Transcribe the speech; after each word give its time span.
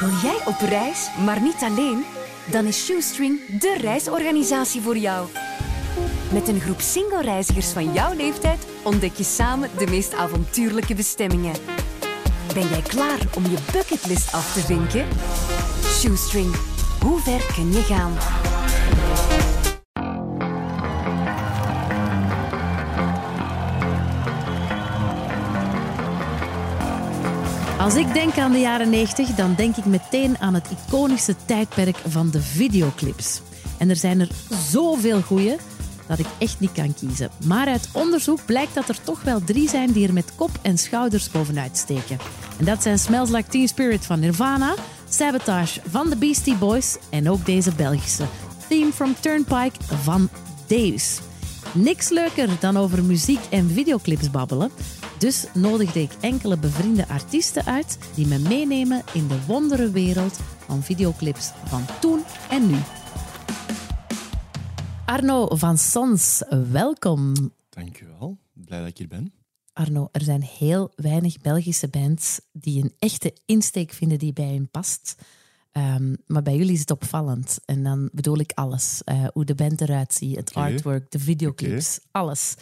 Wil 0.00 0.10
jij 0.22 0.38
op 0.44 0.60
reis, 0.68 1.08
maar 1.24 1.40
niet 1.40 1.62
alleen? 1.62 2.04
Dan 2.50 2.64
is 2.64 2.84
Shoestring 2.84 3.58
de 3.60 3.76
reisorganisatie 3.80 4.80
voor 4.80 4.96
jou. 4.96 5.28
Met 6.32 6.48
een 6.48 6.60
groep 6.60 6.80
single-reizigers 6.80 7.68
van 7.68 7.92
jouw 7.92 8.14
leeftijd 8.14 8.66
ontdek 8.82 9.14
je 9.14 9.24
samen 9.24 9.70
de 9.78 9.86
meest 9.86 10.14
avontuurlijke 10.14 10.94
bestemmingen. 10.94 11.54
Ben 12.54 12.68
jij 12.68 12.82
klaar 12.82 13.18
om 13.34 13.42
je 13.42 13.58
bucketlist 13.72 14.32
af 14.32 14.52
te 14.52 14.60
vinken? 14.60 15.06
Shoestring, 15.84 16.54
hoe 17.00 17.20
ver 17.20 17.52
kun 17.54 17.72
je 17.72 17.82
gaan? 17.82 18.16
Als 27.86 27.94
ik 27.94 28.12
denk 28.12 28.38
aan 28.38 28.52
de 28.52 28.58
jaren 28.58 28.90
90, 28.90 29.28
dan 29.28 29.54
denk 29.54 29.76
ik 29.76 29.84
meteen 29.84 30.38
aan 30.38 30.54
het 30.54 30.68
iconische 30.70 31.34
tijdperk 31.44 31.96
van 32.06 32.30
de 32.30 32.40
videoclips. 32.40 33.40
En 33.78 33.90
er 33.90 33.96
zijn 33.96 34.20
er 34.20 34.28
zoveel 34.70 35.22
goeie 35.22 35.56
dat 36.06 36.18
ik 36.18 36.26
echt 36.38 36.60
niet 36.60 36.72
kan 36.72 36.94
kiezen. 36.94 37.30
Maar 37.44 37.66
uit 37.66 37.88
onderzoek 37.92 38.44
blijkt 38.44 38.74
dat 38.74 38.88
er 38.88 39.02
toch 39.02 39.22
wel 39.22 39.44
drie 39.44 39.68
zijn 39.68 39.92
die 39.92 40.06
er 40.06 40.12
met 40.12 40.34
kop 40.34 40.50
en 40.62 40.78
schouders 40.78 41.30
bovenuit 41.30 41.76
steken. 41.76 42.18
En 42.58 42.64
dat 42.64 42.82
zijn 42.82 42.98
Smells 42.98 43.30
Like 43.30 43.50
Teen 43.50 43.68
Spirit 43.68 44.06
van 44.06 44.20
Nirvana, 44.20 44.74
Sabotage 45.08 45.80
van 45.88 46.10
de 46.10 46.16
Beastie 46.16 46.56
Boys 46.56 46.96
en 47.10 47.30
ook 47.30 47.46
deze 47.46 47.74
Belgische 47.74 48.24
Theme 48.68 48.92
from 48.92 49.14
Turnpike 49.20 49.78
van 50.02 50.28
Daves. 50.66 51.20
Niks 51.72 52.08
leuker 52.08 52.48
dan 52.60 52.76
over 52.76 53.04
muziek 53.04 53.40
en 53.50 53.70
videoclips 53.70 54.30
babbelen. 54.30 54.70
Dus 55.18 55.46
nodigde 55.54 56.00
ik 56.00 56.12
enkele 56.20 56.58
bevriende 56.58 57.08
artiesten 57.08 57.64
uit 57.64 57.98
die 58.14 58.26
me 58.26 58.38
meenemen 58.38 59.02
in 59.12 59.28
de 59.28 59.44
wondere 59.46 59.90
wereld 59.90 60.40
van 60.58 60.82
videoclips 60.82 61.46
van 61.64 61.84
toen 62.00 62.22
en 62.50 62.66
nu. 62.66 62.76
Arno 65.06 65.46
van 65.56 65.78
Sons, 65.78 66.42
welkom. 66.70 67.32
Dankjewel, 67.68 68.38
blij 68.52 68.78
dat 68.78 68.88
ik 68.88 68.98
hier 68.98 69.08
ben. 69.08 69.32
Arno, 69.72 70.08
er 70.12 70.22
zijn 70.22 70.42
heel 70.42 70.92
weinig 70.96 71.40
Belgische 71.40 71.88
bands 71.88 72.40
die 72.52 72.82
een 72.82 72.92
echte 72.98 73.36
insteek 73.46 73.92
vinden 73.92 74.18
die 74.18 74.32
bij 74.32 74.48
hen 74.48 74.70
past. 74.70 75.14
Ehm, 75.72 76.14
maar 76.26 76.42
bij 76.42 76.56
jullie 76.56 76.72
is 76.72 76.80
het 76.80 76.90
opvallend. 76.90 77.58
En 77.64 77.82
dan 77.82 78.08
bedoel 78.12 78.38
ik 78.38 78.52
alles. 78.52 79.02
Uh, 79.04 79.26
hoe 79.32 79.44
de 79.44 79.54
band 79.54 79.80
eruit 79.80 80.14
ziet, 80.14 80.36
het 80.36 80.54
artwork, 80.54 81.10
de 81.10 81.18
videoclips, 81.18 82.00
alles. 82.10 82.54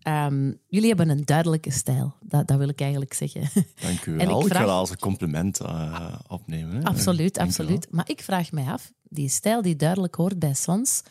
Ehm, 0.00 0.52
jullie 0.68 0.88
hebben 0.88 1.08
een 1.08 1.24
duidelijke 1.24 1.70
stijl. 1.70 2.14
Dat, 2.22 2.46
dat 2.48 2.58
wil 2.58 2.68
ik 2.68 2.80
eigenlijk 2.80 3.12
zeggen. 3.14 3.64
Dank 3.80 4.06
u 4.06 4.12
wel. 4.16 4.20
ik 4.38 4.44
Ik, 4.44 4.50
vraag- 4.50 4.60
ga 4.60 4.66
dat 4.66 4.76
als 4.76 4.90
een 4.90 4.98
compliment 4.98 5.60
eh, 5.60 6.14
opnemen. 6.28 6.76
hè. 6.76 6.82
absoluut, 6.82 7.34
Dank 7.34 7.48
absoluut. 7.48 7.86
Maar 7.90 8.08
ik 8.08 8.22
vraag 8.22 8.52
mij 8.52 8.64
af, 8.64 8.92
die 9.02 9.28
stijl 9.28 9.62
die 9.62 9.76
duidelijk 9.76 10.14
hoort 10.14 10.38
bij 10.38 10.54
Sons, 10.54 11.02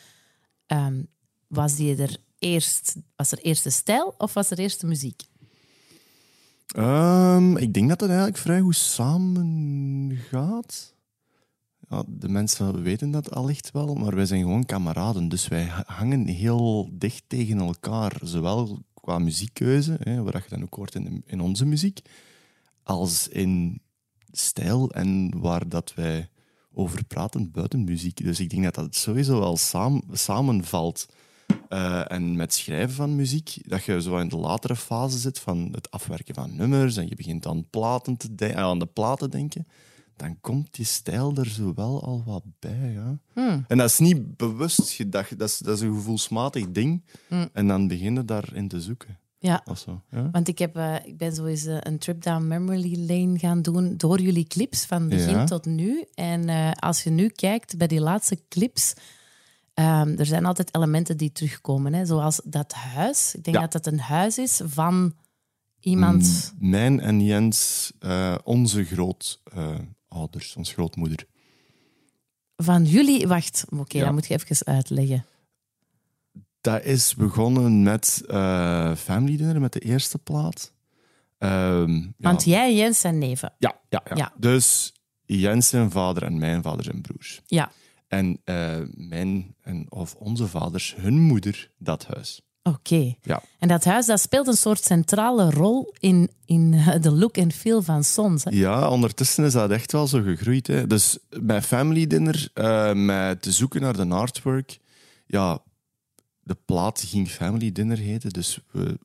ehm, 0.66 1.04
was, 1.48 1.76
die 1.76 1.96
er 1.96 2.18
eerst, 2.40 2.96
was 3.16 3.32
er 3.32 3.38
eerst 3.40 3.64
de 3.64 3.70
stijl 3.70 4.16
of 4.18 4.34
was 4.34 4.52
er 4.52 4.60
eerst 4.60 4.82
de 4.82 4.88
muziek? 4.88 5.22
Ehm, 6.68 7.58
ik 7.58 7.74
denk 7.74 7.90
dat 7.90 8.00
het 8.00 8.10
eigenlijk 8.10 8.40
vrij 8.40 8.60
goed 8.60 8.76
samen 8.76 10.18
gaat. 10.30 10.96
Ja, 11.90 12.04
de 12.08 12.30
mensen 12.30 12.82
weten 12.82 13.12
dat 13.12 13.32
allicht 13.32 13.72
wel, 13.72 13.94
maar 13.94 14.16
wij 14.16 14.26
zijn 14.26 14.42
gewoon 14.42 14.66
kameraden. 14.66 15.30
Dus 15.30 15.48
wij 15.48 15.64
ha- 15.64 15.84
hangen 15.86 16.28
heel 16.28 16.90
dicht 16.92 17.24
tegen 17.28 17.60
elkaar. 17.60 18.20
Zowel 18.24 18.80
qua 18.94 19.20
muziekkeuze, 19.20 19.98
hè, 20.00 20.22
je 20.44 20.50
dan 20.50 20.64
ook 20.64 20.74
hoort 20.74 20.96
in, 20.96 21.24
in 21.26 21.42
onze 21.42 21.66
muziek, 21.66 22.00
als 22.84 23.28
in 23.28 23.82
stijl 24.32 24.92
en 24.92 25.40
waar 25.40 25.70
dat 25.70 25.94
wij 25.94 26.30
over 26.74 27.04
praten 27.06 27.52
buiten 27.52 27.84
muziek. 27.84 28.24
Dus 28.24 28.40
ik 28.40 28.50
denk 28.50 28.64
dat 28.64 28.76
dat 28.76 28.96
sowieso 28.96 29.40
wel 29.40 29.58
samenvalt. 30.12 31.06
Eh, 31.70 32.12
en 32.12 32.36
met 32.36 32.54
schrijven 32.54 32.96
van 32.96 33.16
muziek, 33.16 33.70
dat 33.70 33.84
je 33.84 34.02
zo 34.02 34.18
in 34.18 34.28
de 34.28 34.38
latere 34.38 34.76
fase 34.76 35.18
zit 35.18 35.40
van 35.40 35.70
het 35.72 35.92
afwerken 35.92 36.36
van 36.36 36.56
nummers 36.56 36.98
en 36.98 37.08
je 37.08 37.16
begint 37.16 37.48
aan, 37.48 37.70
platen 37.70 38.18
te 38.18 38.56
aan 38.56 38.80
de 38.80 38.86
platen 38.86 39.30
denken, 39.30 39.68
dan 40.20 40.38
komt 40.42 40.74
die 40.76 40.86
stijl 40.86 41.36
er 41.36 41.50
zo 41.50 41.74
wel 41.76 42.04
al 42.04 42.24
wat 42.26 42.44
bij. 42.60 42.92
Ja. 42.92 43.18
Hmm. 43.34 43.66
En 43.68 43.78
dat 43.78 43.90
is 43.90 44.00
niet 44.00 44.38
bewust 44.38 44.90
gedacht, 44.90 45.40
dat 45.40 45.50
is, 45.50 45.58
dat 45.58 45.76
is 45.76 45.82
een 45.82 45.94
gevoelsmatig 45.94 46.72
ding. 46.72 47.04
Hmm. 47.28 47.50
En 47.54 47.68
dan 47.68 47.88
beginnen 47.88 48.26
daarin 48.26 48.68
te 48.68 48.82
zoeken. 48.82 49.18
Ja, 49.42 49.64
zo, 49.78 50.02
ja. 50.12 50.30
want 50.32 50.48
ik, 50.48 50.58
heb, 50.60 50.76
eh, 50.76 50.96
ik 51.06 51.18
ben 51.18 51.36
zo 51.36 51.46
eens 51.46 51.66
eh, 51.66 51.78
een 51.80 51.98
trip 51.98 52.22
down 52.24 52.48
memory 52.48 53.06
lane 53.08 53.40
gaan 53.40 53.62
doen 53.62 53.98
door 53.98 54.20
jullie 54.22 54.44
clips 54.48 54.86
van 54.86 55.08
begin 55.10 55.30
Ja. 55.36 55.46
tot 55.46 55.66
nu. 55.66 56.06
En 56.14 56.50
eh, 56.50 56.72
als 56.72 57.04
je 57.04 57.10
nu 57.10 57.28
kijkt 57.28 57.78
bij 57.78 57.88
die 57.88 58.00
laatste 58.02 58.40
clips, 58.50 58.94
ehm, 59.74 60.16
er 60.18 60.26
zijn 60.26 60.46
altijd 60.46 60.76
elementen 60.76 61.18
die 61.18 61.32
terugkomen. 61.32 61.94
Hè? 61.94 62.06
Zoals 62.06 62.42
dat 62.44 62.74
huis. 62.74 63.36
Ik 63.36 63.44
denk 63.44 63.56
Ja. 63.56 63.62
dat 63.68 63.72
dat 63.72 63.94
een 63.94 64.00
huis 64.00 64.38
is 64.38 64.62
van 64.66 65.14
iemand. 65.80 66.54
M- 66.60 66.70
Mijn 66.70 67.00
en 67.00 67.22
Jens, 67.24 67.92
onze 68.44 68.84
grootouders, 70.10 70.56
onze 70.56 70.74
grootmoeder. 70.74 71.26
Van 72.56 72.86
jullie. 72.86 73.28
Wacht, 73.28 73.66
oké, 73.70 73.98
Ja. 73.98 74.04
dat 74.04 74.14
moet 74.14 74.28
je 74.28 74.34
even 74.34 74.66
uitleggen. 74.66 75.26
Dat 76.62 76.84
is 76.84 77.16
begonnen 77.16 77.84
met 77.84 78.24
eh 78.28 78.96
Family 78.96 79.38
Dinner, 79.38 79.62
met 79.62 79.74
de 79.74 79.80
eerste 79.80 80.18
plaat. 80.18 80.74
Ehm, 81.38 81.94
ja. 81.96 82.10
Want 82.18 82.44
jij 82.44 82.68
en 82.70 82.76
Jens 82.76 83.00
zijn 83.00 83.18
neven. 83.18 83.54
Ja, 83.60 83.80
ja, 83.90 84.02
ja. 84.10 84.16
Ja. 84.16 84.34
Dus 84.38 84.94
Jens 85.26 85.68
zijn 85.68 85.92
vader 85.92 86.24
en 86.24 86.38
mijn 86.38 86.62
vader 86.62 86.84
zijn 86.84 87.02
broers. 87.02 87.42
Ja, 87.46 87.72
En 88.08 88.42
eh, 88.44 88.78
mijn 88.94 89.56
en, 89.62 89.86
of 89.92 90.16
onze 90.16 90.48
vaders, 90.48 90.96
hun 90.98 91.20
moeder, 91.22 91.72
dat 91.78 92.06
huis. 92.06 92.42
Oké. 92.64 93.16
Ja. 93.22 93.42
En 93.60 93.68
dat 93.68 93.84
huis 93.84 94.06
dat 94.06 94.20
speelt 94.20 94.48
een 94.48 94.54
soort 94.54 94.84
centrale 94.84 95.50
rol 95.50 95.94
in, 96.00 96.30
in 96.46 96.72
de 97.02 97.12
look 97.12 97.38
en 97.38 97.52
feel 97.52 97.82
van 97.82 98.04
Sons. 98.04 98.44
Hè? 98.44 98.52
Ja, 98.54 98.90
ondertussen 98.90 99.46
is 99.46 99.54
dat 99.54 99.72
echt 99.72 99.92
wel 99.92 100.08
zo 100.08 100.22
gegroeid. 100.22 100.68
Hè. 100.68 100.88
Dus 100.88 101.18
bij 101.30 101.62
Family 101.62 102.08
Dinner, 102.08 102.50
eh, 102.54 102.94
met 102.94 103.42
te 103.42 103.52
zoeken 103.52 103.82
naar 103.82 103.96
de 103.96 104.08
artwork, 104.08 104.80
ja, 105.26 105.62
de 106.40 106.58
plaat 106.66 107.04
ging 107.08 107.30
Family 107.30 107.72
Dinner 107.72 107.98
heten, 107.98 108.30
dus 108.30 108.60
we 108.72 109.00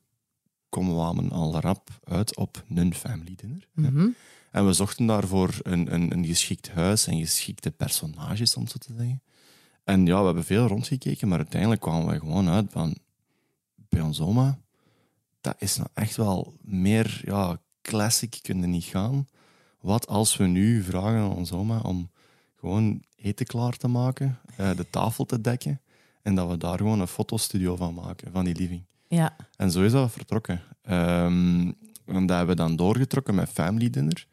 kwamen 0.69 1.31
al 1.31 1.59
rap 1.59 1.89
uit 2.03 2.35
op 2.35 2.63
een 2.75 2.93
Family 2.93 3.35
Dinner. 3.35 3.67
Mhm. 3.73 4.07
En 4.51 4.65
we 4.65 4.73
zochten 4.73 5.05
daarvoor 5.05 5.49
een, 5.61 5.93
een, 5.93 6.11
een 6.11 6.25
geschikt 6.25 6.69
huis 6.69 7.07
en 7.07 7.19
geschikte 7.19 7.71
personages, 7.71 8.55
om 8.55 8.67
zo 8.67 8.77
te 8.77 8.93
zeggen. 8.97 9.21
En 9.83 10.05
ja, 10.05 10.19
we 10.19 10.25
hebben 10.25 10.43
veel 10.43 10.67
rondgekeken, 10.67 11.27
maar 11.27 11.37
uiteindelijk 11.37 11.81
kwamen 11.81 12.07
we 12.07 12.19
gewoon 12.19 12.49
uit 12.49 12.65
van... 12.71 12.97
Bij 13.95 14.03
ons 14.03 14.21
oma, 14.21 14.57
dat 15.41 15.55
is 15.57 15.77
nou 15.77 15.89
echt 15.93 16.15
wel 16.15 16.53
meer... 16.61 17.21
Ja, 17.25 17.57
classic 17.81 18.39
kunnen 18.41 18.69
niet 18.69 18.83
gaan. 18.83 19.27
Wat 19.81 20.07
als 20.07 20.37
we 20.37 20.45
nu 20.45 20.83
vragen 20.83 21.19
aan 21.19 21.35
ons 21.35 21.51
oma 21.51 21.79
om 21.79 22.09
gewoon 22.59 23.03
eten 23.15 23.45
klaar 23.45 23.77
te 23.77 23.87
maken, 23.87 24.39
eh, 24.57 24.75
de 24.75 24.89
tafel 24.89 25.25
te 25.25 25.41
dekken, 25.41 25.81
en 26.21 26.35
dat 26.35 26.49
we 26.49 26.57
daar 26.57 26.77
gewoon 26.77 26.99
een 26.99 27.07
fotostudio 27.07 27.75
van 27.75 27.93
maken, 27.93 28.31
van 28.31 28.45
die 28.45 28.55
living. 28.55 28.83
Ja. 29.07 29.35
En 29.55 29.71
zo 29.71 29.83
is 29.83 29.91
dat 29.91 30.11
vertrokken. 30.11 30.61
Ehm, 30.81 31.71
en 32.05 32.25
dat 32.25 32.37
hebben 32.37 32.55
we 32.55 32.61
dan 32.61 32.75
doorgetrokken 32.75 33.35
met 33.35 33.49
Family 33.49 33.89
Dinner. 33.89 34.27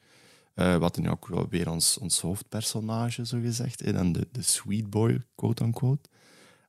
Eh, 0.55 0.77
wat 0.77 0.99
nu 0.99 1.11
ook 1.11 1.29
weer 1.51 1.71
ons, 1.71 1.99
ons 1.99 2.21
hoofdpersonage, 2.21 3.27
zo 3.27 3.41
gezegd. 3.41 3.93
dan 3.93 4.13
de, 4.13 4.29
de 4.33 4.43
sweet 4.43 4.91
boy, 4.91 5.23
quote-unquote. 5.35 6.09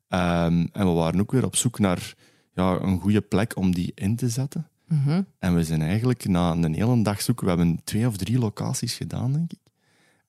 Ehm, 0.07 0.65
en 0.71 0.85
we 0.85 0.91
waren 0.91 1.19
ook 1.19 1.31
weer 1.31 1.45
op 1.45 1.55
zoek 1.55 1.79
naar 1.79 2.15
ja, 2.53 2.79
een 2.81 2.99
goede 2.99 3.21
plek 3.21 3.57
om 3.57 3.73
die 3.73 3.91
in 3.95 4.15
te 4.15 4.29
zetten. 4.29 4.67
Mhm. 4.87 5.21
En 5.39 5.55
we 5.55 5.63
zijn 5.63 5.81
eigenlijk 5.81 6.27
na 6.27 6.51
een 6.51 6.73
hele 6.73 7.03
dag 7.03 7.21
zoeken, 7.21 7.45
we 7.45 7.51
hebben 7.51 7.81
twee 7.83 8.07
of 8.07 8.17
drie 8.17 8.39
locaties 8.39 8.93
gedaan, 8.93 9.33
denk 9.33 9.51
ik. 9.51 9.59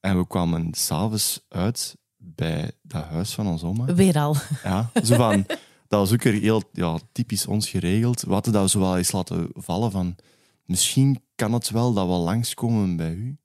En 0.01 0.19
we 0.19 0.27
kwamen 0.27 0.69
s'avonds 0.75 1.45
uit 1.49 1.97
bij 2.17 2.71
dat 2.83 3.05
huis 3.05 3.35
van 3.35 3.47
ons 3.47 3.63
oma. 3.63 3.95
Weer 3.95 4.19
al. 4.19 4.37
Ja, 4.65 4.91
zo 5.05 5.17
van, 5.17 5.45
dat 5.89 6.01
was 6.01 6.13
ook 6.13 6.23
weer 6.23 6.41
heel 6.41 6.63
ja, 6.73 6.99
typisch 7.13 7.47
ons 7.47 7.69
geregeld. 7.69 8.23
We 8.23 8.33
hadden 8.33 8.53
dat 8.53 8.71
zo 8.71 8.81
wel 8.81 8.97
eens 8.97 9.13
laten 9.13 9.49
vallen 9.55 9.91
van... 9.91 10.17
Misschien 10.65 11.23
kan 11.35 11.53
het 11.53 11.71
wel 11.71 11.93
dat 11.93 12.07
we 12.07 12.13
langskomen 12.13 12.97
bij 12.97 13.13
u. 13.13 13.37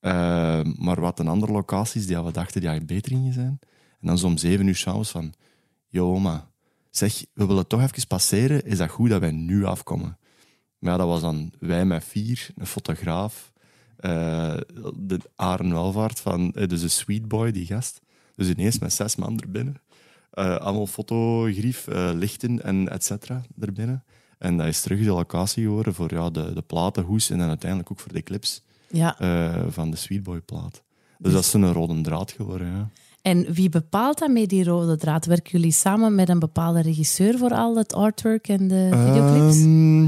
Eh, 0.00 0.60
maar 0.62 1.00
wat 1.00 1.18
een 1.18 1.28
andere 1.28 1.52
locaties 1.52 2.06
die 2.06 2.22
we 2.22 2.32
dachten 2.32 2.60
die 2.60 2.70
eigenlijk 2.70 3.00
beter 3.00 3.16
gingen 3.16 3.32
zijn. 3.32 3.58
En 4.00 4.06
dan 4.06 4.18
zo 4.18 4.26
om 4.26 4.38
zeven 4.38 4.66
uur 4.66 4.76
s'avonds 4.76 5.10
van... 5.10 5.32
Yo, 5.88 6.14
oma, 6.14 6.49
zeg, 6.90 7.24
we 7.32 7.46
willen 7.46 7.66
toch 7.66 7.80
even 7.82 8.06
passeren. 8.06 8.64
Is 8.64 8.78
dat 8.78 8.90
goed 8.90 9.10
dat 9.10 9.20
wij 9.20 9.30
nu 9.30 9.64
afkomen? 9.64 10.18
Maar 10.78 10.92
ja, 10.92 10.98
dat 10.98 11.06
was 11.06 11.20
dan 11.20 11.52
wij 11.58 11.84
met 11.84 12.04
vier, 12.04 12.48
een 12.56 12.66
fotograaf, 12.66 13.52
eh, 13.96 14.56
de 14.96 15.18
Aren 15.36 15.72
Welvaart 15.72 16.20
van, 16.20 16.52
eh, 16.52 16.68
dus 16.68 16.80
de 16.80 16.88
Sweet 16.88 17.28
Boy, 17.28 17.50
die 17.52 17.66
gast. 17.66 18.00
Dus 18.34 18.48
ineens 18.48 18.78
met 18.78 18.92
zes 18.92 19.16
man 19.16 19.40
erbinnen. 19.40 19.80
Eh, 20.30 20.56
allemaal 20.56 20.86
fotogrief, 20.86 21.86
lichten 22.14 22.62
en 22.62 22.88
et 22.88 23.04
cetera 23.04 23.42
erbinnen. 23.60 24.04
En 24.38 24.56
dat 24.56 24.66
is 24.66 24.80
terug 24.80 24.98
de 24.98 25.10
locatie 25.10 25.62
geworden 25.64 25.94
voor 25.94 26.14
ja, 26.14 26.30
de, 26.30 26.52
de 26.52 26.62
platenhoes 26.62 27.30
en 27.30 27.38
dan 27.38 27.48
uiteindelijk 27.48 27.90
ook 27.90 28.00
voor 28.00 28.12
de 28.12 28.22
clips 28.22 28.62
Ja. 28.88 29.16
van 29.70 29.90
de 29.90 29.96
Sweet 29.96 30.22
Boy 30.22 30.40
plaat. 30.40 30.82
Dus 31.18 31.32
dat 31.32 31.44
is 31.44 31.52
een 31.52 31.72
rode 31.72 32.00
draad 32.00 32.30
geworden, 32.32 32.66
ja. 32.66 32.88
En 33.22 33.52
wie 33.52 33.68
bepaalt 33.68 34.18
dan 34.18 34.32
met 34.32 34.48
die 34.48 34.64
rode 34.64 34.96
draad? 34.96 35.26
Werken 35.26 35.50
jullie 35.50 35.72
samen 35.72 36.14
met 36.14 36.28
een 36.28 36.38
bepaalde 36.38 36.80
regisseur 36.82 37.38
voor 37.38 37.50
al 37.50 37.76
het 37.76 37.94
artwork 37.94 38.48
en 38.48 38.68
de 38.68 38.88
videoclips? 38.92 39.56
Ehm, 39.56 40.02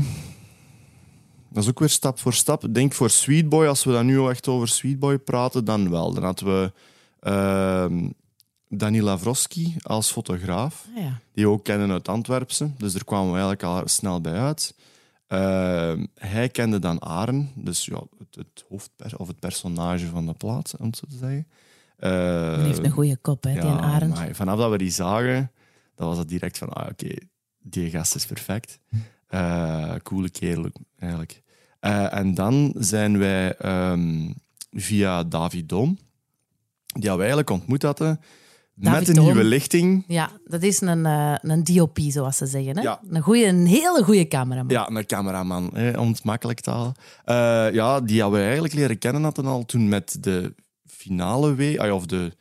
dat 1.48 1.62
is 1.62 1.68
ook 1.68 1.78
weer 1.78 1.88
stap 1.88 2.18
voor 2.18 2.32
stap. 2.32 2.64
Ik 2.64 2.74
denk 2.74 2.92
voor 2.92 3.10
Sweetboy, 3.10 3.66
als 3.66 3.84
we 3.84 3.92
dan 3.92 4.06
nu 4.06 4.28
echt 4.28 4.48
over 4.48 4.68
Sweetboy 4.68 5.18
praten, 5.18 5.64
dan 5.64 5.90
wel. 5.90 6.12
Dan 6.14 6.22
hadden 6.24 6.46
we 6.46 6.72
Dani 8.68 9.02
Lavroski 9.02 9.74
als 9.82 10.10
fotograaf, 10.12 10.86
Ah, 10.96 11.02
ja. 11.02 11.20
die 11.32 11.44
we 11.44 11.50
ook 11.50 11.64
kennen 11.64 11.90
uit 11.90 12.08
Antwerpse. 12.08 12.70
Dus 12.78 12.92
daar 12.92 13.04
kwamen 13.04 13.26
we 13.26 13.38
eigenlijk 13.38 13.62
al 13.62 13.82
snel 13.88 14.20
bij 14.20 14.38
uit. 14.38 14.74
Ehm, 15.26 16.06
hij 16.14 16.48
kende 16.48 16.78
dan 16.78 17.00
Aren, 17.00 17.50
dus 17.54 17.84
ja, 17.84 18.02
het, 18.18 18.34
het 18.34 18.64
hoofdper 18.68 19.12
of 19.16 19.26
het 19.28 19.38
personage 19.38 20.06
van 20.06 20.26
de 20.26 20.32
plaats, 20.32 20.76
om 20.76 20.86
het 20.86 20.96
zo 20.96 21.04
te 21.10 21.16
zeggen. 21.16 21.46
Eh, 22.02 22.54
Die 22.54 22.64
heeft 22.66 22.84
een 22.84 22.90
goede 22.90 23.16
kop, 23.16 23.44
hè, 23.44 23.52
die 23.52 23.62
Arend. 23.70 24.14
maar 24.14 24.34
vanaf 24.34 24.58
dat 24.58 24.70
we 24.70 24.78
die 24.78 24.90
zagen, 24.90 25.50
dan 25.94 26.08
was 26.08 26.18
het 26.18 26.28
direct 26.28 26.58
van, 26.58 26.68
ah, 26.68 26.88
oké, 26.90 27.14
die 27.58 27.90
gast 27.90 28.14
is 28.14 28.26
perfect. 28.26 28.78
Eh 29.28 29.94
coole 30.02 30.30
kerel, 30.30 30.66
eigenlijk. 30.98 31.42
Eh, 31.80 32.14
en 32.14 32.34
dan 32.34 32.74
zijn 32.78 33.18
wij 33.18 33.56
ehm, 33.56 34.30
via 34.70 35.24
David 35.24 35.68
Doom, 35.68 35.98
die 36.86 37.10
we 37.10 37.18
eigenlijk 37.18 37.50
ontmoet 37.50 37.82
hadden, 37.82 38.20
David 38.74 39.06
met 39.06 39.16
een 39.16 39.22
nieuwe 39.22 39.44
lichting. 39.44 40.04
Ja, 40.06 40.30
dat 40.44 40.62
is 40.62 40.80
een, 40.80 41.04
een 41.50 41.64
DOP, 41.64 41.98
zoals 41.98 42.36
ze 42.36 42.46
zeggen. 42.46 42.76
Hè? 42.76 42.82
Ja. 42.82 43.00
Een, 43.10 43.22
goeie, 43.22 43.46
een 43.46 43.66
hele 43.66 44.02
goede 44.04 44.28
cameraman. 44.28 44.70
Ja, 44.72 44.88
een 44.90 45.06
cameraman, 45.06 45.70
hè, 45.74 45.98
om 45.98 46.08
het 46.08 46.24
makkelijk 46.24 46.60
te 46.60 46.70
halen. 46.70 46.94
Ja, 47.74 48.00
die 48.00 48.20
hadden 48.20 48.38
we 48.38 48.44
eigenlijk 48.44 48.74
leren 48.74 48.98
kennen 48.98 49.22
hadden 49.22 49.46
al 49.46 49.64
toen 49.64 49.88
met 49.88 50.16
de 50.20 50.54
finale 51.02 51.54
week, 51.54 51.78
ah 51.78 51.94
of 51.94 52.06
de, 52.06 52.32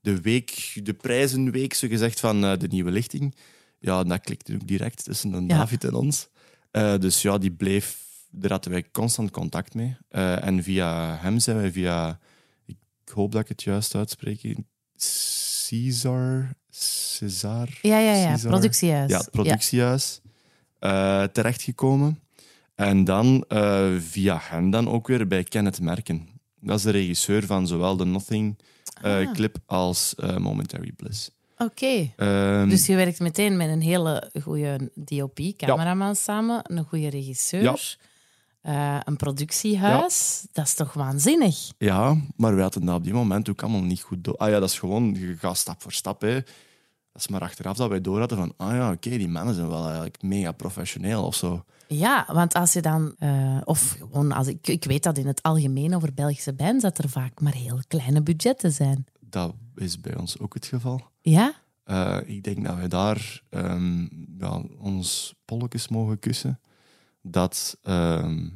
de 0.00 0.20
week, 0.20 0.80
de 0.82 0.94
prijzenweek, 0.94 1.74
zo 1.74 1.88
gezegd, 1.88 2.20
van 2.20 2.44
eh, 2.44 2.58
de 2.58 2.66
nieuwe 2.66 2.90
lichting. 2.90 3.34
Ja, 3.78 4.04
dat 4.04 4.20
klikte 4.20 4.54
ook 4.54 4.66
direct 4.66 5.04
tussen 5.04 5.30
Ja. 5.32 5.40
David 5.58 5.84
en 5.84 5.94
ons. 5.94 6.28
Eh, 6.70 6.98
dus 6.98 7.22
ja, 7.22 7.38
die 7.38 7.50
bleef, 7.52 7.98
daar 8.30 8.50
hadden 8.50 8.72
wij 8.72 8.84
constant 8.92 9.30
contact 9.30 9.74
mee. 9.74 9.96
Eh, 10.08 10.44
en 10.46 10.62
via 10.62 11.16
hem 11.20 11.38
zijn 11.38 11.56
wij 11.56 11.72
via, 11.72 12.18
ik 12.66 12.76
hoop 13.14 13.32
dat 13.32 13.40
ik 13.40 13.48
het 13.48 13.62
juist 13.62 13.94
uitspreek, 13.94 14.56
Caesar, 15.68 16.54
Cesar, 16.70 17.78
Ja, 17.82 17.98
ja, 17.98 18.14
ja. 18.14 18.26
Caesar? 18.26 18.50
Productiehuis. 18.50 19.10
ja, 19.10 19.18
het 19.18 19.30
productiehuis 19.30 20.20
eh, 20.78 21.24
terechtgekomen. 21.24 22.18
En 22.74 23.04
dan 23.04 23.44
via 23.98 24.38
hem 24.42 24.70
dan 24.70 24.88
ook 24.88 25.06
weer 25.06 25.26
bij 25.26 25.44
Kenneth 25.44 25.80
Merken. 25.80 26.28
Dat 26.60 26.76
is 26.76 26.82
de 26.84 26.90
regisseur 26.90 27.46
van 27.46 27.66
zowel 27.66 27.96
de 27.96 28.04
Nothing 28.04 28.58
eh, 29.02 29.14
Ah. 29.16 29.32
clip 29.32 29.56
als 29.66 30.14
eh, 30.14 30.36
Momentary 30.36 30.92
Bliss. 30.92 31.30
Oké. 31.58 32.12
Ehm, 32.16 32.68
Dus 32.68 32.86
je 32.86 32.96
werkt 32.96 33.20
meteen 33.20 33.56
met 33.56 33.68
een 33.68 33.80
hele 33.80 34.30
goede 34.42 34.90
DOP, 34.94 35.38
cameraman 35.56 36.16
samen, 36.16 36.60
een 36.62 36.84
goede 36.84 37.08
regisseur, 37.10 37.62
Ja. 37.62 37.76
eh, 38.62 39.00
een 39.04 39.16
productiehuis. 39.16 40.46
Dat 40.52 40.66
is 40.66 40.74
toch 40.74 40.92
waanzinnig? 40.92 41.70
Ja, 41.78 42.16
maar 42.36 42.54
we 42.56 42.62
hadden 42.62 42.84
dat 42.86 42.96
op 42.96 43.04
die 43.04 43.12
moment 43.12 43.48
ook 43.50 43.62
allemaal 43.62 43.82
niet 43.82 44.02
goed 44.02 44.24
door. 44.24 44.36
Ah 44.36 44.48
ja, 44.50 44.58
dat 44.60 44.68
is 44.70 44.78
gewoon, 44.78 45.14
je 45.18 45.36
gaat 45.38 45.56
stap 45.56 45.82
voor 45.82 45.92
stap. 45.92 46.20
Hè. 46.20 46.38
Dat 47.12 47.22
is 47.22 47.28
maar 47.28 47.40
achteraf 47.40 47.76
dat 47.76 47.88
wij 47.88 48.00
door 48.00 48.18
hadden 48.18 48.38
van, 48.38 48.54
ah 48.56 48.72
ja, 48.72 48.92
oké, 48.92 49.10
die 49.10 49.28
mannen 49.28 49.54
zijn 49.54 49.68
wel 49.68 49.84
eigenlijk 49.84 50.22
mega 50.22 50.52
professioneel 50.52 51.24
of 51.24 51.34
zo. 51.34 51.64
Ja, 51.88 52.26
want 52.32 52.54
als 52.54 52.72
je 52.72 52.82
dan, 52.82 53.14
eh, 53.18 53.60
of 53.64 53.96
gewoon, 53.98 54.32
als 54.32 54.46
ik, 54.46 54.66
ik 54.68 54.84
weet 54.84 55.02
dat 55.02 55.18
in 55.18 55.26
het 55.26 55.42
algemeen 55.42 55.94
over 55.94 56.14
Belgische 56.14 56.52
bands, 56.52 56.82
dat 56.82 56.98
er 56.98 57.08
vaak 57.08 57.40
maar 57.40 57.54
heel 57.54 57.80
kleine 57.88 58.22
budgetten 58.22 58.72
zijn. 58.72 59.06
Dat 59.20 59.54
is 59.74 60.00
bij 60.00 60.16
ons 60.16 60.38
ook 60.38 60.54
het 60.54 60.66
geval. 60.66 61.02
Ja? 61.20 61.54
Eh, 61.84 62.18
ik 62.24 62.42
denk 62.42 62.64
dat 62.64 62.76
wij 62.76 62.88
daar 62.88 63.42
ehm, 63.48 64.06
ja, 64.38 64.62
ons 64.78 65.34
polletjes 65.44 65.88
mogen 65.88 66.18
kussen. 66.18 66.60
Dat 67.22 67.78
ehm, 67.82 68.48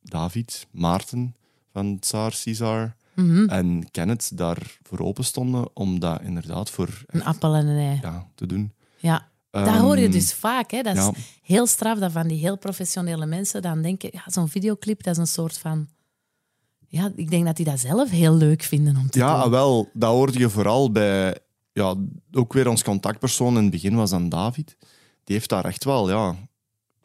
David, 0.00 0.66
Maarten 0.70 1.36
van 1.72 1.98
Tsar 1.98 2.34
Caesar 2.44 2.96
Mhm. 3.26 3.48
en 3.48 3.90
Kenneth 3.90 4.36
daar 4.38 4.78
voor 4.82 4.98
open 4.98 5.24
stonden 5.24 5.76
om 5.76 6.00
dat 6.00 6.20
inderdaad 6.22 6.70
voor 6.70 7.04
Een 7.06 7.24
appel 7.24 7.54
en 7.54 7.66
een 7.66 7.86
ei. 7.86 7.98
ja, 8.02 8.26
te 8.34 8.46
doen. 8.46 8.72
Ja. 8.98 9.28
Dat 9.50 9.66
Ehm, 9.66 9.78
hoor 9.78 9.98
je 9.98 10.08
dus 10.08 10.34
vaak. 10.34 10.70
Hè? 10.70 10.82
Dat 10.82 10.96
is 10.96 11.02
ja. 11.02 11.12
heel 11.42 11.66
straf 11.66 11.98
dat 11.98 12.12
van 12.12 12.26
die 12.28 12.38
heel 12.38 12.58
professionele 12.58 13.26
mensen 13.26 13.62
dan 13.62 13.82
denken, 13.82 14.08
ja, 14.12 14.22
zo'n 14.26 14.48
videoclip, 14.48 15.02
dat 15.02 15.12
is 15.12 15.18
een 15.18 15.26
soort 15.26 15.58
van... 15.58 15.88
Ja, 16.86 17.12
ik 17.14 17.30
denk 17.30 17.44
dat 17.44 17.56
die 17.56 17.64
dat 17.64 17.80
zelf 17.80 18.10
heel 18.10 18.34
leuk 18.34 18.62
vinden 18.62 18.96
om 18.96 19.10
te 19.10 19.18
Ja, 19.18 19.34
doen. 19.34 19.42
ah, 19.42 19.50
wel, 19.50 19.88
dat 19.92 20.10
hoorde 20.10 20.38
je 20.38 20.50
vooral 20.50 20.92
bij... 20.92 21.38
Ja, 21.72 21.94
ook 22.32 22.52
weer 22.52 22.68
ons 22.68 22.82
contactpersoon 22.82 23.56
in 23.56 23.62
het 23.62 23.70
begin 23.70 23.94
was 23.94 24.10
dan 24.10 24.28
David. 24.28 24.76
Die 25.24 25.36
heeft 25.36 25.48
daar 25.48 25.64
echt 25.64 25.84
wel 25.84 26.10
ja, 26.10 26.36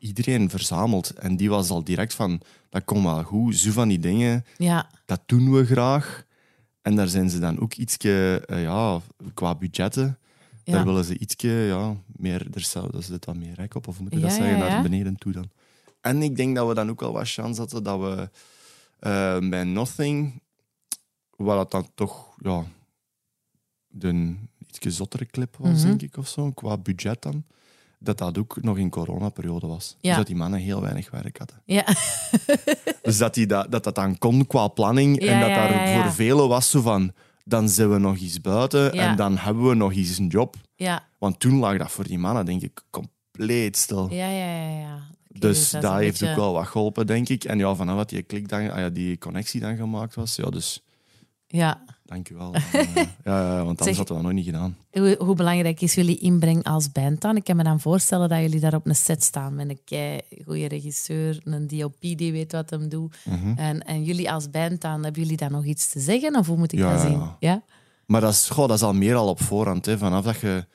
iedereen 0.06 0.50
verzameld. 0.50 1.10
En 1.14 1.38
die 1.38 1.50
was 1.50 1.70
al 1.70 1.84
direct 1.84 2.14
van, 2.14 2.42
dat 2.70 2.84
komt 2.86 3.04
wel 3.04 3.24
goed. 3.24 3.56
Zo 3.58 3.72
van 3.72 3.88
die 3.88 4.00
dingen, 4.00 4.46
Ja, 4.58 4.90
dat 5.06 5.22
doen 5.26 5.52
we 5.54 5.66
graag. 5.66 6.26
En 6.82 6.96
daar 6.96 7.08
zijn 7.08 7.30
ze 7.30 7.40
dan 7.40 7.60
ook 7.60 7.74
ietsje, 7.74 8.44
eh, 8.46 8.62
ja, 8.62 9.02
qua 9.34 9.56
budgetten, 9.56 10.18
ja. 10.64 10.74
daar 10.74 10.86
willen 10.86 11.04
ze 11.06 11.18
ietsje, 11.18 11.48
ja, 11.50 11.96
meer, 12.06 12.48
er 12.54 12.62
zou- 12.62 12.92
dat 12.92 13.04
zit 13.04 13.26
wat 13.26 13.36
meer 13.36 13.54
rek 13.56 13.76
op, 13.76 13.88
of 13.88 14.00
moet 14.00 14.14
je 14.14 14.20
dat 14.20 14.32
zeggen, 14.32 14.60
naar 14.60 14.82
beneden 14.82 15.16
toe 15.16 15.32
dan. 15.32 15.50
En 16.02 16.22
ik 16.22 16.36
denk 16.36 16.56
dat 16.56 16.68
we 16.68 16.74
dan 16.74 16.90
ook 16.90 17.02
al 17.02 17.12
wat 17.14 17.30
chance 17.30 17.60
hadden 17.62 17.84
dat 17.84 18.00
we 18.00 18.30
eh, 19.00 19.50
bij 19.50 19.64
Nothing, 19.64 20.42
waar 21.36 21.56
dat 21.58 21.72
dan 21.72 21.88
toch, 21.96 22.36
ja, 22.38 22.64
de 23.88 24.36
ietsje 24.68 24.92
zottere 24.92 25.26
clip 25.26 25.56
was, 25.58 25.78
Mhm. 25.80 25.88
denk 25.88 26.02
ik, 26.02 26.18
of 26.18 26.28
zo, 26.28 26.52
qua 26.52 26.78
budget 26.78 27.22
dan, 27.22 27.44
dat 28.06 28.18
dat 28.18 28.38
ook 28.38 28.58
nog 28.62 28.78
in 28.78 28.90
coronaperiode 28.90 29.68
was. 29.68 29.96
Ja. 30.00 30.08
Dus 30.10 30.18
dat 30.18 30.28
die 30.28 30.36
mannen 30.36 30.60
heel 30.60 30.82
weinig 30.82 31.12
werk 31.12 31.38
hadden. 31.38 31.62
ja. 31.66 31.86
Dus 33.02 33.18
dat, 33.18 33.34
die 33.34 33.46
dat, 33.48 33.72
dat 33.72 33.84
dat 33.84 33.96
dan 33.96 34.18
kon 34.18 34.48
qua 34.48 34.68
planning 34.68 35.22
Ja, 35.24 35.32
en 35.32 35.40
dat 35.40 35.50
daar 35.50 35.88
voor 36.04 36.12
velen 36.14 36.48
was 36.48 36.70
zo 36.70 36.82
van, 36.82 37.12
dan 37.44 37.70
zijn 37.70 37.90
we 37.92 37.98
nog 37.98 38.18
eens 38.20 38.42
buiten 38.42 38.92
en 38.94 39.16
dan 39.16 39.38
hebben 39.38 39.68
we 39.70 39.76
nog 39.76 39.94
eens 39.94 40.18
een 40.18 40.28
job. 40.28 40.56
ja. 40.76 41.04
Want 41.18 41.40
toen 41.40 41.58
lag 41.60 41.78
dat 41.78 41.92
voor 41.92 42.04
die 42.08 42.20
mannen, 42.20 42.46
denk 42.46 42.62
ik, 42.62 42.82
compleet 42.90 43.78
stil. 43.78 44.08
Ja, 44.12 44.30
ja, 44.30 44.56
ja, 44.56 44.80
ja. 44.80 44.96
Oké, 45.30 45.40
dus 45.40 45.70
dat 45.70 45.94
heeft 45.94 46.20
beetje- 46.20 46.30
ook 46.30 46.36
wel 46.40 46.54
wat 46.54 46.68
geholpen, 46.68 47.08
denk 47.08 47.30
ik. 47.30 47.44
En 47.44 47.58
ja, 47.58 47.76
vanaf 47.76 47.98
dat 47.98 48.10
die 48.10 48.22
klik 48.22 48.50
dan, 48.50 48.72
ah 48.72 48.80
ja, 48.80 48.90
die 48.90 49.18
connectie 49.18 49.62
dan 49.62 49.76
gemaakt 49.76 50.16
was, 50.16 50.36
ja, 50.36 50.50
dus 50.50 50.84
Ja. 51.48 51.84
Dank 52.06 52.30
u 52.30 52.36
wel. 52.36 52.52
Dan, 52.52 52.62
eh, 52.74 52.96
ja, 52.96 53.58
ja, 53.58 53.64
want 53.64 53.80
anders 53.80 53.98
hadden 53.98 54.16
we 54.16 54.22
dat 54.22 54.22
nog 54.22 54.32
niet 54.32 54.46
gedaan. 54.46 54.78
Hoe, 54.92 55.16
hoe 55.20 55.36
belangrijk 55.36 55.82
is 55.82 55.94
jullie 55.94 56.18
inbreng 56.18 56.64
als 56.64 56.92
band 56.92 57.22
dan? 57.22 57.36
Ik 57.36 57.44
kan 57.44 57.56
me 57.56 57.64
dan 57.64 57.80
voorstellen 57.80 58.30
dat 58.30 58.40
jullie 58.40 58.60
daar 58.60 58.74
op 58.76 58.86
een 58.88 58.96
set 58.96 59.24
staan 59.24 59.56
met 59.56 59.70
een 59.70 59.80
kei 59.86 60.22
goede 60.46 60.68
regisseur, 60.68 61.40
een 61.44 61.68
DOP 61.68 61.96
die 62.00 62.32
weet 62.32 62.52
wat 62.52 62.70
hem 62.70 62.90
doet. 62.90 63.16
Mhm. 63.24 63.54
En, 63.58 63.80
en 63.86 64.04
jullie 64.04 64.32
als 64.32 64.50
band 64.50 64.82
dan, 64.82 65.04
hebben 65.04 65.22
jullie 65.22 65.38
dan 65.38 65.52
nog 65.52 65.66
iets 65.66 65.90
te 65.90 66.00
zeggen? 66.00 66.36
Of 66.36 66.48
hoe 66.48 66.58
moet 66.58 66.72
ik 66.74 66.80
Ja, 66.80 66.92
dat 66.92 67.02
zien? 67.02 67.12
ja. 67.12 67.36
Ja? 67.40 67.64
Maar 68.06 68.22
dat 68.22 68.32
is, 68.34 68.50
goh, 68.50 68.68
dat 68.68 68.78
is 68.78 68.84
al 68.84 68.94
meer 68.94 69.16
al 69.16 69.28
op 69.30 69.42
voorhand. 69.42 69.86
Hè. 69.86 69.98
Vanaf 69.98 70.24
dat 70.24 70.40
je... 70.40 70.66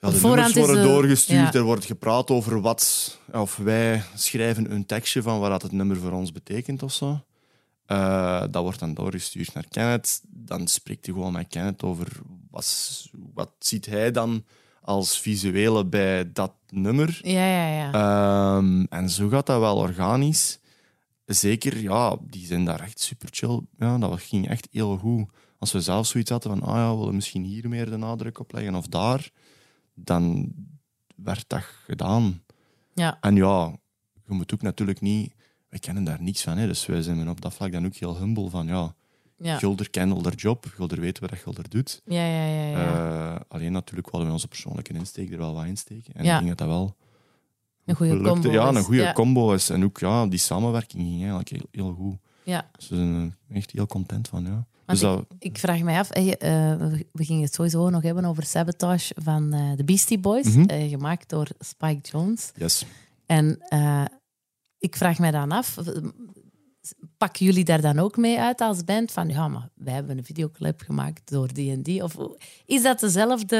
Ja, 0.00 0.10
de 0.10 0.16
voorhand 0.16 0.54
nummers 0.54 0.54
worden 0.72 0.82
de- 0.92 1.00
doorgestuurd, 1.00 1.54
er 1.54 1.62
wordt 1.62 1.84
gepraat 1.84 2.30
over 2.30 2.60
wat... 2.60 3.18
Of 3.32 3.56
wij 3.56 4.02
schrijven 4.14 4.72
een 4.72 4.86
tekstje 4.86 5.22
van 5.22 5.38
wat 5.40 5.62
het 5.62 5.72
nummer 5.72 5.96
voor 5.96 6.12
ons 6.12 6.32
betekent 6.32 6.82
of 6.82 6.92
zo. 6.92 7.20
Eh, 7.86 8.44
dat 8.50 8.62
wordt 8.62 8.78
dan 8.78 8.94
doorgestuurd 8.94 9.54
naar 9.54 9.66
Kenneth. 9.68 10.20
Dan 10.28 10.66
spreekt 10.66 11.06
hij 11.06 11.14
gewoon 11.14 11.32
met 11.32 11.48
Kenneth 11.48 11.82
over 11.82 12.08
wat, 12.50 13.06
wat 13.34 13.50
ziet 13.58 13.86
hij 13.86 14.10
dan 14.10 14.44
als 14.80 15.20
visuele 15.20 15.84
bij 15.84 16.32
dat 16.32 16.52
nummer. 16.68 17.20
Ja, 17.22 17.46
ja, 17.46 17.66
ja. 17.66 17.92
Ehm, 17.92 18.84
en 18.88 19.10
zo 19.10 19.28
gaat 19.28 19.46
dat 19.46 19.60
wel 19.60 19.76
organisch. 19.76 20.58
Zeker, 21.24 21.78
ja, 21.78 22.16
die 22.20 22.46
zijn 22.46 22.64
daar 22.64 22.80
echt 22.80 23.00
super 23.00 23.28
chill. 23.32 23.60
Ja, 23.78 23.98
dat 23.98 24.20
ging 24.20 24.48
echt 24.48 24.68
heel 24.70 24.96
goed. 24.96 25.28
Als 25.58 25.72
we 25.72 25.80
zelf 25.80 26.06
zoiets 26.06 26.30
hadden 26.30 26.58
van, 26.58 26.68
ah 26.68 26.74
ja, 26.74 26.92
we 26.92 26.98
willen 26.98 27.14
misschien 27.14 27.44
hier 27.44 27.68
meer 27.68 27.90
de 27.90 27.96
nadruk 27.96 28.38
op 28.38 28.52
leggen 28.52 28.74
of 28.74 28.86
daar, 28.86 29.30
dan 29.94 30.52
werd 31.16 31.44
dat 31.46 31.62
gedaan. 31.62 32.42
ja. 32.94 33.18
En 33.20 33.36
ja, 33.36 33.76
je 34.26 34.34
moet 34.34 34.54
ook 34.54 34.62
natuurlijk 34.62 35.00
niet... 35.00 35.34
Wij 35.68 35.78
kennen 35.78 36.04
daar 36.04 36.22
niets 36.22 36.42
van, 36.42 36.56
hè, 36.56 36.66
dus 36.66 36.86
wij 36.86 37.02
zijn 37.02 37.28
op 37.28 37.40
dat 37.40 37.54
vlak 37.54 37.72
dan 37.72 37.86
ook 37.86 37.94
heel 37.94 38.16
humble 38.18 38.50
van, 38.50 38.66
ja, 38.66 38.94
Ja. 39.38 39.58
Gulder 39.58 39.90
kent 39.90 40.12
Gulder 40.12 40.34
job, 40.34 40.66
Gulder 40.74 41.00
weet 41.00 41.18
wat 41.18 41.34
Gulder 41.34 41.68
doet. 41.68 42.02
Ja, 42.04 42.26
ja, 42.26 42.44
ja. 42.46 42.66
ja. 42.68 43.34
Eh, 43.34 43.40
alleen 43.48 43.72
natuurlijk 43.72 44.10
willen 44.10 44.26
we 44.26 44.32
onze 44.32 44.48
persoonlijke 44.48 44.92
insteek 44.92 45.32
er 45.32 45.38
wel 45.38 45.54
wat 45.54 45.64
in 45.64 45.76
steken. 45.76 46.14
En 46.14 46.24
Ja. 46.24 46.32
ik 46.38 46.44
denk 46.44 46.58
dat 46.58 46.68
dat 46.68 46.76
wel 46.76 46.96
een 47.84 47.94
goede 47.94 48.20
combo. 48.20 48.50
Ja, 48.50 48.70
is. 48.70 48.76
een 48.76 48.82
goede 48.82 49.12
combo 49.12 49.52
is. 49.52 49.70
En 49.70 49.84
ook 49.84 49.98
ja, 49.98 50.26
die 50.26 50.38
samenwerking 50.38 51.02
ging 51.02 51.18
eigenlijk 51.18 51.48
heel, 51.48 51.66
heel 51.70 51.94
goed. 51.94 52.16
Ja. 52.42 52.70
Dus 52.76 52.88
we 52.88 52.96
zijn 52.96 53.14
er 53.50 53.56
echt 53.56 53.70
heel 53.70 53.86
content 53.86 54.28
van, 54.28 54.44
ja. 54.44 54.66
Dus 54.86 55.00
dat, 55.00 55.26
Ik 55.38 55.58
vraag 55.58 55.82
mij 55.82 55.98
af, 55.98 56.10
eh, 56.10 56.22
we- 56.76 57.06
we 57.12 57.24
gingen 57.24 57.42
het 57.42 57.54
sowieso 57.54 57.90
nog 57.90 58.02
hebben 58.02 58.24
over 58.24 58.42
Sabotage 58.42 59.14
van 59.22 59.52
eh, 59.52 59.76
de 59.76 59.84
Beastie 59.84 60.18
Boys, 60.18 60.46
Mhm. 60.54 60.88
gemaakt 60.88 61.28
door 61.28 61.48
Spike 61.58 62.08
Jones. 62.10 62.52
yes. 62.56 62.84
En 63.26 63.58
ik 64.78 64.96
vraag 64.96 65.18
mij 65.18 65.30
dan 65.30 65.52
af, 65.52 65.76
pakken 67.18 67.46
jullie 67.46 67.64
daar 67.64 67.80
dan 67.80 67.98
ook 67.98 68.16
mee 68.16 68.38
uit 68.40 68.60
als 68.60 68.84
band? 68.84 69.12
Van 69.12 69.28
ja, 69.28 69.48
maar 69.48 69.68
wij 69.74 69.94
hebben 69.94 70.18
een 70.18 70.24
videoclip 70.24 70.80
gemaakt 70.80 71.30
door 71.30 71.52
die 71.52 71.72
en 71.72 71.82
die. 71.82 72.02
Of 72.02 72.16
is 72.66 72.82
dat 72.82 73.00
dezelfde. 73.00 73.56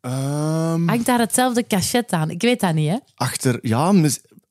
Ehm, 0.00 0.88
Hangt 0.88 1.06
daar 1.06 1.18
hetzelfde 1.18 1.66
cachet 1.66 2.12
aan? 2.12 2.30
Ik 2.30 2.42
weet 2.42 2.60
dat 2.60 2.74
niet, 2.74 2.90
hè? 2.90 2.96
achter, 3.14 3.58
ja, 3.62 3.92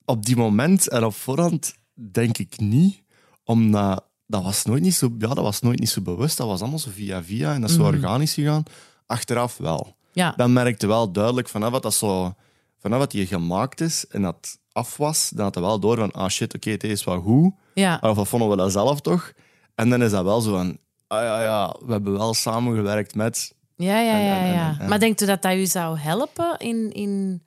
op 0.05 0.25
die 0.25 0.36
moment 0.36 0.89
en 0.89 1.03
op 1.03 1.13
voorhand 1.13 1.74
denk 1.93 2.38
ik 2.38 2.60
niet. 2.60 3.01
Omdat 3.43 4.05
dat 4.27 4.43
was 4.43 4.65
nooit 4.65 4.81
niet 4.81 4.96
zo, 4.96 5.15
ja, 5.17 5.27
dat 5.27 5.38
was 5.38 5.62
nooit 5.62 5.79
niet 5.79 5.89
zo 5.89 6.01
bewust. 6.01 6.38
Dat 6.38 6.48
was 6.48 6.62
allemaal 6.62 6.79
zo 6.79 6.89
via 6.93 7.24
via 7.24 7.53
en 7.53 7.62
dat 7.62 7.69
is 7.69 7.75
zo 7.75 7.84
organisch 7.84 8.34
gegaan. 8.34 8.63
Achteraf 9.05 9.57
wel. 9.57 9.96
Ja. 10.12 10.34
Dan 10.36 10.53
merkte 10.53 10.88
wel 10.88 11.12
duidelijk 11.12 11.50
vanaf 11.50 11.72
wat 11.72 11.84
dat 11.84 11.93
zo, 11.93 12.34
vanaf 12.77 13.00
wat 13.00 13.12
die 13.12 13.25
gemaakt 13.25 13.81
is 13.81 14.07
en 14.07 14.22
dat 14.22 14.60
af 14.77 14.98
was, 14.98 15.29
dan 15.29 15.43
had 15.46 15.53
hij 15.55 15.63
wel 15.63 15.79
door 15.79 15.98
van, 15.98 16.12
ah 16.12 16.29
shit, 16.29 16.55
oké, 16.55 16.69
het 16.69 16.84
is 16.84 17.03
wel 17.03 17.22
goed. 17.22 17.53
Ja. 17.74 17.98
Of 18.01 18.15
dat 18.15 18.27
vonden 18.27 18.50
we 18.50 18.55
dat 18.55 18.72
zelf 18.72 19.01
toch? 19.01 19.34
En 19.75 19.89
dan 19.89 20.01
is 20.03 20.12
dat 20.12 20.24
wel 20.24 20.41
zo 20.41 20.51
van, 20.51 20.77
ah 21.07 21.22
ja, 21.22 21.41
ja, 21.43 21.75
we 21.86 21.91
hebben 21.91 22.13
wel 22.13 22.34
samengewerkt 22.34 23.15
met. 23.15 23.53
Ja, 23.75 24.00
ja, 24.01 24.17
ja. 24.17 24.38
en- 24.38 24.46
en- 24.46 24.53
ja. 24.53 24.77
en- 24.79 24.89
Maar 24.89 25.00
denkt 25.00 25.22
u 25.22 25.25
dat 25.25 25.41
dat 25.41 25.53
u 25.55 25.65
zou 25.65 25.98
helpen 25.98 26.55
in. 26.57 26.91
in... 26.91 27.41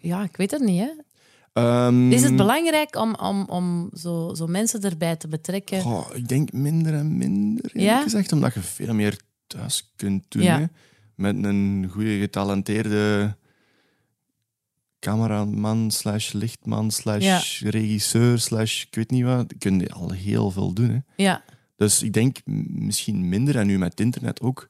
Ja, 0.00 0.22
ik 0.22 0.36
weet 0.36 0.50
het 0.50 0.60
niet, 0.62 0.80
hè? 0.80 0.90
Ehm, 1.52 2.12
Is 2.12 2.22
het 2.22 2.36
belangrijk 2.36 2.96
om, 2.96 3.14
om, 3.14 3.44
om 3.48 3.90
zo, 3.94 4.34
zo 4.34 4.46
mensen 4.46 4.80
erbij 4.82 5.16
te 5.16 5.28
betrekken? 5.28 5.80
goh, 5.80 6.06
ik 6.14 6.28
denk 6.28 6.52
minder 6.52 6.94
en 6.94 7.16
minder, 7.18 7.70
Ja? 7.80 8.02
gezegd, 8.02 8.32
omdat 8.32 8.54
je 8.54 8.60
veel 8.60 8.94
meer 8.94 9.20
thuis 9.46 9.92
kunt 9.96 10.24
doen. 10.28 10.42
Ja. 10.42 10.68
Met 11.14 11.44
een 11.44 11.88
goede, 11.92 12.18
getalenteerde 12.18 13.36
cameraman 15.00 15.90
slash 15.90 16.32
lichtman 16.32 16.90
slash 16.90 17.60
regisseur 17.62 18.38
slash 18.38 18.82
ik 18.82 18.94
weet 18.94 19.10
niet 19.10 19.24
wat. 19.24 19.52
kun 19.58 19.78
je 19.78 19.92
al 19.92 20.10
heel 20.10 20.50
veel 20.50 20.72
doen. 20.72 20.90
Hè. 20.90 20.98
Ja, 21.24 21.42
Dus 21.76 22.02
ik 22.02 22.12
denk 22.12 22.38
misschien 22.68 23.28
minder, 23.28 23.56
en 23.56 23.66
nu 23.66 23.78
met 23.78 23.90
het 23.90 24.00
internet 24.00 24.40
ook. 24.40 24.68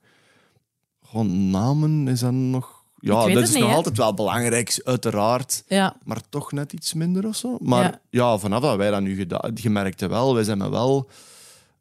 Gewoon 1.07 1.51
namen 1.51 2.09
is 2.09 2.21
dan 2.21 2.51
nog... 2.51 2.79
Ja, 3.03 3.27
dat 3.29 3.43
is 3.43 3.53
niet, 3.55 3.63
nog 3.63 3.73
altijd 3.73 3.97
wel 3.97 4.15
belangrijk, 4.15 4.81
uiteraard. 4.85 5.65
ja, 5.67 5.97
Maar 6.05 6.21
toch 6.29 6.53
net 6.53 6.73
iets 6.73 6.95
minder 6.95 7.27
of 7.27 7.37
zo. 7.37 7.57
Maar 7.61 7.83
Ja. 7.85 8.01
ja, 8.11 8.39
vanaf 8.39 8.61
dat 8.63 8.77
wij 8.77 8.91
dat 8.91 9.01
nu 9.03 9.15
gedaan... 9.17 9.51
Je 9.55 9.71
merkte 9.71 10.09
wel, 10.09 10.35
wij 10.35 10.45
zijn 10.45 10.71
wel... 10.71 11.11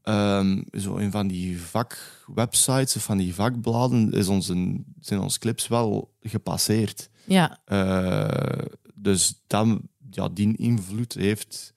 ehm, 0.04 0.62
zo 0.72 0.96
in 0.96 1.12
van 1.12 1.28
die 1.28 1.62
vakwebsites 1.62 2.96
of 2.96 3.04
van 3.04 3.18
die 3.18 3.36
vakbladen 3.36 4.12
is 4.12 4.28
onze, 4.28 4.82
zijn 5.00 5.20
onze 5.20 5.40
clips 5.40 5.68
wel 5.68 6.14
gepasseerd. 6.22 7.10
Ja, 7.30 7.58
Eh, 7.66 8.66
dus 8.94 9.42
dan, 9.48 9.82
ja, 10.10 10.30
die 10.34 10.58
invloed 10.58 11.14
heeft 11.14 11.74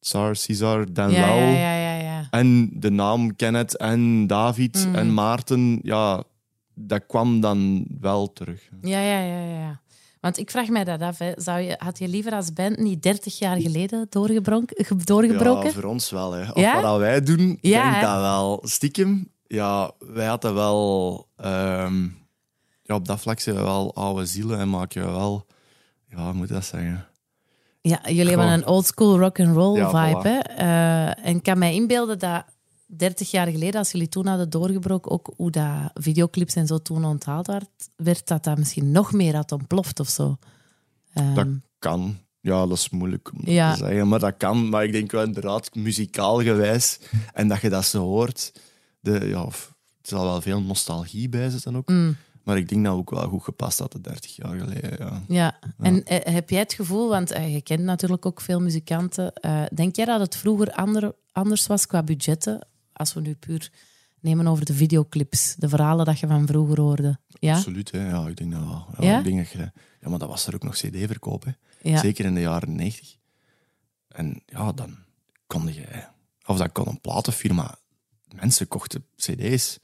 Tsar, 0.00 0.36
Cesar 0.36 0.92
dan 0.92 1.10
ja, 1.10 1.26
wel. 1.26 1.36
ja, 1.36 1.48
ja, 1.50 1.74
ja, 1.74 1.94
ja. 2.02 2.26
En 2.30 2.70
de 2.72 2.90
naam 2.90 3.36
Kenneth 3.36 3.76
en 3.76 4.26
David 4.26 4.86
Mhm. 4.86 4.94
en 4.94 5.14
Maarten, 5.14 5.78
ja, 5.82 6.22
dat 6.74 7.06
kwam 7.06 7.40
dan 7.40 7.86
wel 8.00 8.32
terug. 8.32 8.68
Ja, 8.82 9.00
ja, 9.00 9.20
ja, 9.20 9.40
ja. 9.60 9.80
Want 10.20 10.38
ik 10.38 10.50
vraag 10.50 10.68
mij 10.68 10.84
dat 10.84 11.00
af. 11.00 11.18
Hè. 11.18 11.32
Zou 11.36 11.60
je, 11.60 11.74
had 11.78 11.98
je 11.98 12.08
liever 12.08 12.32
als 12.32 12.52
band 12.52 12.78
niet 12.78 13.02
30 13.02 13.38
jaar 13.38 13.56
geleden 13.60 14.06
doorgebroken? 14.08 14.86
Ja, 15.66 15.70
voor 15.72 15.84
ons 15.84 16.10
wel. 16.10 16.32
Hè. 16.32 16.50
Of 16.50 16.60
Ja? 16.60 16.80
wat 16.82 16.98
wij 16.98 17.22
doen, 17.22 17.58
Ja, 17.60 17.82
denk 17.82 17.94
hè? 17.94 18.00
dat 18.00 18.20
wel. 18.20 18.60
Stiekem, 18.64 19.28
ja, 19.46 19.90
wij 19.98 20.26
hadden 20.26 20.54
wel... 20.54 21.26
ehm, 21.36 22.08
ja, 22.88 22.94
op 22.94 23.04
dat 23.06 23.20
vlak 23.20 23.40
zijn 23.40 23.56
we 23.56 23.62
wel 23.62 23.94
oude 23.94 24.26
zielen 24.26 24.58
en 24.58 24.68
maken 24.70 25.04
we 25.04 25.10
wel... 25.10 25.46
Ja, 26.08 26.24
hoe 26.24 26.32
moet 26.32 26.48
ik 26.48 26.54
dat 26.54 26.64
zeggen? 26.64 27.06
Ja, 27.80 28.00
jullie 28.04 28.28
hebben 28.28 28.48
een 28.52 28.66
oldschool 28.66 29.18
rock 29.18 29.40
and 29.40 29.56
roll 29.56 29.76
Ja, 29.78 29.88
vibe. 30.06 30.18
voilà. 30.18 30.22
Hè? 30.22 30.38
Eh, 30.38 31.26
en 31.26 31.36
ik 31.36 31.42
kan 31.42 31.58
mij 31.58 31.74
inbeelden 31.74 32.18
dat 32.18 32.44
30 32.86 33.30
jaar 33.30 33.46
geleden, 33.46 33.78
als 33.78 33.90
jullie 33.92 34.08
toen 34.08 34.26
hadden 34.26 34.50
doorgebroken, 34.50 35.10
ook 35.10 35.32
hoe 35.36 35.50
dat 35.50 35.90
videoclips 35.94 36.54
en 36.54 36.66
zo 36.66 36.78
toen 36.78 37.04
onthaald 37.04 37.46
werd, 37.46 37.68
werd 37.96 38.26
dat 38.26 38.44
dat 38.44 38.58
misschien 38.58 38.90
nog 38.92 39.12
meer 39.12 39.34
had 39.34 39.52
ontploft 39.52 40.00
of 40.00 40.08
zo. 40.08 40.36
Ehm, 41.12 41.34
Dat 41.34 41.46
kan. 41.78 42.18
Ja, 42.40 42.66
dat 42.66 42.76
is 42.76 42.90
moeilijk 42.90 43.30
om 43.32 43.40
Ja. 43.44 43.72
te 43.72 43.78
zeggen, 43.78 44.08
maar 44.08 44.18
dat 44.18 44.36
kan. 44.36 44.68
Maar 44.68 44.84
ik 44.84 44.92
denk 44.92 45.10
wel 45.10 45.22
inderdaad, 45.24 45.74
muzikaal 45.74 46.42
gewijs, 46.42 46.98
en 47.32 47.48
dat 47.48 47.60
je 47.60 47.68
dat 47.68 47.84
zo 47.84 48.02
hoort, 48.02 48.52
de, 49.00 49.26
ja, 49.26 49.44
er 49.44 49.68
zal 50.02 50.24
wel 50.24 50.40
veel 50.40 50.62
nostalgie 50.62 51.28
bij 51.28 51.50
zitten 51.50 51.76
ook. 51.76 51.88
mm, 51.88 52.16
Maar 52.48 52.56
ik 52.56 52.68
denk 52.68 52.84
dat 52.84 52.94
ook 52.94 53.10
wel 53.10 53.28
goed 53.28 53.42
gepast 53.42 53.78
had, 53.78 53.92
de 53.92 54.00
30 54.00 54.36
jaar 54.36 54.58
geleden. 54.58 54.96
Ja. 54.98 55.22
ja. 55.28 55.58
En 55.78 56.04
eh, 56.04 56.34
heb 56.34 56.50
jij 56.50 56.58
het 56.58 56.72
gevoel, 56.72 57.08
want 57.08 57.30
eh, 57.30 57.54
je 57.54 57.62
kent 57.62 57.82
natuurlijk 57.82 58.26
ook 58.26 58.40
veel 58.40 58.60
muzikanten, 58.60 59.32
eh, 59.34 59.62
denk 59.74 59.96
jij 59.96 60.04
dat 60.04 60.20
het 60.20 60.36
vroeger 60.36 60.72
ander, 60.72 61.14
anders 61.32 61.66
was 61.66 61.86
qua 61.86 62.02
budgetten? 62.02 62.66
Als 62.92 63.14
we 63.14 63.20
nu 63.20 63.34
puur 63.34 63.72
nemen 64.20 64.46
over 64.46 64.64
de 64.64 64.74
videoclips, 64.74 65.54
de 65.54 65.68
verhalen 65.68 66.04
dat 66.04 66.18
je 66.18 66.26
van 66.26 66.46
vroeger 66.46 66.80
hoorde. 66.80 67.18
Ja? 67.28 67.54
Absoluut, 67.54 67.90
hè. 67.90 68.08
Ja, 68.08 68.26
ik 68.26 68.36
denk 68.36 68.52
dat 68.52 68.60
wel. 68.60 68.86
Ja, 68.98 69.04
Ja? 69.04 69.18
Ik 69.18 69.24
denk 69.24 69.36
dat 69.36 69.50
je, 69.50 69.58
ja, 70.00 70.08
maar 70.08 70.18
dat 70.18 70.28
was 70.28 70.46
er 70.46 70.54
ook 70.54 70.62
nog 70.62 70.74
cd-verkoop. 70.74 71.44
Ja. 71.82 71.98
Zeker 71.98 72.24
in 72.24 72.34
de 72.34 72.40
jaren 72.40 72.74
90. 72.74 73.16
En 74.08 74.42
ja, 74.46 74.72
dan 74.72 74.96
kon 75.46 75.74
je... 75.74 75.86
Of 76.46 76.58
dat 76.58 76.72
kon 76.72 76.88
een 76.88 77.00
platenfirma... 77.00 77.78
Mensen 78.34 78.68
kochten 78.68 79.04
cd's. 79.16 79.78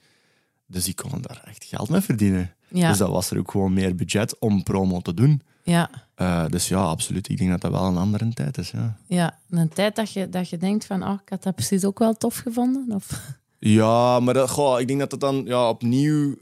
Dus 0.66 0.84
die 0.84 0.94
konden 0.94 1.22
daar 1.22 1.42
echt 1.44 1.64
geld 1.64 1.88
mee 1.88 2.00
verdienen. 2.00 2.54
Ja. 2.68 2.88
Dus 2.88 2.98
dat 2.98 3.08
was 3.08 3.30
er 3.30 3.38
ook 3.38 3.50
gewoon 3.50 3.72
meer 3.72 3.94
budget 3.94 4.38
om 4.38 4.62
promo 4.62 5.00
te 5.00 5.14
doen. 5.14 5.42
ja. 5.62 5.90
Eh, 6.14 6.46
dus 6.48 6.68
ja, 6.68 6.82
absoluut. 6.82 7.28
Ik 7.28 7.38
denk 7.38 7.50
dat 7.50 7.60
dat 7.60 7.70
wel 7.70 7.84
een 7.84 7.96
andere 7.96 8.28
tijd 8.34 8.58
is, 8.58 8.70
ja. 8.70 8.96
Ja, 9.06 9.38
een 9.50 9.68
tijd 9.68 9.96
dat 9.96 10.12
je, 10.12 10.28
dat 10.28 10.48
je 10.48 10.56
denkt 10.56 10.86
van, 10.86 11.02
oh, 11.02 11.18
ik 11.22 11.28
had 11.28 11.42
dat 11.42 11.54
precies 11.54 11.84
ook 11.84 11.98
wel 11.98 12.14
tof 12.14 12.36
gevonden. 12.36 12.86
Of... 12.94 13.20
Ja, 13.58 14.20
maar 14.20 14.34
dat, 14.34 14.50
goh, 14.50 14.80
ik 14.80 14.86
denk 14.86 14.98
dat 14.98 15.10
het 15.10 15.20
dan 15.20 15.42
ja, 15.44 15.68
opnieuw 15.68 16.36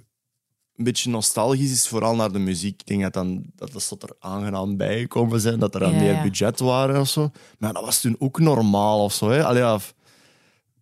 een 0.76 0.84
beetje 0.84 1.10
nostalgisch 1.10 1.72
is, 1.72 1.88
vooral 1.88 2.14
naar 2.14 2.32
de 2.32 2.38
muziek. 2.38 2.80
Ik 2.80 2.86
denk 2.86 3.02
dat, 3.02 3.12
dan, 3.12 3.42
dat 3.56 3.72
dat 3.72 3.88
tot 3.88 4.02
er 4.02 4.16
aangenaam 4.18 4.76
bijgekomen 4.76 5.40
zijn, 5.40 5.58
dat 5.58 5.74
er 5.74 5.80
dan 5.80 5.92
Ja, 5.92 5.98
meer 5.98 6.12
ja. 6.14 6.22
budget 6.22 6.60
waren 6.60 7.00
of 7.00 7.08
zo. 7.08 7.30
Maar 7.58 7.72
dat 7.72 7.84
was 7.84 8.00
toen 8.00 8.16
ook 8.18 8.40
normaal 8.40 9.04
of 9.04 9.12
zo. 9.12 9.30
Hè? 9.30 9.44
Allee, 9.44 9.62
ja, 9.62 9.78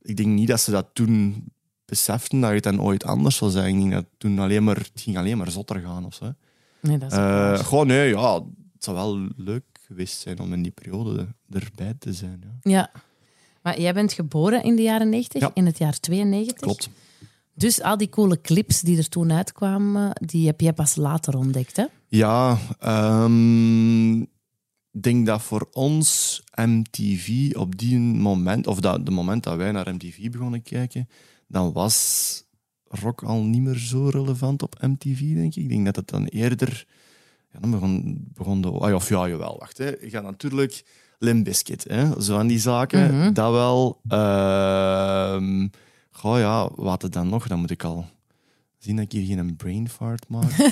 ik 0.02 0.16
denk 0.16 0.28
niet 0.28 0.48
dat 0.48 0.60
ze 0.60 0.70
dat 0.70 0.86
toen 0.92 1.44
beseften 1.90 2.40
dat 2.40 2.50
het 2.50 2.62
dan 2.62 2.82
ooit 2.82 3.04
anders 3.04 3.36
zou 3.36 3.50
zijn. 3.50 3.74
Ik 3.74 3.80
denk 3.80 3.92
dat 3.92 4.04
toen 4.18 4.38
alleen 4.38 4.64
maar, 4.64 4.76
het 4.76 4.90
ging 4.94 5.16
alleen 5.18 5.38
maar 5.38 5.50
zotter 5.50 5.80
gaan 5.80 6.04
of 6.04 6.14
zo. 6.14 6.32
Nee, 6.80 6.98
dat 6.98 7.12
is 7.12 7.18
ook 7.18 7.24
Eh, 7.24 7.58
gewoon, 7.58 7.86
nee, 7.86 8.08
ja, 8.08 8.34
het 8.74 8.84
zou 8.84 8.96
wel 8.96 9.28
leuk 9.36 9.64
geweest 9.86 10.20
zijn 10.20 10.40
om 10.40 10.52
in 10.52 10.62
die 10.62 10.72
periode 10.72 11.26
erbij 11.50 11.94
te 11.98 12.12
zijn. 12.12 12.42
Ja. 12.62 12.70
Ja. 12.70 12.90
Maar 13.62 13.80
jij 13.80 13.94
bent 13.94 14.12
geboren 14.12 14.62
in 14.62 14.76
de 14.76 14.82
jaren 14.82 15.08
90, 15.08 15.40
Ja. 15.40 15.50
in 15.54 15.66
het 15.66 15.78
jaar 15.78 16.00
92. 16.00 16.56
Klopt. 16.60 16.88
Dus 17.54 17.82
al 17.82 17.96
die 17.96 18.08
coole 18.08 18.40
clips 18.40 18.80
die 18.80 18.98
er 18.98 19.08
toen 19.08 19.32
uitkwamen, 19.32 20.10
die 20.24 20.46
heb 20.46 20.60
jij 20.60 20.72
pas 20.72 20.96
later 20.96 21.36
ontdekt, 21.36 21.76
hè? 21.76 21.84
Ja, 22.08 22.58
ehm, 22.78 24.20
ik 24.92 25.02
denk 25.02 25.26
dat 25.26 25.42
voor 25.42 25.68
ons 25.72 26.40
MTV 26.54 27.50
op 27.56 27.78
die 27.78 27.98
moment, 27.98 28.66
of 28.66 28.80
dat, 28.80 29.06
de 29.06 29.10
moment 29.10 29.42
dat 29.42 29.56
wij 29.56 29.72
naar 29.72 29.94
MTV 29.94 30.30
begonnen 30.30 30.62
kijken, 30.62 31.08
dan 31.50 31.72
was 31.72 32.44
rock 32.88 33.22
al 33.22 33.42
niet 33.42 33.62
meer 33.62 33.78
zo 33.78 34.08
relevant 34.08 34.62
op 34.62 34.76
MTV, 34.80 35.34
denk 35.34 35.54
ik. 35.54 35.62
Ik 35.62 35.68
denk 35.68 35.84
dat 35.84 35.96
het 35.96 36.08
dan 36.08 36.24
eerder... 36.24 36.86
Ja, 37.52 37.60
dan 37.60 37.70
begon, 37.70 38.24
begon 38.34 38.60
de... 38.60 38.68
ah, 38.68 38.94
Of 38.94 39.08
ja, 39.08 39.28
jawel, 39.28 39.56
wacht. 39.58 39.78
Hè. 39.78 39.86
Je 39.86 40.10
gaat 40.10 40.22
natuurlijk 40.22 40.84
Limp 41.18 41.44
Bizkit, 41.44 41.84
hè. 41.88 42.22
Zo 42.22 42.38
aan 42.38 42.46
die 42.46 42.58
zaken. 42.58 43.16
Mhm. 43.16 43.32
Dat 43.32 43.52
wel. 43.52 44.00
Ehm 44.08 45.66
goh, 46.10 46.38
ja, 46.38 46.70
wat 46.74 47.02
er 47.02 47.10
dan 47.10 47.28
nog? 47.28 47.46
Dan 47.48 47.58
moet 47.58 47.70
ik 47.70 47.84
al 47.84 48.06
zien 48.78 48.96
dat 48.96 49.04
ik 49.04 49.12
hier 49.12 49.36
geen 49.36 49.56
brain 49.56 49.88
fart 49.88 50.28
maak. 50.28 50.52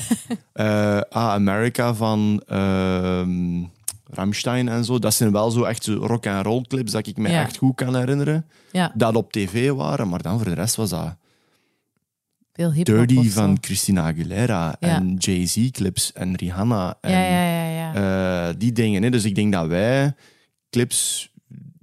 Eh, 0.52 1.00
ah, 1.00 1.30
America 1.32 1.94
van 1.94 2.42
ehm 2.46 3.64
Rammstein 4.10 4.68
en 4.68 4.84
zo. 4.84 4.98
Dat 4.98 5.14
zijn 5.14 5.32
wel 5.32 5.50
zo 5.50 5.62
echt 5.64 5.84
zo 5.84 5.94
rock 5.94 6.26
and 6.26 6.46
roll 6.46 6.62
clips 6.68 6.92
dat 6.92 7.06
ik 7.06 7.16
me 7.16 7.28
Ja. 7.28 7.40
echt 7.42 7.56
goed 7.56 7.74
kan 7.74 7.96
herinneren. 7.96 8.46
Ja, 8.72 8.92
Dat 8.94 9.16
op 9.16 9.32
tv 9.32 9.70
waren, 9.70 10.08
maar 10.08 10.22
dan 10.22 10.36
voor 10.36 10.48
de 10.48 10.54
rest 10.54 10.76
was 10.76 10.90
dat 10.90 11.16
veel 12.52 12.72
Dirty 12.82 13.28
van 13.30 13.58
Christina 13.60 14.02
Aguilera 14.02 14.76
Ja. 14.80 14.88
en 14.96 15.14
Jay-Z 15.14 15.70
clips 15.70 16.12
en 16.12 16.34
Rihanna 16.36 16.98
en 17.00 17.10
Ja, 17.10 17.20
ja, 17.22 17.68
ja. 17.70 17.92
ja. 17.92 18.48
eh, 18.48 18.54
die 18.58 18.72
dingen. 18.72 19.02
Hè. 19.02 19.10
Dus 19.10 19.24
ik 19.24 19.34
denk 19.34 19.52
dat 19.52 19.66
wij 19.66 20.14
clips, 20.70 21.30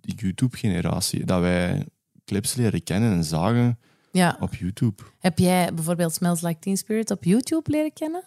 de 0.01 0.13
YouTube-generatie, 0.15 1.25
dat 1.25 1.39
wij 1.41 1.85
clips 2.25 2.55
leren 2.55 2.83
kennen 2.83 3.11
en 3.13 3.23
zagen 3.23 3.79
ja. 4.11 4.37
op 4.39 4.55
YouTube. 4.55 5.03
Heb 5.19 5.39
jij 5.39 5.73
bijvoorbeeld 5.73 6.13
Smells 6.13 6.41
Like 6.41 6.59
Teen 6.59 6.77
Spirit 6.77 7.11
op 7.11 7.23
YouTube 7.23 7.71
leren 7.71 7.93
kennen? 7.93 8.23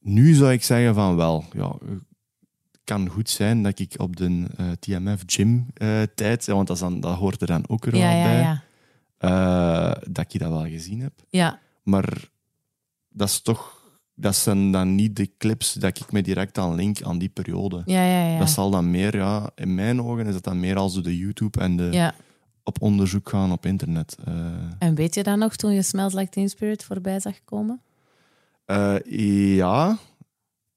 Nu 0.00 0.34
zou 0.34 0.52
ik 0.52 0.64
zeggen 0.64 0.94
van 0.94 1.16
wel. 1.16 1.44
Ja, 1.52 1.72
kan 2.90 3.08
goed 3.08 3.30
zijn 3.30 3.62
dat 3.62 3.78
ik 3.78 3.94
op 3.96 4.16
de 4.16 4.46
eh, 4.56 4.70
TMF 4.70 5.22
gym 5.26 5.66
eh, 5.74 6.02
tijd, 6.14 6.46
want 6.46 6.66
dat, 6.66 6.76
is 6.76 6.82
dan, 6.82 7.00
dat 7.00 7.16
hoort 7.16 7.40
er 7.40 7.46
dan 7.46 7.64
ook 7.68 7.86
er 7.86 7.96
Ja, 7.96 8.10
ja, 8.10 8.22
bij, 8.22 8.40
ja. 8.40 8.62
eh, 9.18 10.02
dat 10.12 10.34
ik 10.34 10.40
dat 10.40 10.50
wel 10.50 10.66
gezien 10.66 11.00
heb. 11.00 11.12
Ja, 11.28 11.58
Maar 11.82 12.28
dat 13.08 13.28
is 13.28 13.40
toch 13.40 13.78
dat 14.14 14.36
zijn 14.36 14.72
dan 14.72 14.94
niet 14.94 15.16
de 15.16 15.30
clips 15.38 15.72
dat 15.72 15.98
ik 15.98 16.12
me 16.12 16.22
direct 16.22 16.58
aan 16.58 16.74
link 16.74 17.02
aan 17.02 17.18
die 17.18 17.28
periode. 17.28 17.82
Ja, 17.84 18.04
ja, 18.04 18.26
ja. 18.32 18.38
Dat 18.38 18.50
zal 18.50 18.70
dan 18.70 18.90
meer, 18.90 19.16
ja, 19.16 19.50
in 19.54 19.74
mijn 19.74 20.02
ogen 20.02 20.26
is 20.26 20.32
dat 20.32 20.44
dan 20.44 20.60
meer 20.60 20.76
als 20.76 21.02
de 21.02 21.16
YouTube 21.16 21.60
en 21.60 21.76
de 21.76 21.88
ja. 21.92 22.14
op 22.62 22.82
onderzoek 22.82 23.28
gaan 23.28 23.52
op 23.52 23.66
internet. 23.66 24.16
En 24.78 24.94
weet 24.94 25.14
je 25.14 25.22
dan 25.22 25.38
nog 25.38 25.56
toen 25.56 25.72
je 25.72 25.82
Smells 25.82 26.14
Like 26.14 26.30
Teen 26.30 26.48
Spirit 26.48 26.84
voorbij 26.84 27.20
zag 27.20 27.44
komen? 27.44 27.80
ja, 29.04 29.98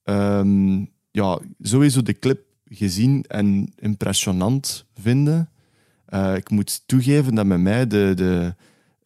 Ehm, 0.04 0.86
ja, 1.14 1.40
sowieso 1.62 2.02
de 2.02 2.20
clip 2.20 2.42
gezien 2.66 3.24
en 3.28 3.74
impressionant 3.76 4.86
vinden. 4.94 5.50
Eh, 6.06 6.36
ik 6.36 6.50
moet 6.50 6.84
toegeven 6.86 7.36
dat 7.36 7.46
met 7.46 7.60
mij 7.60 7.88
de, 7.88 8.12
de 8.16 8.56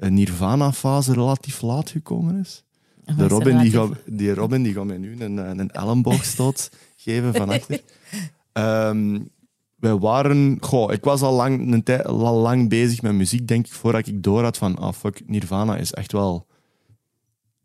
Nirvana-fase 0.09 1.13
relatief 1.13 1.61
laat 1.61 1.89
gekomen 1.89 2.39
is. 2.39 2.63
De 3.17 3.27
Robin, 3.27 3.57
die 3.57 3.71
gaat, 3.71 3.91
die 4.05 4.33
Robin 4.33 4.63
die 4.63 4.73
gaat 4.73 4.85
mij 4.85 4.97
nu 4.97 5.21
een, 5.21 5.37
een 5.59 5.71
elleboogstoot 5.71 6.71
geven 7.05 7.33
van 7.33 7.49
achter. 7.49 7.81
Wij 9.75 9.97
waren... 9.97 10.57
Goh, 10.59 10.91
ik 10.91 11.03
was 11.03 11.21
al 11.21 11.33
lang, 11.33 11.73
een 11.73 11.83
tijd, 11.83 12.05
al 12.05 12.37
lang 12.37 12.69
bezig 12.69 13.01
met 13.01 13.13
muziek, 13.13 13.47
denk 13.47 13.65
ik, 13.65 13.71
voordat 13.71 14.07
ik 14.07 14.23
door 14.23 14.43
had 14.43 14.57
van 14.57 14.77
ah, 14.77 14.93
fuck, 14.93 15.21
Nirvana 15.25 15.77
is 15.77 15.93
echt 15.93 16.11
wel 16.11 16.47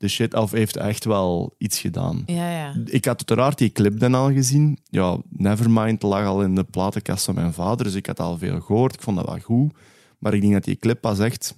de 0.02 0.08
shit, 0.08 0.34
of 0.34 0.50
heeft 0.50 0.76
echt 0.76 1.04
wel 1.04 1.54
iets 1.58 1.78
gedaan. 1.78 2.22
Ja, 2.26 2.50
ja. 2.50 2.74
Ik 2.84 3.04
had 3.04 3.16
uiteraard 3.16 3.58
die 3.58 3.70
clip 3.70 3.98
dan 3.98 4.14
al 4.14 4.32
gezien. 4.32 4.78
Ja, 4.84 5.18
Nevermind 5.28 6.02
lag 6.02 6.26
al 6.26 6.42
in 6.42 6.54
de 6.54 6.64
platenkast 6.64 7.24
van 7.24 7.34
mijn 7.34 7.52
vader, 7.52 7.84
dus 7.84 7.94
ik 7.94 8.06
had 8.06 8.20
al 8.20 8.38
veel 8.38 8.60
gehoord. 8.60 8.94
Ik 8.94 9.02
vond 9.02 9.16
dat 9.16 9.26
wel 9.26 9.38
goed. 9.38 9.72
Maar 10.18 10.34
ik 10.34 10.40
denk 10.40 10.52
dat 10.52 10.64
die 10.64 10.76
clip 10.76 11.00
pas 11.00 11.18
echt 11.18 11.54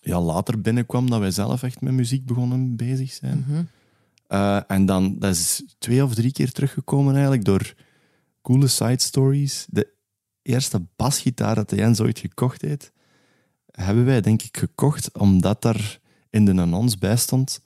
ja, 0.00 0.20
later 0.20 0.60
binnenkwam, 0.60 1.10
dat 1.10 1.20
wij 1.20 1.30
zelf 1.30 1.62
echt 1.62 1.80
met 1.80 1.92
muziek 1.92 2.26
begonnen 2.26 2.76
bezig 2.76 3.12
zijn. 3.12 3.68
Eh, 4.26 4.60
en 4.66 4.86
dan, 4.86 5.18
dat 5.18 5.34
is 5.34 5.62
twee 5.78 6.04
of 6.04 6.14
drie 6.14 6.32
keer 6.32 6.52
teruggekomen 6.52 7.12
eigenlijk, 7.12 7.44
door 7.44 7.74
coole 8.42 8.66
side 8.66 9.00
stories. 9.00 9.66
De 9.70 9.92
eerste 10.42 10.82
basgitaar 10.96 11.54
dat 11.54 11.70
de 11.70 11.76
Jens 11.76 12.00
ooit 12.00 12.18
gekocht 12.18 12.62
heeft, 12.62 12.92
hebben 13.70 14.04
wij 14.04 14.20
denk 14.20 14.42
ik 14.42 14.56
gekocht 14.56 15.18
omdat 15.18 15.62
daar 15.62 16.00
in 16.32 16.44
de 16.44 16.60
annons 16.60 16.98
bij 16.98 17.16
stond 17.16 17.60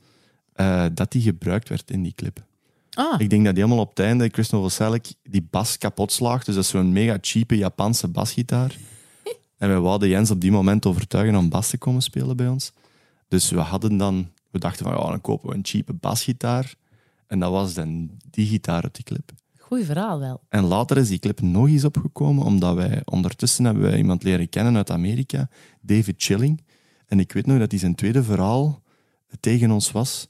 eh, 0.52 0.84
dat 0.94 1.12
die 1.12 1.22
gebruikt 1.22 1.68
werd 1.68 1.90
in 1.90 2.02
die 2.02 2.12
clip. 2.14 2.44
Ah, 2.92 3.20
Ik 3.20 3.30
denk 3.30 3.44
dat 3.44 3.54
die 3.54 3.64
helemaal 3.64 3.84
op 3.84 3.90
het 3.96 3.98
einde, 4.06 4.28
Chris 4.32 4.50
Novoselic, 4.50 5.12
die 5.22 5.46
bas 5.50 5.78
kapot 5.78 6.12
slaagt. 6.12 6.46
Dus 6.46 6.54
dat 6.54 6.64
is 6.64 6.70
zo'n 6.70 6.92
mega 6.92 7.18
cheape 7.20 7.56
Japanse 7.56 8.08
basgitaar. 8.08 8.76
En 9.58 9.68
wij 9.68 9.78
wouden 9.80 10.08
Jens 10.08 10.30
op 10.30 10.40
die 10.40 10.50
moment 10.50 10.86
overtuigen 10.86 11.36
om 11.36 11.48
bas 11.48 11.68
te 11.70 11.78
komen 11.78 12.02
spelen 12.02 12.36
bij 12.36 12.48
ons. 12.48 12.72
Dus 13.28 13.50
we 13.50 13.58
hadden 13.58 13.96
dan, 13.96 14.28
we 14.50 14.58
dachten 14.58 14.84
van, 14.84 14.94
ja, 14.96 15.08
dan 15.08 15.20
kopen 15.20 15.48
we 15.48 15.54
een 15.54 15.64
cheape 15.64 15.92
basgitaar. 15.92 16.74
En 17.26 17.38
dat 17.38 17.50
was 17.50 17.74
dan 17.74 18.10
die 18.30 18.46
gitaar 18.46 18.82
uit 18.82 18.94
die 18.94 19.04
clip. 19.04 19.32
goeie 19.58 19.84
verhaal 19.84 20.18
wel. 20.18 20.40
En 20.48 20.64
later 20.64 20.96
is 20.96 21.08
die 21.08 21.18
clip 21.18 21.40
nog 21.40 21.68
eens 21.68 21.84
opgekomen, 21.84 22.44
omdat 22.44 22.74
wij 22.74 23.02
ondertussen 23.04 23.64
hebben 23.64 23.82
wij 23.82 23.96
iemand 23.98 24.22
leren 24.22 24.48
kennen 24.48 24.76
uit 24.76 24.90
Amerika, 24.90 25.48
David 25.80 26.14
Chilling. 26.16 26.62
En 27.06 27.20
ik 27.20 27.32
weet 27.32 27.46
nog 27.46 27.58
dat 27.58 27.70
hij 27.70 27.80
zijn 27.80 27.94
tweede 27.94 28.22
verhaal 28.22 28.82
tegen 29.40 29.70
ons 29.70 29.92
was. 29.92 30.28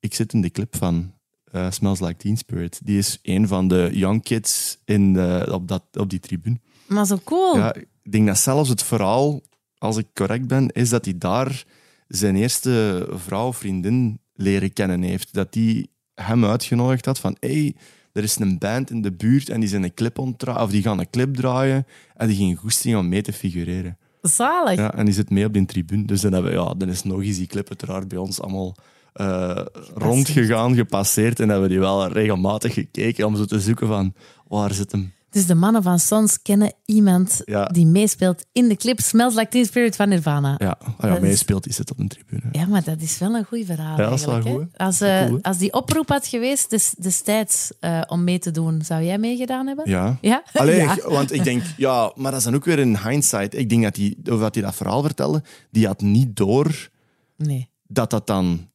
Ik 0.00 0.14
zit 0.14 0.32
in 0.32 0.40
de 0.40 0.50
clip 0.50 0.76
van 0.76 1.14
eh, 1.44 1.70
Smells 1.70 2.00
Like 2.00 2.16
Teen 2.16 2.36
Spirit. 2.36 2.80
Die 2.84 2.98
is 2.98 3.18
een 3.22 3.48
van 3.48 3.68
de 3.68 3.90
young 3.92 4.22
kids 4.22 4.78
in 4.84 5.12
de, 5.12 5.48
op, 5.52 5.68
dat, 5.68 5.82
op 5.92 6.10
die 6.10 6.20
tribune. 6.20 6.60
Maar 6.86 7.06
zo 7.06 7.18
cool. 7.24 7.56
Ja, 7.56 7.74
ik 7.74 8.12
denk 8.12 8.26
dat 8.26 8.38
zelfs 8.38 8.68
het 8.68 8.82
verhaal, 8.82 9.40
als 9.78 9.96
ik 9.96 10.06
correct 10.14 10.46
ben, 10.46 10.68
is 10.68 10.88
dat 10.88 11.04
hij 11.04 11.18
daar 11.18 11.64
zijn 12.08 12.36
eerste 12.36 13.06
vrouw 13.10 13.46
of 13.46 13.56
vriendin 13.56 14.20
leren 14.34 14.72
kennen 14.72 15.02
heeft. 15.02 15.34
Dat 15.34 15.52
die 15.52 15.90
hem 16.14 16.44
uitgenodigd 16.44 17.04
had 17.04 17.18
van 17.18 17.36
hey, 17.40 17.74
er 18.12 18.22
is 18.22 18.38
een 18.38 18.58
band 18.58 18.90
in 18.90 19.02
de 19.02 19.12
buurt 19.12 19.48
en 19.48 19.60
die, 19.60 19.68
zijn 19.68 19.82
een 19.82 19.94
clip 19.94 20.18
of 20.18 20.70
die 20.70 20.82
gaan 20.82 20.98
een 20.98 21.10
clip 21.10 21.34
draaien 21.34 21.86
en 22.14 22.26
die 22.26 22.36
ging 22.36 22.58
goesting 22.58 22.96
om 22.96 23.08
mee 23.08 23.22
te 23.22 23.32
figureren. 23.32 23.98
Zalig. 24.22 24.78
Ja, 24.78 24.94
en 24.94 25.04
die 25.04 25.14
zit 25.14 25.30
mee 25.30 25.44
op 25.44 25.52
die 25.52 25.64
tribune. 25.64 26.04
Dus 26.04 26.20
dan, 26.20 26.32
hebben 26.32 26.50
we, 26.50 26.58
ja, 26.58 26.74
dan 26.74 26.88
is 26.88 27.02
nog 27.02 27.22
eens 27.22 27.36
die 27.36 27.46
clip 27.46 27.68
uiteraard 27.68 28.08
bij 28.08 28.18
ons 28.18 28.40
allemaal 28.40 28.76
eh, 29.12 29.64
rondgegaan, 29.94 30.74
gepasseerd. 30.74 31.40
En 31.40 31.48
hebben 31.48 31.68
we 31.68 31.72
die 31.74 31.80
wel 31.82 32.08
regelmatig 32.08 32.74
gekeken 32.74 33.26
om 33.26 33.36
zo 33.36 33.44
te 33.44 33.60
zoeken 33.60 33.86
van 33.86 34.14
waar 34.48 34.72
zit 34.72 34.92
hem? 34.92 35.12
Dus 35.32 35.46
de 35.46 35.54
mannen 35.54 35.82
van 35.82 35.98
Sons 35.98 36.42
kennen 36.42 36.72
iemand 36.84 37.40
Ja. 37.44 37.64
die 37.64 37.86
meespeelt 37.86 38.44
in 38.52 38.68
de 38.68 38.76
clip 38.76 39.00
Smells 39.00 39.34
Like 39.34 39.48
Teen 39.48 39.64
Spirit 39.64 39.96
van 39.96 40.08
Nirvana. 40.08 40.54
Ja, 40.58 40.78
oh 40.86 40.88
ja 41.00 41.14
is- 41.14 41.20
meespeelt, 41.20 41.64
die 41.64 41.72
zit 41.72 41.90
op 41.90 41.98
een 41.98 42.08
tribune. 42.08 42.42
Ja, 42.52 42.66
maar 42.66 42.84
dat 42.84 43.00
is 43.00 43.18
wel 43.18 43.34
een 43.34 43.44
goed 43.44 43.64
verhaal 43.64 43.98
Ja, 43.98 44.08
dat 44.08 44.18
is 44.18 44.24
wel 44.24 44.34
eigenlijk. 44.34 44.64
goed, 44.64 44.72
hè. 44.78 44.84
Als, 44.84 45.00
is 45.00 45.08
cool, 45.26 45.34
hè? 45.36 45.42
als 45.42 45.58
die 45.58 45.72
oproep 45.72 46.08
had 46.08 46.26
geweest 46.26 46.70
des, 46.70 46.94
destijds 46.98 47.72
eh, 47.80 48.00
om 48.06 48.24
mee 48.24 48.38
te 48.38 48.50
doen, 48.50 48.82
zou 48.82 49.02
jij 49.02 49.18
meegedaan 49.18 49.66
hebben? 49.66 49.90
Ja. 49.90 50.18
Ja? 50.20 50.42
Allee, 50.52 50.76
Ja. 50.80 50.96
want 51.08 51.32
ik 51.32 51.44
denk, 51.44 51.62
ja, 51.76 52.12
maar 52.16 52.30
dat 52.30 52.40
is 52.40 52.46
dan 52.46 52.54
ook 52.54 52.64
weer 52.64 52.78
in 52.78 52.96
hindsight. 52.96 53.54
Ik 53.54 53.68
denk 53.68 53.82
dat 53.82 53.96
hij, 53.96 54.16
of 54.30 54.40
dat 54.40 54.54
dat 54.54 54.74
verhaal 54.74 55.02
vertelde, 55.02 55.42
die 55.70 55.86
had 55.86 56.00
niet 56.00 56.36
door 56.36 56.88
Nee. 57.36 57.70
dat 57.86 58.10
dat 58.10 58.26
dan 58.26 58.70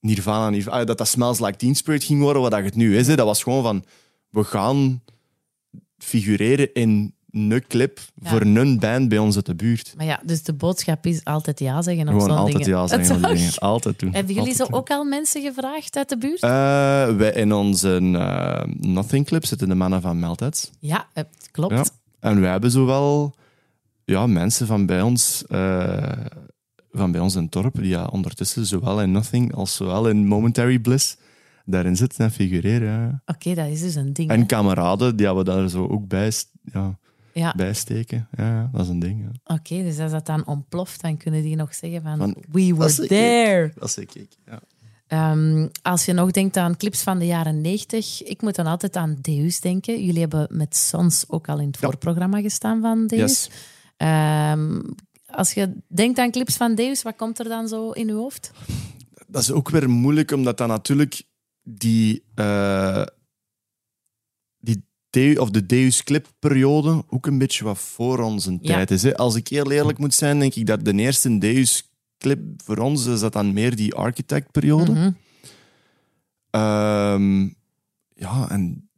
Nirvana, 0.00 0.50
Nirvana 0.50 0.80
ah, 0.80 0.86
dat 0.86 0.98
dat 0.98 1.08
Smells 1.08 1.40
Like 1.40 1.56
Teen 1.56 1.74
Spirit 1.74 2.04
ging 2.04 2.20
worden, 2.20 2.42
wat 2.42 2.50
dat 2.50 2.64
het 2.64 2.74
nu 2.74 2.96
is. 2.96 3.06
Hè. 3.06 3.16
Dat 3.16 3.26
was 3.26 3.42
gewoon 3.42 3.62
van, 3.62 3.84
we 4.30 4.44
gaan 4.44 5.02
figureren 5.98 6.72
in 6.74 7.14
een 7.30 7.64
clip 7.68 8.00
Ja. 8.22 8.30
voor 8.30 8.40
een 8.40 8.78
band 8.78 9.08
bij 9.08 9.18
ons 9.18 9.36
uit 9.36 9.46
de 9.46 9.54
buurt. 9.54 9.94
Maar 9.96 10.06
ja, 10.06 10.20
dus 10.24 10.42
de 10.42 10.52
boodschap 10.52 11.06
is 11.06 11.24
altijd 11.24 11.58
ja 11.58 11.82
zeggen 11.82 12.02
op 12.02 12.08
Gewoon 12.08 12.28
zo'n 12.28 12.36
altijd 12.38 12.56
dingen. 12.64 12.78
ja 12.80 12.86
zeggen 12.86 13.16
op 13.24 13.36
dingen. 13.36 13.58
Altijd 13.58 13.98
doen. 13.98 14.12
Hebben 14.12 14.34
jullie 14.34 14.54
zo 14.54 14.64
doen. 14.64 14.74
ook 14.74 14.90
al 14.90 15.04
mensen 15.04 15.42
gevraagd 15.42 15.96
uit 15.96 16.08
de 16.08 16.18
buurt? 16.18 16.40
Eh, 16.42 16.50
wij 17.16 17.32
in 17.32 17.52
onze 17.52 17.96
eh, 18.14 18.62
Nothing 18.80 19.26
Clip 19.26 19.44
zitten 19.46 19.68
de 19.68 19.74
mannen 19.74 20.00
van 20.00 20.18
Meltheads. 20.18 20.70
ja, 20.80 21.08
het 21.12 21.28
klopt. 21.50 21.72
Ja. 21.74 21.84
En 22.20 22.40
wij 22.40 22.50
hebben 22.50 22.70
zowel 22.70 23.34
ja, 24.04 24.26
mensen 24.26 24.66
van 24.66 24.86
bij 24.86 25.02
ons, 25.02 25.44
eh, 25.48 26.12
van 26.92 27.12
bij 27.12 27.20
ons 27.20 27.34
in 27.34 27.42
het 27.42 27.52
dorp, 27.52 27.74
die 27.74 27.88
ja, 27.88 28.04
ondertussen 28.04 28.66
zowel 28.66 29.00
in 29.02 29.10
Nothing 29.10 29.54
als 29.54 29.74
zowel 29.76 30.08
in 30.08 30.26
Momentary 30.26 30.78
Bliss 30.78 31.16
daarin 31.66 31.96
zitten 31.96 32.24
en 32.24 32.30
figureren. 32.30 32.88
ja. 32.90 33.22
Oké, 33.26 33.54
dat 33.54 33.66
is 33.68 33.80
dus 33.80 33.94
een 33.94 34.12
ding. 34.12 34.28
hè. 34.30 34.34
En 34.36 34.46
kameraden 34.46 35.16
die 35.16 35.34
we 35.34 35.44
daar 35.44 35.68
zo 35.68 35.86
ook 35.88 36.08
bij, 36.08 36.32
ja, 36.72 36.98
Ja, 37.32 37.52
bij 37.56 37.74
steken. 37.74 38.28
Ja, 38.36 38.68
dat 38.72 38.80
is 38.82 38.88
een 38.88 38.98
ding. 38.98 39.22
Ja. 39.22 39.54
oké, 39.54 39.82
dus 39.82 39.98
als 39.98 40.10
dat 40.12 40.26
dan 40.26 40.46
ontploft, 40.46 41.02
dan 41.02 41.16
kunnen 41.16 41.42
die 41.42 41.56
nog 41.56 41.74
zeggen 41.74 42.02
van, 42.02 42.16
Van, 42.18 42.36
we 42.50 42.74
were 42.74 42.84
is 42.86 42.98
ik. 42.98 43.08
there. 43.08 43.72
Dat 43.78 43.88
is 43.88 43.96
ik. 43.98 44.10
Ja. 44.46 44.60
Ehm, 45.06 45.68
als 45.82 46.04
je 46.04 46.12
nog 46.12 46.30
denkt 46.30 46.56
aan 46.56 46.76
clips 46.76 47.02
van 47.02 47.18
de 47.18 47.26
jaren 47.26 47.60
90, 47.60 48.22
ik 48.22 48.42
moet 48.42 48.54
dan 48.54 48.66
altijd 48.66 48.96
aan 48.96 49.18
Deus 49.20 49.60
denken. 49.60 50.04
Jullie 50.04 50.20
hebben 50.20 50.46
met 50.50 50.76
Sons 50.76 51.24
ook 51.28 51.48
al 51.48 51.58
in 51.60 51.66
het 51.66 51.78
Ja. 51.80 51.86
voorprogramma 51.88 52.40
gestaan 52.40 52.80
van 52.80 53.06
Deus. 53.06 53.20
Yes. 53.20 53.50
Ehm, 53.96 54.80
als 55.26 55.52
je 55.52 55.72
denkt 55.88 56.18
aan 56.18 56.30
clips 56.30 56.56
van 56.56 56.74
Deus, 56.74 57.02
wat 57.02 57.16
komt 57.16 57.38
er 57.38 57.48
dan 57.48 57.68
zo 57.68 57.90
in 57.90 58.06
je 58.06 58.12
hoofd? 58.12 58.50
Dat 59.28 59.42
is 59.42 59.50
ook 59.52 59.70
weer 59.70 59.90
moeilijk, 59.90 60.30
omdat 60.30 60.58
dat 60.58 60.68
natuurlijk 60.68 61.22
die, 61.68 62.22
eh, 62.34 63.02
die 65.10 65.40
of 65.40 65.50
de 65.50 65.66
Deus 65.66 66.02
Clip-periode 66.02 67.04
ook 67.08 67.26
een 67.26 67.38
beetje 67.38 67.64
wat 67.64 67.78
voor 67.78 68.18
onze 68.18 68.50
Ja. 68.50 68.58
tijd 68.74 68.90
is. 68.90 69.02
Hè. 69.02 69.16
Als 69.16 69.34
ik 69.34 69.48
heel 69.48 69.70
eerlijk 69.70 69.98
moet 69.98 70.14
zijn, 70.14 70.38
denk 70.38 70.54
ik 70.54 70.66
dat 70.66 70.84
de 70.84 70.92
eerste 70.92 71.38
Deus 71.38 71.90
Clip 72.18 72.40
voor 72.64 72.76
ons 72.78 73.06
is 73.06 73.20
dat 73.20 73.32
dan 73.32 73.52
meer 73.52 73.76
die 73.76 73.94
Architect-periode. 73.94 75.14
Ehm, 76.50 77.42
ja, 78.14 78.48
en 78.48 78.88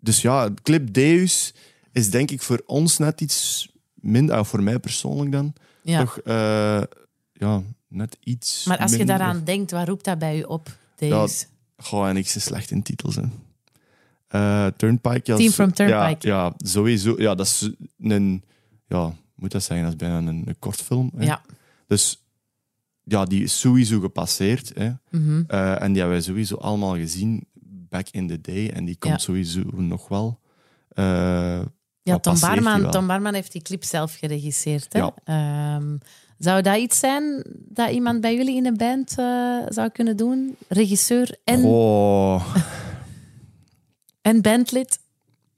dus 0.00 0.22
ja, 0.22 0.50
clip 0.62 0.92
Deus 0.92 1.54
is 1.92 2.10
denk 2.10 2.30
ik 2.30 2.42
voor 2.42 2.62
ons 2.66 2.98
net 2.98 3.20
iets 3.20 3.68
minder, 3.94 4.44
voor 4.44 4.62
mij 4.62 4.78
persoonlijk 4.78 5.32
dan, 5.32 5.52
Ja. 5.82 5.98
toch 6.04 6.18
eh, 6.18 6.82
ja, 7.32 7.62
net 7.88 8.16
iets 8.20 8.64
Maar 8.64 8.78
als 8.78 8.94
je 8.94 9.04
daaraan 9.04 9.44
denkt, 9.44 9.70
wat 9.70 9.88
roept 9.88 10.04
dat 10.04 10.18
bij 10.18 10.36
je 10.36 10.48
op, 10.48 10.76
Deus? 10.96 11.46
Goh, 11.82 12.08
en 12.08 12.16
ik 12.16 12.30
ben 12.32 12.42
slecht 12.42 12.70
in 12.70 12.82
titels. 12.82 13.14
Hè. 13.16 13.22
Eh, 14.28 14.66
Turnpike. 14.76 15.30
Ja, 15.32 15.36
Team 15.36 15.50
from 15.50 15.72
Turnpike. 15.72 16.28
Ja, 16.28 16.44
ja, 16.44 16.52
sowieso. 16.56 17.14
Ja, 17.18 17.34
dat 17.34 17.46
is 17.46 17.70
een... 17.98 18.42
Ja, 18.86 19.12
moet 19.34 19.50
dat 19.52 19.62
zeggen? 19.62 19.84
Dat 19.86 19.94
is 19.94 20.08
bijna 20.08 20.18
een, 20.30 20.42
een 20.46 20.58
kortfilm. 20.58 21.10
Hè. 21.16 21.24
ja. 21.24 21.42
Dus 21.86 22.22
ja, 23.04 23.24
die 23.24 23.42
is 23.42 23.60
sowieso 23.60 24.00
gepasseerd. 24.00 24.72
Hè. 24.74 24.90
Mhm. 25.10 25.42
Eh, 25.46 25.82
en 25.82 25.92
die 25.92 26.00
hebben 26.02 26.18
wij 26.18 26.20
sowieso 26.20 26.56
allemaal 26.56 26.94
gezien 26.96 27.46
back 27.88 28.08
in 28.10 28.28
the 28.28 28.40
day. 28.40 28.70
En 28.70 28.84
die 28.84 28.96
komt 28.96 29.12
Ja. 29.14 29.18
sowieso 29.18 29.60
nog 29.72 30.08
wel. 30.08 30.40
Eh, 30.88 31.60
Ja, 32.02 32.18
Tom 32.18 32.40
Barman, 32.40 32.80
wel. 32.80 32.90
Tom 32.90 33.06
Barman 33.06 33.34
heeft 33.34 33.52
die 33.52 33.62
clip 33.62 33.84
zelf 33.84 34.14
geregisseerd. 34.14 34.92
Hè? 34.92 34.98
Ja. 34.98 35.14
Ehm, 35.24 35.96
zou 36.38 36.62
dat 36.62 36.76
iets 36.76 36.98
zijn 36.98 37.44
dat 37.68 37.90
iemand 37.90 38.20
bij 38.20 38.36
jullie 38.36 38.56
in 38.56 38.66
een 38.66 38.76
band 38.76 39.10
eh, 39.18 39.58
zou 39.68 39.88
kunnen 39.88 40.16
doen? 40.16 40.56
Regisseur 40.68 41.36
en, 41.44 41.64
Oh, 41.64 42.54
en 44.22 44.42
bandlid? 44.42 44.98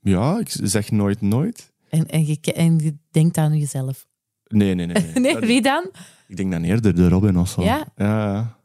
ja, 0.01 0.39
ik 0.39 0.49
zeg 0.63 0.91
nooit 0.91 1.21
nooit. 1.21 1.71
En, 1.89 2.05
en, 2.07 2.25
je, 2.25 2.39
en 2.41 2.79
je 2.79 2.95
denkt 3.11 3.37
aan 3.37 3.57
jezelf. 3.57 4.07
Nee, 4.47 4.73
nee, 4.75 4.85
nee. 4.85 5.03
nee. 5.03 5.13
Nee, 5.23 5.33
Dat- 5.33 5.43
wie 5.43 5.61
dan? 5.61 5.89
Ik 6.27 6.37
denk 6.37 6.51
dan 6.51 6.63
eerder 6.63 6.95
de 6.95 7.07
Robin 7.09 7.37
of 7.37 7.49
zo. 7.49 7.63
Ja? 7.63 7.85
Ja. 7.95 8.55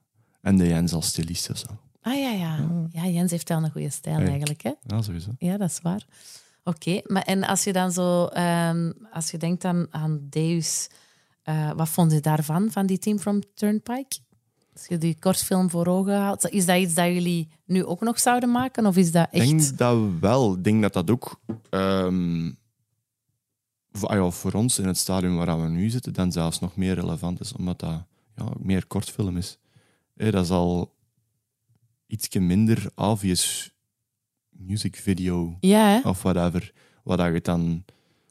En 0.43 0.57
de 0.57 0.67
Jens 0.67 0.93
als 0.93 1.07
stylist 1.07 1.51
of 1.51 1.59
zo. 1.59 1.67
Ah 2.01 2.19
ja, 2.19 2.31
ja. 2.31 2.69
Ja, 2.93 3.07
Jens 3.07 3.31
heeft 3.31 3.49
wel 3.49 3.65
een 3.65 3.71
goede 3.71 3.91
stijl 3.91 4.19
eigenlijk. 4.19 4.63
Hè? 4.63 4.73
Ja, 4.83 5.03
sowieso. 5.03 5.31
Ja, 5.39 5.57
dat 5.57 5.71
is 5.71 5.79
waar. 5.83 6.05
Oké, 6.65 7.01
maar 7.05 7.23
en 7.23 7.45
als 7.45 7.65
je 7.65 7.73
dan 7.73 7.93
zo, 7.93 8.27
ehm, 8.27 8.93
als 9.13 9.31
je 9.31 9.39
denkt 9.39 9.65
aan, 9.65 9.87
aan 9.91 10.27
Deus, 10.31 10.89
eh, 11.47 11.71
wat 11.77 11.89
vond 11.89 12.13
je 12.13 12.21
daarvan, 12.21 12.71
van 12.71 12.87
die 12.87 12.99
team 12.99 13.19
from 13.19 13.41
Turnpike? 13.55 14.17
Als 14.73 14.87
je 14.87 14.99
die 14.99 15.17
kortfilm 15.19 15.71
voor 15.71 15.87
ogen 15.87 16.17
haalt, 16.17 16.49
is 16.49 16.67
dat 16.67 16.77
iets 16.77 16.95
dat 16.95 17.07
jullie 17.07 17.49
nu 17.65 17.85
ook 17.85 18.01
nog 18.01 18.21
zouden 18.21 18.51
maken? 18.51 18.87
Of 18.87 18.97
is 18.97 19.13
dat 19.13 19.29
Ik 19.31 19.41
echt... 19.41 19.49
denk 19.49 19.79
dat 19.79 19.99
wel. 20.21 20.55
Ik 20.55 20.65
denk 20.65 20.83
dat 20.83 20.93
dat 20.93 21.11
ook 21.11 21.41
ehm, 21.71 22.51
voor, 23.93 24.09
ah 24.09 24.17
ja, 24.17 24.31
voor 24.31 24.53
ons 24.53 24.79
in 24.79 24.87
het 24.87 24.99
stadium 24.99 25.37
waar 25.37 25.63
we 25.63 25.69
nu 25.69 25.89
zitten, 25.89 26.13
dan 26.13 26.33
zelfs 26.33 26.61
nog 26.61 26.77
meer 26.77 26.95
relevant 26.95 27.41
is, 27.41 27.53
omdat 27.53 27.79
dat 27.79 28.05
ja, 28.37 28.49
meer 28.59 28.87
kortfilm 28.87 29.37
is. 29.37 29.59
Hé, 30.17 30.31
dat 30.31 30.45
is 30.45 30.51
al 30.51 30.95
ietsje 32.07 32.41
minder 32.41 32.91
obvious 32.95 33.71
music 34.51 34.97
video 34.97 35.57
Ja, 35.61 36.01
of 36.05 36.23
whatever. 36.23 36.73
Wat 37.05 37.19
dat 37.19 37.33
je 37.33 37.41
dan... 37.41 37.85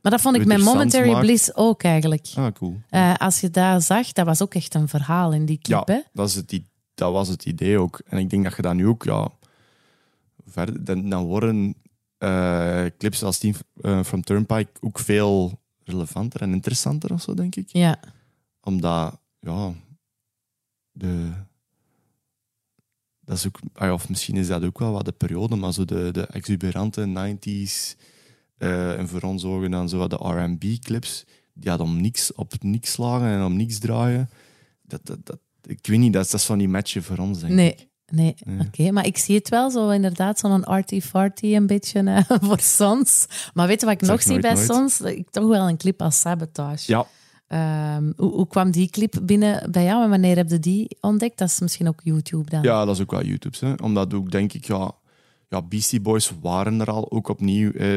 maar 0.06 0.14
dat 0.14 0.24
vond 0.24 0.36
ik 0.36 0.46
met 0.46 0.58
interessant 0.58 0.94
Momentary. 0.94 1.26
Bliss 1.26 1.56
ook 1.56 1.84
eigenlijk. 1.84 2.28
Ah, 2.36 2.54
cool. 2.54 2.78
Eh, 2.90 3.14
als 3.14 3.40
je 3.40 3.50
dat 3.50 3.84
zag, 3.84 4.12
dat 4.12 4.26
was 4.26 4.42
ook 4.42 4.54
echt 4.54 4.74
een 4.74 4.88
verhaal 4.88 5.34
in 5.34 5.46
die 5.46 5.58
clip. 5.58 5.88
Ja, 5.88 6.04
dat, 6.14 6.30
is 6.30 6.36
het, 6.36 6.62
dat 6.94 7.12
was 7.12 7.28
het 7.28 7.46
idee 7.46 7.80
ook. 7.80 8.02
En 8.06 8.18
ik 8.18 8.30
denk 8.30 8.44
dat 8.44 8.56
je 8.56 8.62
dat 8.62 8.74
nu 8.74 8.88
ook, 8.88 9.04
ja, 9.04 9.32
verder, 10.48 10.84
dan, 10.84 11.10
dan 11.10 11.24
worden 11.24 11.76
eh, 12.18 12.86
clips 12.98 13.24
als 13.24 13.38
Team 13.38 13.54
eh, 13.82 14.04
from 14.04 14.22
Turnpike 14.22 14.72
ook 14.82 15.00
veel 15.00 15.60
relevanter 15.84 16.42
en 16.42 16.54
interessanter 16.54 17.14
of 17.14 17.22
zo, 17.22 17.34
denk 17.34 17.56
ik. 17.56 17.70
Ja, 17.72 18.00
Omdat, 18.62 19.20
ja, 19.40 19.74
de. 20.92 21.32
Dat 23.22 23.38
is 23.38 23.48
ook, 23.48 23.60
ah 23.74 23.94
of 23.94 24.10
misschien 24.10 24.38
is 24.38 24.48
dat 24.48 24.64
ook 24.64 24.80
wel 24.80 24.92
wat 24.92 25.06
de 25.06 25.12
periode, 25.12 25.56
maar 25.56 25.74
zo 25.74 25.86
de, 25.86 26.10
de 26.12 26.26
exuberante 26.26 27.36
90s 27.38 27.96
eh, 28.58 29.00
en 29.00 29.08
voor 29.08 29.22
ons 29.22 29.44
ogen 29.44 29.72
dan 29.72 29.90
zo 29.90 30.08
de 30.08 30.16
RB-clips, 30.16 31.26
die 31.54 31.70
hadden 31.70 31.88
om 31.88 32.02
niks, 32.02 32.34
op 32.34 32.54
niks 32.60 32.92
slagen 32.92 33.28
en 33.28 33.44
om 33.44 33.56
niks 33.56 33.80
draaien. 33.80 34.30
Dat, 34.82 35.00
dat, 35.04 35.26
dat, 35.26 35.40
ik 35.64 35.88
weet 35.88 36.00
niet, 36.00 36.14
dat 36.14 36.26
is, 36.26 36.32
dat 36.32 36.40
is 36.40 36.46
van 36.46 36.58
die 36.58 36.70
matchen 36.70 37.04
voor 37.04 37.18
ons, 37.18 37.40
denk 37.40 37.54
nee. 37.54 37.72
ik. 37.72 37.88
Nee, 38.06 38.36
oké. 38.60 38.92
Maar 38.92 39.06
ik 39.06 39.18
zie 39.18 39.36
het 39.36 39.50
wel 39.50 39.72
zo 39.72 39.90
inderdaad, 39.90 40.40
zo'n 40.40 40.64
arty-farty 40.64 41.56
een 41.56 41.68
beetje 41.68 42.00
eh, 42.00 42.38
voor 42.48 42.60
Sons. 42.60 43.26
Maar 43.54 43.68
weet 43.68 43.80
je 43.80 43.86
wat 43.86 44.02
ik 44.02 44.08
nog 44.08 44.22
zie 44.22 44.40
bij 44.40 44.54
nooit. 44.54 44.66
Sons? 44.66 45.02
Ik 45.02 45.30
toch 45.30 45.48
wel 45.48 45.70
een 45.70 45.78
clip 45.78 46.02
als 46.02 46.20
Sabotage. 46.20 46.92
Ja, 46.92 47.08
Ehm, 47.48 48.12
hoe, 48.16 48.32
hoe 48.32 48.48
kwam 48.48 48.72
die 48.72 48.90
clip 48.90 49.20
binnen 49.24 49.72
bij 49.72 49.84
jou 49.84 50.04
en 50.04 50.10
wanneer 50.10 50.36
heb 50.36 50.50
je 50.50 50.60
die 50.60 50.98
ontdekt? 51.02 51.38
Dat 51.38 51.48
is 51.48 51.60
misschien 51.60 51.88
ook 51.88 52.02
YouTube 52.04 52.50
dan. 52.50 52.62
ja, 52.64 52.86
dat 52.86 52.96
is 52.96 53.02
ook 53.02 53.12
wel 53.12 53.24
YouTube's. 53.24 53.60
Hè. 53.60 53.74
Omdat 53.74 54.14
ook, 54.14 54.32
denk 54.32 54.54
ik, 54.54 54.66
ja, 54.66 54.92
ja, 55.50 55.62
Beastie 55.62 56.02
Boys 56.02 56.32
waren 56.42 56.80
er 56.80 56.92
al, 56.92 57.12
ook 57.12 57.28
opnieuw. 57.28 57.72
Eh, 57.72 57.94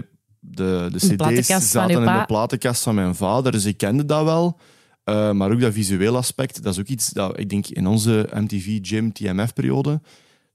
de, 0.50 0.88
de 0.92 0.98
cd's 0.98 1.70
zaten 1.70 1.94
in 2.00 2.04
de 2.18 2.24
platenkast 2.26 2.82
van 2.82 2.94
mijn 2.94 3.14
vader, 3.14 3.52
dus 3.52 3.64
ik 3.64 3.76
kende 3.76 4.04
dat 4.04 4.24
wel. 4.24 4.58
Eh, 5.04 5.32
maar 5.32 5.52
ook 5.52 5.60
dat 5.60 5.72
visueel 5.72 6.16
aspect, 6.16 6.62
dat 6.62 6.72
is 6.72 6.80
ook 6.80 6.86
iets 6.86 7.08
dat 7.08 7.38
ik 7.38 7.48
denk 7.50 7.66
in 7.66 7.86
onze 7.86 8.28
MTV 8.34 8.78
Gym 8.82 9.12
TMF-periode, 9.12 10.00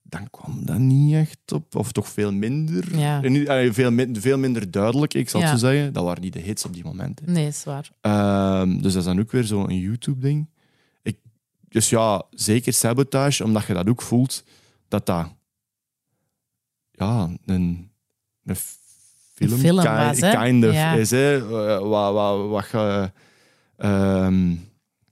dan 0.03 0.29
kwam 0.29 0.65
dat 0.65 0.77
niet 0.77 1.13
echt 1.13 1.51
op, 1.53 1.75
of 1.75 1.91
toch 1.91 2.07
veel 2.09 2.31
minder. 2.33 2.97
Ja. 2.97 3.23
En 3.23 3.31
niet- 3.31 3.47
eh, 3.47 3.71
veel, 3.73 3.91
min- 3.91 4.15
veel 4.21 4.37
minder 4.37 4.71
duidelijk, 4.71 5.13
ik 5.13 5.29
zal 5.29 5.39
het 5.41 5.49
Ja. 5.49 5.55
zo 5.57 5.65
zeggen. 5.67 5.93
Dat 5.93 6.03
waren 6.03 6.21
niet 6.21 6.33
de 6.33 6.39
hits 6.39 6.65
op 6.65 6.73
die 6.73 6.83
momenten. 6.83 7.31
Nee, 7.31 7.47
is 7.47 7.63
waar. 7.63 7.89
Ehm, 8.01 8.71
dus 8.73 8.81
dat 8.93 9.01
is 9.01 9.03
dan 9.07 9.19
ook 9.19 9.31
weer 9.31 9.43
zo'n 9.43 9.79
YouTube-ding. 9.79 10.51
Dus 11.69 11.89
ja, 11.89 12.23
zeker 12.31 12.73
sabotage, 12.73 13.43
omdat 13.43 13.65
je 13.65 13.73
dat 13.73 13.89
ook 13.89 14.01
voelt, 14.01 14.43
dat 14.87 15.05
dat 15.05 15.27
ja, 16.91 17.29
een, 17.45 17.89
een 18.43 18.55
film, 19.33 19.51
Een 19.51 19.57
film 19.57 19.79
ki- 19.79 19.87
was, 19.87 20.19
kind 20.19 20.65
of 20.65 20.73
Ja. 20.73 20.93
is. 20.93 21.11
Hè? 21.11 21.37
Eh, 21.37 21.79
Wat, 21.79 22.13
wat, 22.13 22.47
wat 22.71 23.11
ehm, 23.77 24.49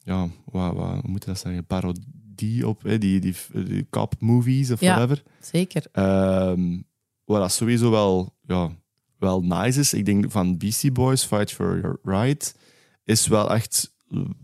ja, 0.03 0.27
wat, 0.45 0.73
wat 0.75 0.91
hoe 0.91 1.01
moet 1.09 1.23
je 1.23 1.29
dat 1.29 1.39
zeggen? 1.39 1.65
Parodie 1.65 2.67
op 2.67 2.83
hè? 2.83 2.97
Die, 2.97 3.19
die, 3.19 3.35
die 3.65 3.87
cop 3.89 4.13
movies 4.19 4.71
of 4.71 4.79
Ja. 4.79 4.95
whatever. 4.95 5.23
Zeker. 5.39 5.83
Ehm 5.91 6.77
wat 7.25 7.39
dat 7.41 7.51
sowieso 7.51 7.89
wel, 7.91 8.35
ja, 8.41 8.69
wel 9.19 9.41
nice 9.43 9.79
is. 9.79 9.93
Ik 9.93 10.05
denk 10.05 10.31
van 10.31 10.57
Beastie 10.57 10.91
Boys, 10.91 11.23
Fight 11.25 11.51
for 11.51 11.79
Your 11.79 11.99
Right, 12.03 12.55
is 13.03 13.27
wel 13.27 13.53
echt 13.53 13.93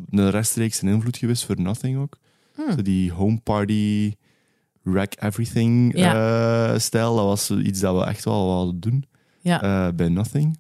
een 0.10 0.30
rechtstreeks 0.30 0.82
een 0.82 0.88
invloed 0.88 1.18
geweest 1.18 1.46
voor 1.46 1.62
Nothing 1.62 1.98
ook. 1.98 2.18
Hmm. 2.56 2.72
Zo 2.72 2.82
die 2.82 3.12
home 3.12 3.40
party, 3.44 4.14
wreck 4.82 5.16
everything 5.22 5.94
eh, 5.96 6.78
stijl, 6.78 7.16
dat 7.16 7.26
was 7.26 7.52
iets 7.52 7.80
dat 7.80 7.96
we 7.98 8.04
echt 8.06 8.24
wel 8.26 8.46
wilden 8.48 8.80
doen 8.80 9.06
Ja. 9.48 9.62
eh, 9.88 9.94
bij 9.96 10.10
Nothing. 10.10 10.60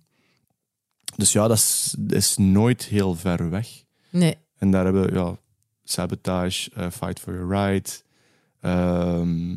Dus 1.15 1.31
ja, 1.31 1.47
dat 1.47 1.57
is, 1.57 1.95
is 2.07 2.37
nooit 2.37 2.83
heel 2.83 3.15
ver 3.15 3.49
weg. 3.49 3.67
Nee. 4.09 4.35
En 4.57 4.71
daar 4.71 4.83
hebben 4.83 5.05
we 5.05 5.13
ja, 5.13 5.37
Sabotage, 5.83 6.71
eh, 6.73 6.89
Fight 6.91 7.19
for 7.19 7.33
Your 7.33 7.49
Right. 7.69 8.05
ehm, 8.61 9.49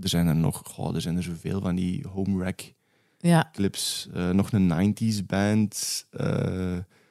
er 0.00 0.08
zijn 0.08 0.26
er 0.26 0.36
nog, 0.36 0.62
goh, 0.64 0.94
er 0.94 1.00
zijn 1.00 1.16
er 1.16 1.22
zoveel 1.22 1.60
van 1.60 1.74
die 1.74 2.06
home 2.08 2.36
wreck 2.38 2.74
Ja. 3.18 3.48
clips. 3.52 4.08
Eh, 4.14 4.30
nog 4.30 4.52
een 4.52 4.66
90s 4.66 5.26
band. 5.26 6.06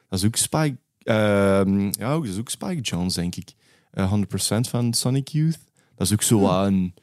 dat 0.08 0.18
is 0.20 0.24
ook 0.24 0.36
Spike. 0.36 0.76
ehm, 1.02 1.80
ja, 1.84 2.12
dat 2.12 2.24
is 2.24 2.38
ook 2.38 2.48
Spike 2.50 2.80
Jones, 2.80 3.14
denk 3.14 3.34
ik. 3.36 3.54
Eh, 3.90 4.08
100% 4.10 4.68
van 4.68 4.94
Sonic 4.94 5.28
Youth. 5.28 5.58
Dat 5.96 6.06
is 6.06 6.12
ook 6.12 6.22
zo 6.22 6.40
wat 6.40 6.66
een. 6.66 6.94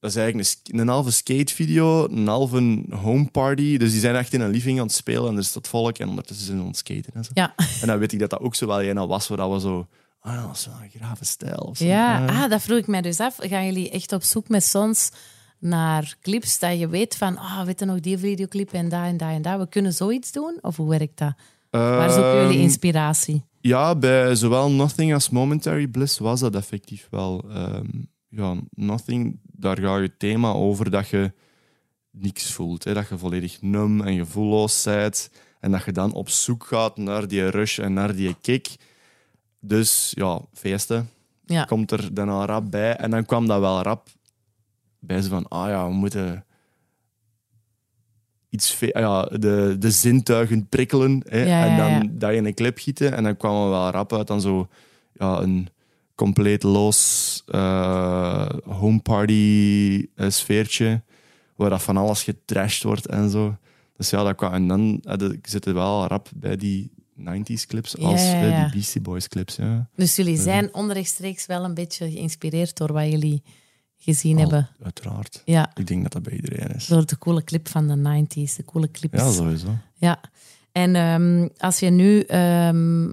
Dat 0.00 0.10
is 0.10 0.16
eigenlijk 0.16 0.56
een, 0.62 0.78
een 0.78 0.88
halve 0.88 1.10
skatevideo, 1.10 2.08
een 2.08 2.26
halve 2.26 2.84
home 2.90 3.30
party. 3.30 3.76
Dus 3.76 3.90
die 3.90 4.00
zijn 4.00 4.14
echt 4.16 4.32
in 4.32 4.40
een 4.40 4.50
living 4.50 4.78
aan 4.78 4.86
het 4.86 4.94
spelen 4.94 5.28
en 5.30 5.36
er 5.36 5.44
staat 5.44 5.68
volk 5.68 5.98
en 5.98 6.08
ondertussen 6.08 6.46
zijn 6.46 6.56
ze 6.58 6.62
aan 6.62 6.68
het 6.68 6.78
skaten. 6.78 7.12
En, 7.14 7.24
zo. 7.24 7.30
Ja. 7.34 7.54
en 7.80 7.86
dan 7.86 7.98
weet 7.98 8.12
ik 8.12 8.18
dat 8.18 8.30
dat 8.30 8.40
ook 8.40 8.54
zo 8.54 8.66
wel 8.66 8.82
een 8.82 9.06
was, 9.06 9.28
waar 9.28 9.38
dat 9.38 9.52
we 9.52 9.60
zo... 9.60 9.86
Ah, 10.20 10.46
dat 10.46 10.56
is 10.56 10.66
wel 10.66 10.74
een 10.82 11.00
grave 11.00 11.24
stijl. 11.24 11.74
Ja, 11.78 12.26
Eh, 12.26 12.42
ah, 12.42 12.50
dat 12.50 12.62
vroeg 12.62 12.78
ik 12.78 12.86
mij 12.86 13.02
dus 13.02 13.20
af. 13.20 13.36
Gaan 13.38 13.64
jullie 13.64 13.90
echt 13.90 14.12
op 14.12 14.22
zoek 14.22 14.48
met 14.48 14.64
Sons 14.64 15.10
naar 15.58 16.16
clips 16.22 16.58
dat 16.58 16.78
je 16.78 16.88
weet 16.88 17.16
van, 17.16 17.36
ah, 17.36 17.64
weet 17.64 17.80
je 17.80 17.84
nog 17.84 18.00
die 18.00 18.18
videoclip 18.18 18.72
en 18.72 18.88
daar 18.88 19.06
en 19.06 19.16
daar 19.16 19.32
en 19.32 19.42
daar. 19.42 19.58
We 19.58 19.68
kunnen 19.68 19.92
zoiets 19.92 20.32
doen? 20.32 20.58
Of 20.60 20.76
hoe 20.76 20.88
werkt 20.88 21.18
dat? 21.18 21.34
Waar 21.70 22.10
zoeken 22.10 22.36
jullie 22.40 22.56
ehm, 22.56 22.62
inspiratie? 22.62 23.44
Ja, 23.60 23.94
bij 23.94 24.34
zowel 24.34 24.70
Nothing 24.70 25.14
als 25.14 25.30
Momentary 25.30 25.86
Bliss 25.86 26.18
was 26.18 26.40
dat 26.40 26.54
effectief 26.54 27.06
wel. 27.10 27.44
Ehm, 27.50 27.86
ja, 28.28 28.56
Nothing, 28.70 29.38
daar 29.42 29.78
gaat 29.78 30.00
je 30.00 30.16
thema 30.16 30.52
over 30.52 30.90
dat 30.90 31.08
je 31.08 31.32
niks 32.10 32.52
voelt. 32.52 32.84
Hè? 32.84 32.94
Dat 32.94 33.08
je 33.08 33.18
volledig 33.18 33.62
num 33.62 34.00
en 34.00 34.16
gevoelloos 34.16 34.82
bent. 34.82 35.30
En 35.60 35.70
dat 35.70 35.84
je 35.84 35.92
dan 35.92 36.12
op 36.12 36.28
zoek 36.28 36.64
gaat 36.64 36.96
naar 36.96 37.28
die 37.28 37.48
rush 37.48 37.78
en 37.78 37.92
naar 37.92 38.14
die 38.16 38.36
kick. 38.40 38.76
Dus 39.60 40.12
ja, 40.14 40.40
feesten 40.52 41.10
Ja. 41.44 41.64
komt 41.64 41.90
er 41.90 42.14
dan 42.14 42.28
al 42.28 42.44
rap 42.44 42.70
bij. 42.70 42.96
En 42.96 43.10
dan 43.10 43.24
kwam 43.24 43.46
dat 43.46 43.60
wel 43.60 43.82
rap 43.82 44.08
bij 44.98 45.22
ze 45.22 45.28
van, 45.28 45.48
ah 45.48 45.68
ja, 45.68 45.86
we 45.88 45.94
moeten 45.94 46.44
iets 48.48 48.82
ah 48.82 49.00
ja, 49.00 49.22
de, 49.24 49.76
de 49.78 49.90
zintuigen 49.90 50.66
prikkelen. 50.68 51.22
Hè? 51.28 51.44
Ja, 51.44 51.66
en 51.66 51.76
dan 51.76 52.18
dat 52.18 52.30
je 52.30 52.36
in 52.36 52.44
een 52.44 52.54
clip 52.54 52.78
gieten. 52.78 53.12
En 53.12 53.22
dan 53.22 53.36
kwam 53.36 53.64
er 53.64 53.70
wel 53.70 53.90
rap 53.90 54.12
uit 54.12 54.26
dan 54.26 54.40
zo 54.40 54.68
ja, 55.12 55.40
een 55.40 55.68
compleet 56.18 56.62
los 56.62 57.42
eh, 57.46 58.48
home 58.64 59.00
party 59.00 60.06
eh, 60.14 60.30
sfeertje. 60.30 61.02
Waar 61.56 61.70
dat 61.70 61.82
van 61.82 61.96
alles 61.96 62.22
getrashed 62.22 62.82
wordt 62.82 63.06
en 63.06 63.30
zo. 63.30 63.56
Dus 63.96 64.10
ja, 64.10 64.22
dat 64.22 64.34
kwam. 64.36 64.52
En 64.52 64.68
dan 64.68 65.00
eh, 65.02 65.16
de- 65.16 65.38
zit 65.42 65.64
het 65.64 65.74
wel 65.74 66.06
rap 66.06 66.28
bij 66.36 66.56
die 66.56 66.90
90s 67.18 67.66
clips 67.66 67.94
Ja, 67.98 68.06
als 68.06 68.22
ja, 68.22 68.40
bij 68.40 68.60
die 68.62 68.70
Beastie 68.72 69.00
Boys 69.00 69.28
clips. 69.28 69.56
Ja. 69.56 69.88
Dus 69.96 70.16
jullie 70.16 70.36
zijn 70.36 70.74
onrechtstreeks 70.74 71.46
wel 71.46 71.64
een 71.64 71.74
beetje 71.74 72.10
geïnspireerd 72.10 72.76
door 72.76 72.92
wat 72.92 73.10
jullie 73.10 73.42
gezien 73.96 74.38
hebben. 74.38 74.68
Al- 74.78 74.84
Uiteraard. 74.84 75.42
Ja, 75.44 75.70
Ik 75.74 75.86
denk 75.86 76.02
dat 76.02 76.12
dat 76.12 76.22
bij 76.22 76.32
iedereen 76.32 76.74
is. 76.74 76.86
door 76.86 77.06
de 77.06 77.18
coole 77.18 77.44
clip 77.44 77.68
van 77.68 77.86
de 77.88 77.96
90s, 77.96 78.56
de 78.56 78.64
coole 78.64 78.90
clips. 78.90 79.18
Ja, 79.18 79.30
sowieso. 79.32 79.68
Ja. 79.94 80.20
En 80.72 80.94
ehm, 80.96 81.48
als 81.56 81.78
je 81.78 81.90
nu 81.90 82.20
ehm, 82.20 83.12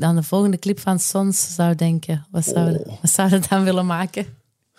aan 0.00 0.16
de 0.16 0.22
volgende 0.22 0.58
clip 0.58 0.78
van 0.78 0.98
Sons 0.98 1.54
zou 1.54 1.74
denken, 1.74 2.26
wat 2.30 2.44
zou, 2.44 2.76
Oh. 2.78 2.86
wat 3.00 3.10
zou 3.10 3.30
je 3.30 3.40
dan 3.48 3.64
willen 3.64 3.86
maken? 3.86 4.26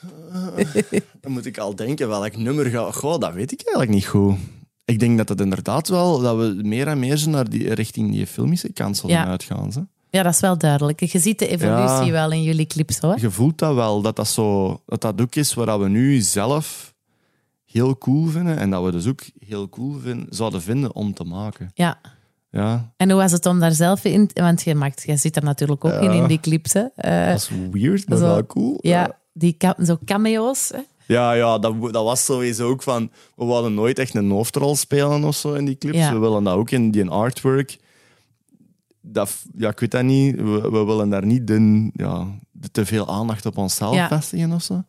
Dan 1.22 1.32
moet 1.32 1.46
ik 1.46 1.58
al 1.58 1.76
denken 1.76 2.08
welk 2.08 2.36
nummer 2.38 2.66
ga. 2.66 2.92
Goh, 2.92 3.20
dat 3.20 3.34
weet 3.34 3.52
ik 3.52 3.62
eigenlijk 3.62 3.96
niet 3.96 4.06
goed. 4.06 4.38
Ik 4.86 5.00
denk 5.00 5.18
dat 5.18 5.30
het 5.30 5.42
inderdaad 5.42 5.88
wel 5.88 6.20
dat 6.20 6.38
we 6.38 6.60
meer 6.64 6.88
en 6.88 7.00
meer 7.00 7.18
zo 7.18 7.30
naar 7.30 7.50
die, 7.50 7.74
richting 7.74 8.12
die 8.12 8.28
filmische 8.28 8.72
kant 8.74 8.98
zullen 8.98 9.16
Ja. 9.16 9.26
uitgaan. 9.26 9.90
Ja, 10.10 10.24
dat 10.24 10.34
is 10.34 10.40
wel 10.40 10.58
duidelijk. 10.58 11.00
Je 11.04 11.20
ziet 11.20 11.40
de 11.40 11.48
evolutie 11.48 12.06
Ja. 12.06 12.12
wel 12.12 12.32
in 12.32 12.44
jullie 12.44 12.66
clips 12.68 13.00
hoor. 13.00 13.20
Je 13.20 13.32
voelt 13.32 13.58
dat 13.58 13.76
wel, 13.76 14.02
dat 14.02 14.16
dat, 14.16 14.28
zo, 14.28 14.82
dat 14.86 15.02
dat 15.02 15.22
ook 15.22 15.36
is 15.36 15.54
waar 15.54 15.80
we 15.80 15.88
nu 15.90 16.20
zelf 16.22 16.94
heel 17.66 17.98
cool 17.98 18.28
vinden 18.28 18.58
en 18.58 18.70
dat 18.70 18.84
we 18.84 18.92
dus 18.92 19.08
ook 19.08 19.22
heel 19.40 19.70
cool 19.70 20.00
vin- 20.00 20.28
zouden 20.30 20.62
vinden 20.62 20.96
om 20.96 21.14
te 21.14 21.24
maken. 21.24 21.72
Ja, 21.74 21.98
Ja, 22.54 22.94
En 22.98 23.10
hoe 23.10 23.20
was 23.20 23.32
het 23.32 23.46
om 23.46 23.60
daar 23.60 23.72
zelf 23.72 24.04
in... 24.04 24.30
Want 24.34 24.62
je, 24.62 24.76
maakt, 24.76 25.04
je 25.06 25.18
zit 25.18 25.36
er 25.36 25.44
natuurlijk 25.44 25.86
ook 25.86 26.02
in, 26.02 26.12
in 26.12 26.28
die 26.28 26.40
clips. 26.40 26.74
Hè? 26.74 26.84
Eh, 26.96 27.28
dat 27.28 27.36
is 27.36 27.50
weird, 27.72 28.10
maar 28.10 28.18
Zo, 28.18 28.24
wel 28.24 28.46
cool. 28.46 28.78
ja, 28.82 29.18
die 29.32 29.58
zo 29.84 29.98
cameo's. 30.06 30.72
Hè? 30.74 30.80
Ja, 31.06 31.34
ja 31.34 31.60
dat, 31.60 31.82
dat 31.82 32.04
was 32.04 32.26
sowieso 32.26 32.70
ook 32.70 32.84
van... 32.84 33.12
We 33.36 33.46
wilden 33.46 33.74
nooit 33.74 34.00
echt 34.00 34.16
een 34.16 34.30
hoofdrol 34.30 34.76
spelen 34.76 35.24
of 35.24 35.36
zo 35.36 35.54
in 35.54 35.66
die 35.66 35.78
clips. 35.78 36.10
We 36.10 36.18
willen 36.18 36.44
dat 36.44 36.56
ook 36.56 36.72
in 36.72 36.92
die 36.92 37.10
artwork. 37.10 37.80
Dat, 39.02 39.36
ja, 39.58 39.70
ik 39.70 39.80
weet 39.80 39.92
dat 39.92 40.04
niet. 40.04 40.36
We, 40.36 40.72
we 40.72 40.86
willen 40.86 41.10
daar 41.10 41.26
niet 41.26 41.48
de, 41.48 41.90
ja, 41.94 42.28
te 42.72 42.86
veel 42.86 43.10
aandacht 43.10 43.46
op 43.46 43.58
onszelf 43.58 44.08
vestigen 44.08 44.52
of 44.52 44.64
zo. 44.64 44.84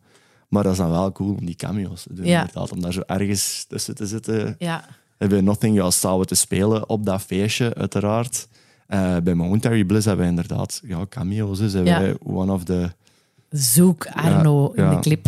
Maar 0.47 0.63
dat 0.63 0.71
is 0.71 0.77
dan 0.77 0.91
wel 0.91 1.11
cool 1.11 1.35
om 1.39 1.45
die 1.45 1.55
cameo's 1.55 2.03
te 2.03 2.13
doen. 2.13 2.25
Ja. 2.25 2.39
Inderdaad, 2.39 2.71
om 2.71 2.81
daar 2.81 2.93
zo 2.93 3.01
ergens 3.05 3.65
tussen 3.67 3.95
te 3.95 4.05
zitten. 4.05 4.55
Ja. 4.57 4.85
Hebben 5.17 5.37
we 5.37 5.43
Nothing 5.43 5.75
ja, 5.75 5.91
samen 5.91 6.27
te 6.27 6.35
spelen 6.35 6.89
op 6.89 7.05
dat 7.05 7.21
feestje, 7.21 7.73
uiteraard. 7.73 8.47
Eh, 8.87 9.17
bij 9.17 9.33
Momentary 9.33 9.83
Bliss 9.83 10.05
hebben 10.05 10.25
we 10.25 10.31
inderdaad 10.31 10.81
ja, 10.83 11.05
cameo's. 11.09 11.57
Dus 11.57 11.73
hebben 11.73 11.93
Ja. 11.93 11.99
wij 11.99 12.17
one 12.23 12.53
of 12.53 12.63
the... 12.63 12.91
Zoek 13.49 14.07
Arno 14.07 14.71
in 14.71 14.83
ja. 14.83 14.95
de 14.95 14.99
clip. 14.99 15.27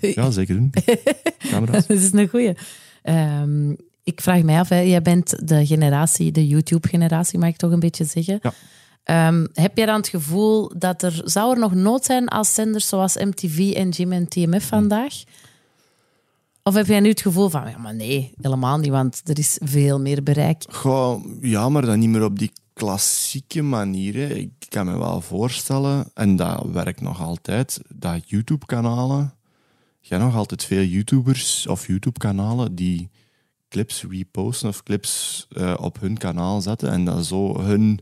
Ja, 0.00 0.30
zeker 0.30 0.54
doen. 0.54 0.72
Camera's. 1.50 1.86
dat 1.86 1.96
is 1.96 2.12
een 2.12 2.28
goeie. 2.28 2.56
Ehm, 3.02 3.70
ik 4.02 4.20
vraag 4.20 4.42
mij 4.42 4.58
af, 4.58 4.68
hè, 4.68 4.78
jij 4.78 5.02
bent 5.02 5.48
de 5.48 5.66
generatie, 5.66 6.32
de 6.32 6.46
YouTube-generatie, 6.46 7.38
mag 7.38 7.48
ik 7.48 7.56
toch 7.56 7.70
een 7.70 7.80
beetje 7.80 8.04
zeggen. 8.04 8.38
Ja. 8.42 8.52
Ehm, 9.04 9.46
heb 9.52 9.76
jij 9.76 9.86
dan 9.86 9.96
het 9.96 10.08
gevoel 10.08 10.72
dat 10.76 11.02
er, 11.02 11.20
zou 11.24 11.52
er 11.52 11.58
nog 11.58 11.74
nood 11.74 12.04
zijn 12.04 12.28
als 12.28 12.54
zenders 12.54 12.88
zoals 12.88 13.16
MTV 13.16 13.72
en 13.76 13.88
Jim 13.88 14.12
en 14.12 14.28
TMF 14.28 14.66
vandaag? 14.66 15.14
Of 16.66 16.74
heb 16.74 16.86
jij 16.86 17.00
nu 17.00 17.08
het 17.08 17.20
gevoel 17.20 17.48
van, 17.48 17.68
ja, 17.70 17.78
maar 17.78 17.94
nee, 17.94 18.32
helemaal 18.40 18.78
niet, 18.78 18.90
want 18.90 19.20
er 19.24 19.38
is 19.38 19.58
veel 19.62 20.00
meer 20.00 20.22
bereik. 20.22 20.64
Goh, 20.70 21.24
ja, 21.40 21.68
maar 21.68 21.86
dan 21.86 21.98
niet 21.98 22.08
meer 22.08 22.24
op 22.24 22.38
die 22.38 22.52
klassieke 22.72 23.62
manier. 23.62 24.14
hè. 24.14 24.26
Ik 24.34 24.50
kan 24.68 24.86
me 24.86 24.98
wel 24.98 25.20
voorstellen, 25.20 26.10
en 26.14 26.36
dat 26.36 26.66
werkt 26.72 27.00
nog 27.00 27.20
altijd, 27.22 27.80
dat 27.94 28.28
YouTube-kanalen... 28.30 29.34
Je 30.00 30.14
hebt 30.14 30.26
nog 30.26 30.36
altijd 30.36 30.64
veel 30.64 30.82
YouTubers 30.82 31.66
of 31.66 31.86
YouTube-kanalen 31.86 32.74
die 32.74 33.10
clips 33.68 34.04
reposten 34.10 34.68
of 34.68 34.82
clips 34.82 35.46
eh, 35.50 35.74
op 35.80 36.00
hun 36.00 36.16
kanaal 36.18 36.60
zetten 36.60 36.90
en 36.90 37.04
dan 37.04 37.24
zo 37.24 37.60
hun, 37.60 37.98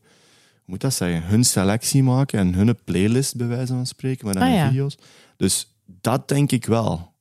moet 0.64 0.80
dat 0.80 0.94
zeggen, 0.94 1.22
hun 1.22 1.44
selectie 1.44 2.02
maken 2.02 2.38
en 2.38 2.54
hun 2.54 2.76
playlist 2.84 3.36
bij 3.36 3.46
wijze 3.46 3.72
van 3.72 3.86
spreken, 3.86 4.24
maar 4.24 4.34
dan 4.34 4.42
Ah, 4.42 4.54
ja. 4.54 4.68
video's. 4.68 4.98
Dus 5.36 5.74
dat 6.00 6.28
denk 6.28 6.52
ik 6.52 6.66
wel. 6.66 7.11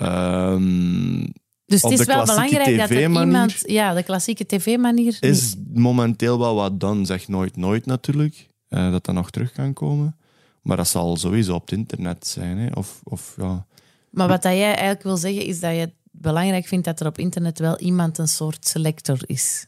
Ehm, 0.00 1.26
Dus 1.66 1.82
het 1.82 1.92
is 1.92 2.04
wel 2.04 2.24
belangrijk 2.24 2.78
dat 2.78 2.90
er 2.90 3.00
iemand... 3.00 3.62
Ja, 3.66 3.94
de 3.94 4.02
klassieke 4.02 4.46
tv-manier... 4.46 5.16
is 5.20 5.56
momenteel 5.74 6.38
wel 6.38 6.54
wat 6.54 6.80
dan, 6.80 7.06
zeg 7.06 7.28
nooit 7.28 7.56
nooit 7.56 7.86
natuurlijk, 7.86 8.48
eh, 8.68 8.90
dat 8.90 9.04
dat 9.04 9.14
nog 9.14 9.30
terug 9.30 9.52
kan 9.52 9.72
komen. 9.72 10.16
Maar 10.62 10.76
dat 10.76 10.88
zal 10.88 11.16
sowieso 11.16 11.54
op 11.54 11.60
het 11.68 11.78
internet 11.78 12.26
zijn. 12.26 12.58
Hè. 12.58 12.68
Of, 12.74 13.00
of, 13.04 13.34
ja. 13.36 13.66
Maar 14.10 14.28
wat 14.28 14.42
dat 14.42 14.52
jij 14.52 14.68
eigenlijk 14.68 15.02
wil 15.02 15.16
zeggen, 15.16 15.44
is 15.44 15.60
dat 15.60 15.70
je 15.72 15.78
het 15.78 15.94
belangrijk 16.10 16.66
vindt 16.66 16.84
dat 16.84 17.00
er 17.00 17.06
op 17.06 17.18
internet 17.18 17.58
wel 17.58 17.78
iemand 17.78 18.18
een 18.18 18.28
soort 18.28 18.66
selector 18.66 19.18
is. 19.26 19.66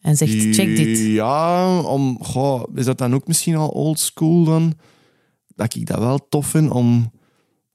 En 0.00 0.16
zegt, 0.16 0.54
check 0.54 0.76
dit. 0.76 0.98
Ja, 0.98 1.80
om, 1.80 2.18
goh, 2.22 2.62
is 2.74 2.84
dat 2.84 2.98
dan 2.98 3.14
ook 3.14 3.26
misschien 3.26 3.56
al 3.56 3.68
old 3.68 3.98
school 3.98 4.44
dan? 4.44 4.74
Dat 5.54 5.74
ik 5.74 5.86
dat 5.86 5.98
wel 5.98 6.28
tof 6.28 6.46
vind 6.46 6.70
om 6.70 7.10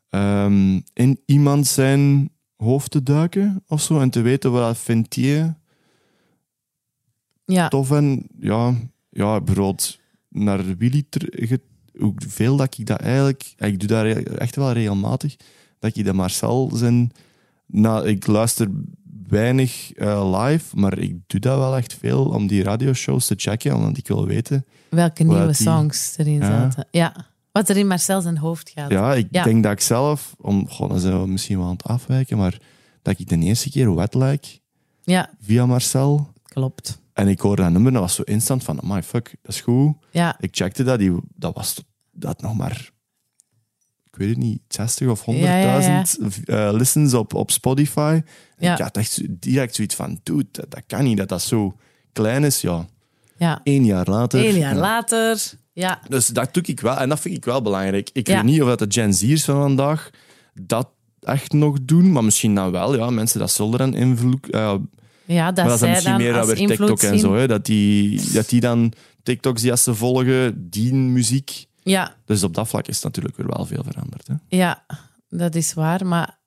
ehm, 0.10 0.80
in 0.94 1.20
iemand 1.26 1.68
zijn 1.68 2.30
hoofd 2.58 2.92
te 2.92 3.04
duiken 3.04 3.64
of 3.68 3.82
zo 3.82 4.00
en 4.00 4.10
te 4.10 4.22
weten 4.22 4.52
wat 4.52 4.78
vindt 4.78 5.16
hij 5.16 5.54
Ja, 7.46 7.68
tof 7.68 7.92
en 7.92 8.28
ja, 8.40 8.74
ja 9.10 9.42
bijvoorbeeld 9.42 10.00
naar 10.30 10.78
Willy 10.78 11.04
hoeveel 11.98 12.56
dat 12.56 12.78
ik 12.78 12.86
dat 12.86 13.00
eigenlijk 13.00 13.54
ik 13.58 13.80
doe 13.80 13.88
dat 13.88 14.04
re- 14.04 14.24
echt 14.24 14.56
wel 14.56 14.72
regelmatig 14.72 15.36
dat 15.80 15.96
ik 15.96 16.06
dat 16.06 16.16
Marcel 16.16 16.70
zijn 16.74 17.12
nou, 17.66 18.08
ik 18.08 18.28
luister 18.28 18.68
weinig 19.28 19.94
eh, 19.94 20.40
live 20.42 20.76
maar 20.78 20.98
ik 20.98 21.16
doe 21.28 21.40
dat 21.40 21.58
wel 21.58 21.78
echt 21.78 21.94
veel 21.94 22.26
om 22.26 22.48
die 22.48 22.64
radioshows 22.64 23.28
te 23.28 23.34
checken 23.38 23.76
omdat 23.76 23.98
ik 23.98 24.08
wil 24.08 24.26
weten 24.26 24.66
welke 24.90 25.24
nieuwe 25.24 25.46
die- 25.46 25.54
songs 25.56 26.18
erin 26.18 26.34
Ja. 26.40 26.46
zaten. 26.46 26.88
Ja, 26.92 27.26
wat 27.52 27.70
er 27.70 27.78
in 27.78 27.88
Marcel 27.88 28.22
zijn 28.22 28.38
hoofd 28.38 28.70
gaat. 28.70 28.92
ja 28.92 29.14
ik 29.14 29.28
Ja. 29.32 29.44
denk 29.44 29.64
dat 29.64 29.72
ik 29.72 29.80
zelf 29.82 30.36
om 30.38 30.70
goh, 30.70 30.90
dan 30.90 31.00
zijn 31.00 31.22
we 31.22 31.28
misschien 31.28 31.58
wel 31.58 31.66
aan 31.68 31.72
het 31.74 31.84
afwijken 31.84 32.38
maar 32.38 32.58
dat 33.02 33.20
ik 33.20 33.30
de 33.30 33.38
eerste 33.38 33.70
keer 33.70 33.96
Wet 33.96 34.14
Like 34.14 34.48
Ja, 35.04 35.30
via 35.42 35.66
Marcel 35.66 36.34
klopt. 36.44 37.02
en 37.14 37.28
ik 37.28 37.40
hoorde 37.40 37.62
dat 37.62 37.72
nummer 37.72 37.92
dat 37.92 38.02
was 38.02 38.16
zo 38.16 38.22
instant 38.22 38.64
van 38.64 38.80
my 38.84 39.04
fuck 39.04 39.36
dat 39.42 39.54
is 39.54 39.62
goed 39.62 39.96
Ja, 40.12 40.36
Ik 40.40 40.56
checkte 40.56 40.84
dat, 40.84 41.00
die, 41.00 41.20
dat 41.36 41.56
was 41.56 41.84
dat 42.12 42.42
nog 42.42 42.58
maar, 42.58 42.90
ik 44.12 44.16
weet 44.16 44.30
het 44.30 44.38
niet, 44.38 44.62
60 44.68 45.08
of 45.08 45.20
100.000 45.26 45.26
Ja, 45.26 45.58
ja, 45.80 46.04
eh, 46.46 46.70
listens 46.74 47.14
op, 47.14 47.34
op 47.34 47.52
Spotify. 47.52 48.22
En 48.58 48.66
Ja. 48.68 48.74
Ik 48.74 48.80
had 48.82 48.98
echt 48.98 49.22
direct 49.42 49.76
zoiets 49.76 49.96
van, 49.96 50.20
dude, 50.24 50.48
dat, 50.52 50.72
dat 50.72 50.84
kan 50.88 51.04
niet 51.04 51.18
dat 51.18 51.30
dat 51.30 51.42
zo 51.42 51.76
klein 52.14 52.44
is. 52.44 52.62
Ja, 52.62 52.86
ja. 53.38 53.60
één 53.64 53.86
jaar 53.86 54.10
later. 54.10 54.46
Een 54.46 54.58
jaar 54.58 54.74
Ja. 54.76 54.80
later. 54.80 55.52
Ja, 55.80 56.00
Dus 56.08 56.28
dat 56.28 56.54
doe 56.54 56.64
ik 56.66 56.80
wel, 56.80 56.98
en 56.98 57.10
dat 57.10 57.20
vind 57.20 57.36
ik 57.36 57.46
wel 57.46 57.62
belangrijk. 57.62 58.10
Ik 58.14 58.28
Ja. 58.28 58.36
weet 58.36 58.44
niet 58.44 58.62
of 58.62 58.68
dat 58.68 58.80
de 58.80 59.02
Gen 59.02 59.14
Z's 59.14 59.44
van 59.44 59.56
vandaag 59.62 60.10
dat 60.54 60.88
echt 61.22 61.52
nog 61.54 61.78
doen, 61.82 62.12
maar 62.12 62.24
misschien 62.24 62.56
dan 62.56 62.72
wel. 62.72 62.96
Ja, 62.96 63.10
mensen 63.10 63.40
dat 63.40 63.52
zullen 63.52 63.78
dan 63.78 63.94
invloed... 63.96 64.50
eh, 64.50 64.76
ja 65.26 65.52
dat, 65.52 65.66
maar 65.66 65.66
dat 65.66 65.74
is 65.74 65.80
dan 65.80 65.80
zij 65.80 65.90
misschien 65.90 66.14
dan 66.18 66.22
meer 66.22 66.38
als 66.38 66.48
weer 66.48 66.58
invloed 66.58 66.78
TikTok 66.78 67.02
en 67.02 67.10
zien. 67.10 67.20
zo. 67.20 67.36
Hè, 67.36 67.48
dat, 67.48 67.66
die, 67.66 68.32
dat 68.32 68.50
die 68.50 68.60
dan 68.60 68.94
TikToks 69.24 69.62
die 69.62 69.72
als 69.72 69.84
ze 69.84 69.96
volgen, 69.96 70.70
die 70.70 70.94
muziek 70.94 71.66
Ja, 71.84 72.16
Dus 72.26 72.44
op 72.44 72.54
dat 72.54 72.68
vlak 72.68 72.88
is 72.88 72.96
het 72.96 73.04
natuurlijk 73.04 73.38
weer 73.38 73.48
wel 73.48 73.66
veel 73.66 73.84
veranderd. 73.84 74.28
Hè? 74.28 74.34
Ja, 74.48 74.86
dat 75.30 75.56
is 75.56 75.74
waar. 75.74 76.06
Maar 76.06 76.38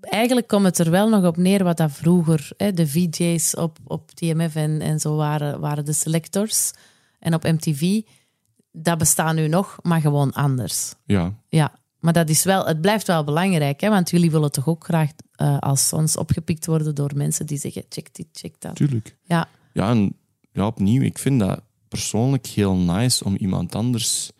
eigenlijk 0.00 0.46
komt 0.48 0.64
het 0.64 0.78
er 0.78 0.90
wel 0.90 1.08
nog 1.08 1.24
op 1.24 1.36
neer 1.36 1.64
wat 1.64 1.76
dat 1.76 1.92
vroeger, 1.92 2.48
hè, 2.56 2.72
de 2.72 2.86
VJ's 2.88 3.54
op, 3.56 3.78
op 3.84 4.10
TMF 4.10 4.54
en, 4.54 4.80
en 4.80 5.00
zo 5.00 5.16
waren, 5.16 5.60
waren 5.60 5.84
de 5.84 5.92
selectors. 5.92 6.70
En 7.18 7.34
op 7.34 7.42
MTV, 7.42 8.00
dat 8.78 8.98
bestaat 8.98 9.34
nu 9.34 9.48
nog, 9.48 9.76
maar 9.82 10.00
gewoon 10.00 10.32
anders. 10.32 10.94
Ja, 11.04 11.34
Ja, 11.48 11.72
maar 12.00 12.12
dat 12.12 12.28
is 12.28 12.44
wel, 12.44 12.66
het 12.66 12.80
blijft 12.80 13.06
wel 13.06 13.24
belangrijk, 13.24 13.80
hè, 13.80 13.88
want 13.88 14.10
jullie 14.10 14.30
willen 14.30 14.52
toch 14.52 14.68
ook 14.68 14.84
graag 14.84 15.10
eh, 15.32 15.58
als 15.58 15.88
sons 15.88 16.16
opgepikt 16.16 16.66
worden 16.66 16.94
door 16.94 17.10
mensen 17.14 17.46
die 17.46 17.58
zeggen: 17.58 17.84
check 17.88 18.14
dit, 18.14 18.26
check 18.32 18.54
dat. 18.58 18.76
tuurlijk. 18.76 19.16
Ja, 19.22 19.48
Ja, 19.72 19.90
en 19.90 20.16
ja, 20.52 20.66
opnieuw, 20.66 21.02
ik 21.02 21.18
vind 21.18 21.40
dat 21.40 21.60
persoonlijk 21.88 22.46
heel 22.46 22.74
nice 22.74 23.24
om 23.24 23.36
iemand 23.36 23.74
anders, 23.74 24.30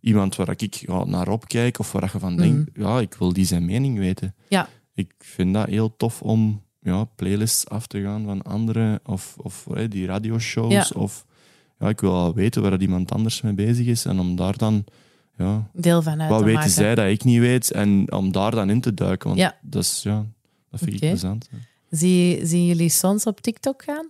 iemand 0.00 0.36
waar 0.36 0.54
ik 0.56 0.74
ja, 0.74 1.04
naar 1.04 1.28
opkijk 1.28 1.78
of 1.78 1.92
waar 1.92 2.10
je 2.12 2.18
van 2.18 2.36
denkt, 2.36 2.70
ja, 2.74 3.00
ik 3.00 3.14
wil 3.14 3.32
die 3.32 3.44
zijn 3.44 3.64
mening 3.64 3.98
weten. 3.98 4.34
ja, 4.48 4.68
Ik 4.94 5.14
vind 5.18 5.54
dat 5.54 5.66
heel 5.66 5.96
tof 5.96 6.22
om 6.22 6.62
ja, 6.80 7.04
playlists 7.04 7.68
af 7.68 7.86
te 7.86 8.02
gaan 8.02 8.24
van 8.24 8.42
anderen 8.42 9.00
of, 9.04 9.34
of 9.36 9.66
die 9.88 10.06
radioshows. 10.06 10.72
Ja. 10.72 10.86
Of 10.94 11.26
ja, 11.78 11.88
ik 11.88 12.00
wil 12.00 12.12
wel 12.12 12.34
weten 12.34 12.62
waar 12.62 12.70
dat 12.70 12.80
iemand 12.80 13.12
anders 13.12 13.40
mee 13.40 13.52
bezig 13.52 13.86
is 13.86 14.04
en 14.04 14.18
om 14.18 14.36
daar 14.36 14.56
dan, 14.56 14.84
ja, 15.38 15.68
deel 15.72 16.02
van 16.02 16.20
uit 16.20 16.30
wat 16.30 16.38
te 16.38 16.44
weten 16.44 16.58
maken. 16.60 16.74
zij 16.74 16.94
dat 16.94 17.06
ik 17.06 17.24
niet 17.24 17.40
weet 17.40 17.70
en 17.70 18.12
om 18.12 18.32
daar 18.32 18.50
dan 18.50 18.70
in 18.70 18.80
te 18.80 18.94
duiken. 18.94 19.28
Want 19.28 19.40
Ja. 19.40 19.56
dat, 19.62 19.82
is, 19.82 20.00
ja, 20.02 20.24
dat 20.70 20.80
vind 20.80 20.92
ik 20.92 20.98
plezant. 20.98 21.48
Zie, 21.90 22.46
zien 22.46 22.66
jullie 22.66 22.88
sons 22.88 23.24
op 23.24 23.40
TikTok 23.40 23.82
gaan? 23.82 24.08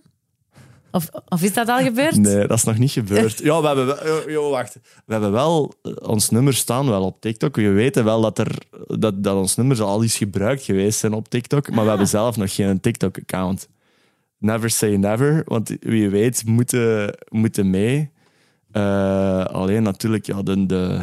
Of, 0.91 1.09
of 1.27 1.41
is 1.41 1.53
dat 1.53 1.67
al 1.67 1.79
gebeurd? 1.83 2.15
Nee, 2.15 2.47
dat 2.47 2.57
is 2.57 2.63
nog 2.63 2.77
niet 2.77 2.91
gebeurd. 2.91 3.39
Ja, 3.39 3.61
we 3.61 3.67
hebben 3.67 3.85
wel, 3.85 4.29
jo, 4.29 4.49
wacht. 4.49 4.79
We 5.05 5.11
hebben 5.13 5.31
wel, 5.31 5.73
eh, 5.81 5.91
ons 6.09 6.29
nummer 6.29 6.53
staan 6.53 6.89
wel 6.89 7.03
op 7.03 7.21
TikTok. 7.21 7.55
We 7.55 7.69
weten 7.69 8.03
wel 8.03 8.21
dat, 8.21 8.39
er, 8.39 8.57
dat, 8.99 9.23
dat 9.23 9.35
ons 9.35 9.55
nummers 9.55 9.79
al 9.79 10.01
eens 10.03 10.17
gebruikt 10.17 10.63
geweest 10.63 10.99
zijn 10.99 11.13
op 11.13 11.29
TikTok, 11.29 11.69
maar 11.71 11.83
we 11.83 11.89
hebben 11.89 12.07
zelf 12.07 12.37
nog 12.37 12.55
geen 12.55 12.79
TikTok-account. 12.79 13.67
Never 14.37 14.69
say 14.69 14.95
never, 14.95 15.41
want 15.45 15.75
wie 15.79 16.09
weet 16.09 16.45
moeten, 16.45 17.17
moeten 17.29 17.69
mee. 17.69 18.11
Eh, 18.71 19.45
alleen 19.45 19.83
natuurlijk, 19.83 20.25
ja, 20.25 20.41
de, 20.41 20.65
de, 20.65 21.01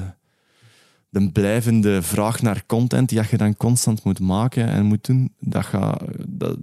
de 1.08 1.30
blijvende 1.32 2.02
vraag 2.02 2.42
naar 2.42 2.66
content 2.66 3.08
die 3.08 3.22
je 3.30 3.36
dan 3.36 3.56
constant 3.56 4.04
moet 4.04 4.20
maken 4.20 4.68
en 4.68 4.84
moet 4.84 5.04
doen, 5.04 5.34
dat 5.38 5.64
gaat... 5.64 6.02
Dat, 6.28 6.58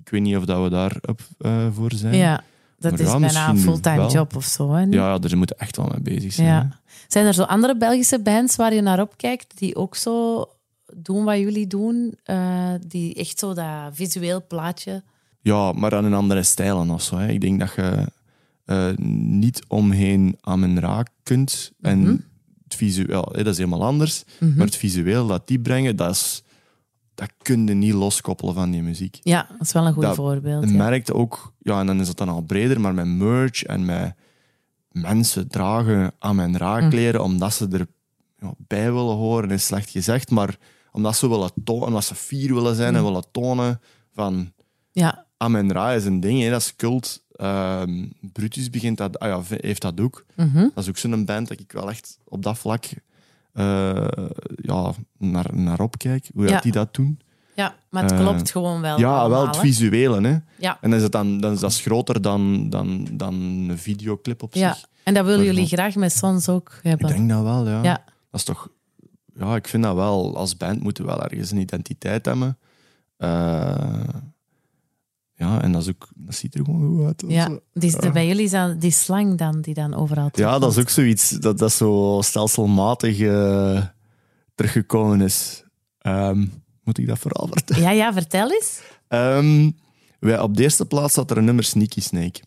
ik 0.00 0.16
weet 0.16 0.24
niet 0.24 0.36
of 0.36 0.44
dat 0.44 0.62
we 0.62 0.68
daar 0.70 0.96
op 1.08 1.20
eh, 1.38 1.66
voor 1.72 1.92
zijn. 1.94 2.14
Ja, 2.14 2.42
dat 2.78 2.90
Maar 2.90 3.00
is 3.00 3.06
ja, 3.06 3.18
bijna 3.18 3.48
een 3.48 3.58
fulltime 3.58 4.10
job 4.10 4.36
of 4.36 4.44
zo. 4.44 4.72
Hè? 4.72 4.82
Ja, 4.82 5.18
daar 5.18 5.36
moeten 5.36 5.58
echt 5.58 5.76
wel 5.76 5.86
mee 5.86 6.00
bezig 6.00 6.32
zijn. 6.32 6.46
Ja. 6.46 6.80
Zijn 7.08 7.26
er 7.26 7.34
zo 7.34 7.42
andere 7.42 7.76
Belgische 7.76 8.20
bands 8.20 8.56
waar 8.56 8.74
je 8.74 8.80
naar 8.80 9.00
opkijkt 9.00 9.58
die 9.58 9.76
ook 9.76 9.96
zo 9.96 10.44
doen 10.94 11.24
wat 11.24 11.38
jullie 11.38 11.66
doen? 11.66 12.14
eh, 12.24 12.74
die 12.86 13.14
echt 13.14 13.38
zo 13.38 13.54
dat 13.54 13.90
visueel 13.92 14.46
plaatje. 14.46 15.02
Ja, 15.40 15.72
maar 15.72 15.90
dan 15.90 16.04
in 16.04 16.14
andere 16.14 16.42
stijlen 16.42 16.90
of 16.90 17.02
zo. 17.02 17.16
Hè. 17.16 17.28
Ik 17.28 17.40
denk 17.40 17.60
dat 17.60 17.72
je 17.74 18.06
eh, 18.64 18.88
niet 19.26 19.64
omheen 19.68 20.36
Amen 20.40 20.80
Ra 20.80 21.04
kunt. 21.22 21.72
Mhm. 21.78 21.90
En 21.90 22.24
het 22.64 22.74
visueel, 22.74 23.28
hè, 23.32 23.42
dat 23.42 23.52
is 23.52 23.58
helemaal 23.58 23.84
anders. 23.84 24.24
Maar 24.38 24.66
het 24.66 24.76
visueel 24.76 25.26
dat 25.26 25.46
die 25.46 25.60
brengen, 25.60 25.96
dat 25.96 26.10
is, 26.10 26.42
dat 27.14 27.30
kun 27.42 27.66
je 27.66 27.74
niet 27.74 27.92
loskoppelen 27.94 28.54
van 28.54 28.70
die 28.70 28.82
muziek. 28.82 29.18
Ja, 29.22 29.46
dat 29.50 29.60
is 29.66 29.72
wel 29.72 29.86
een 29.86 29.92
goed 29.92 30.02
Dat- 30.02 30.14
voorbeeld. 30.16 30.64
Je 30.64 30.70
ja. 30.70 30.76
merkt 30.76 31.12
ook, 31.12 31.52
ja, 31.58 31.80
en 31.80 31.86
dan 31.86 32.00
is 32.00 32.08
het 32.08 32.16
dan 32.16 32.28
al 32.28 32.40
breder, 32.42 32.80
maar 32.80 32.94
met 32.94 33.06
merch 33.06 33.62
en 33.62 33.84
met 33.84 34.14
mensen 34.90 35.48
dragen 35.48 36.12
aan 36.18 36.36
mijn 36.36 36.56
raakkleren 36.56 37.22
omdat 37.22 37.54
ze 37.54 37.68
er 37.68 37.86
ja, 38.38 38.54
bij 38.58 38.92
willen 38.92 39.16
horen, 39.16 39.50
is 39.50 39.66
slecht 39.66 39.90
gezegd, 39.90 40.30
maar 40.30 40.56
omdat 40.92 41.16
ze 41.16 41.28
willen 41.28 41.50
tonen, 41.64 41.86
omdat 41.86 42.04
ze 42.04 42.14
fier 42.14 42.54
willen 42.54 42.74
zijn 42.74 42.94
en 42.96 43.04
willen 43.04 43.24
tonen 43.30 43.80
van 44.12 44.52
Ja, 44.92 45.26
Amen 45.42 45.72
Ra 45.72 45.92
is 45.92 46.04
een 46.04 46.20
ding, 46.20 46.40
hè, 46.42 46.50
dat 46.50 46.60
is 46.60 46.76
cult. 46.76 47.22
Ehm, 47.32 48.06
Brutus 48.32 48.70
begint 48.70 48.96
dat, 48.98 49.18
ah 49.18 49.28
ja, 49.48 49.56
heeft 49.60 49.82
dat 49.82 50.00
ook. 50.00 50.24
mhm. 50.36 50.54
Dat 50.74 50.84
is 50.84 50.88
ook 50.88 50.96
zo'n 50.96 51.24
band 51.24 51.48
dat 51.48 51.60
ik 51.60 51.72
wel 51.72 51.90
echt 51.90 52.18
op 52.24 52.42
dat 52.42 52.58
vlak 52.58 52.84
eh, 53.52 54.06
ja, 54.62 54.92
naar, 55.18 55.46
naar 55.52 55.80
opkijk, 55.80 56.30
hoe 56.34 56.44
Ja. 56.44 56.52
dat 56.52 56.62
die 56.62 56.72
dat 56.72 56.94
doen. 56.94 57.20
ja 57.54 57.74
maar 57.90 58.02
het 58.02 58.12
Eh, 58.12 58.18
klopt 58.18 58.50
gewoon 58.50 58.80
wel. 58.80 58.98
Ja, 58.98 59.28
wel 59.28 59.46
het 59.46 59.56
visuele. 59.56 60.20
Hè. 60.28 60.38
Ja. 60.58 60.78
En 60.80 60.90
dan 60.90 60.94
is 60.98 61.02
het 61.02 61.12
dan, 61.12 61.38
dan 61.40 61.52
is 61.52 61.60
dat 61.60 61.80
groter 61.80 62.22
dan, 62.22 62.70
dan, 62.70 63.08
dan 63.12 63.34
een 63.68 63.78
videoclip 63.78 64.42
op 64.42 64.54
Ja, 64.54 64.72
zich. 64.74 64.86
en 65.02 65.14
dat 65.14 65.24
willen 65.26 65.44
jullie 65.44 65.66
graag 65.66 65.94
met 65.94 66.12
Sons 66.12 66.48
ook 66.48 66.68
Ik 66.76 66.82
hebben. 66.90 67.06
denk 67.08 67.28
dat 67.28 67.42
wel, 67.42 67.68
ja. 67.68 67.82
Ja. 67.82 68.04
Dat 68.30 68.40
is 68.40 68.44
toch... 68.44 68.68
Ja, 69.34 69.56
ik 69.56 69.68
vind 69.68 69.82
dat 69.82 69.94
wel. 69.94 70.36
Als 70.36 70.56
band 70.56 70.82
moeten 70.82 71.04
we 71.04 71.10
wel 71.10 71.22
ergens 71.22 71.50
een 71.50 71.58
identiteit 71.58 72.24
hebben. 72.24 72.58
Eh, 73.16 74.02
ja, 75.40 75.62
en 75.62 75.72
dat, 75.72 75.82
is 75.82 75.88
ook, 75.88 76.08
dat 76.14 76.34
ziet 76.34 76.54
er 76.54 76.64
gewoon 76.64 76.96
goed 76.96 77.06
uit. 77.06 77.24
Ja, 77.28 77.58
die, 77.72 77.96
is- 78.00 78.12
bij 78.12 78.26
jullie 78.26 78.44
is 78.44 78.50
dat 78.50 78.80
die 78.80 78.90
slang 78.90 79.38
dan, 79.38 79.60
die 79.60 79.74
dan 79.74 79.94
overal 79.94 80.28
Ja, 80.32 80.58
dat 80.58 80.70
is 80.70 80.78
ook 80.78 80.88
zoiets 80.88 81.30
dat, 81.30 81.58
dat 81.58 81.72
zo 81.72 82.18
stelselmatig 82.24 83.18
eh, 83.20 83.84
teruggekomen 84.54 85.20
is. 85.20 85.64
Ehm, 85.98 86.46
moet 86.84 86.98
ik 86.98 87.06
dat 87.06 87.18
vooral 87.18 87.48
vertellen? 87.50 87.82
Ja, 87.82 87.90
ja, 87.90 88.12
vertel 88.12 88.50
eens. 88.52 88.80
Ehm, 89.08 89.70
wij, 90.18 90.40
op 90.40 90.56
de 90.56 90.62
eerste 90.62 90.86
plaats 90.86 91.14
zat 91.14 91.30
er 91.30 91.36
een 91.38 91.44
nummer 91.44 91.64
Sneaky 91.64 92.00
Snake. 92.00 92.40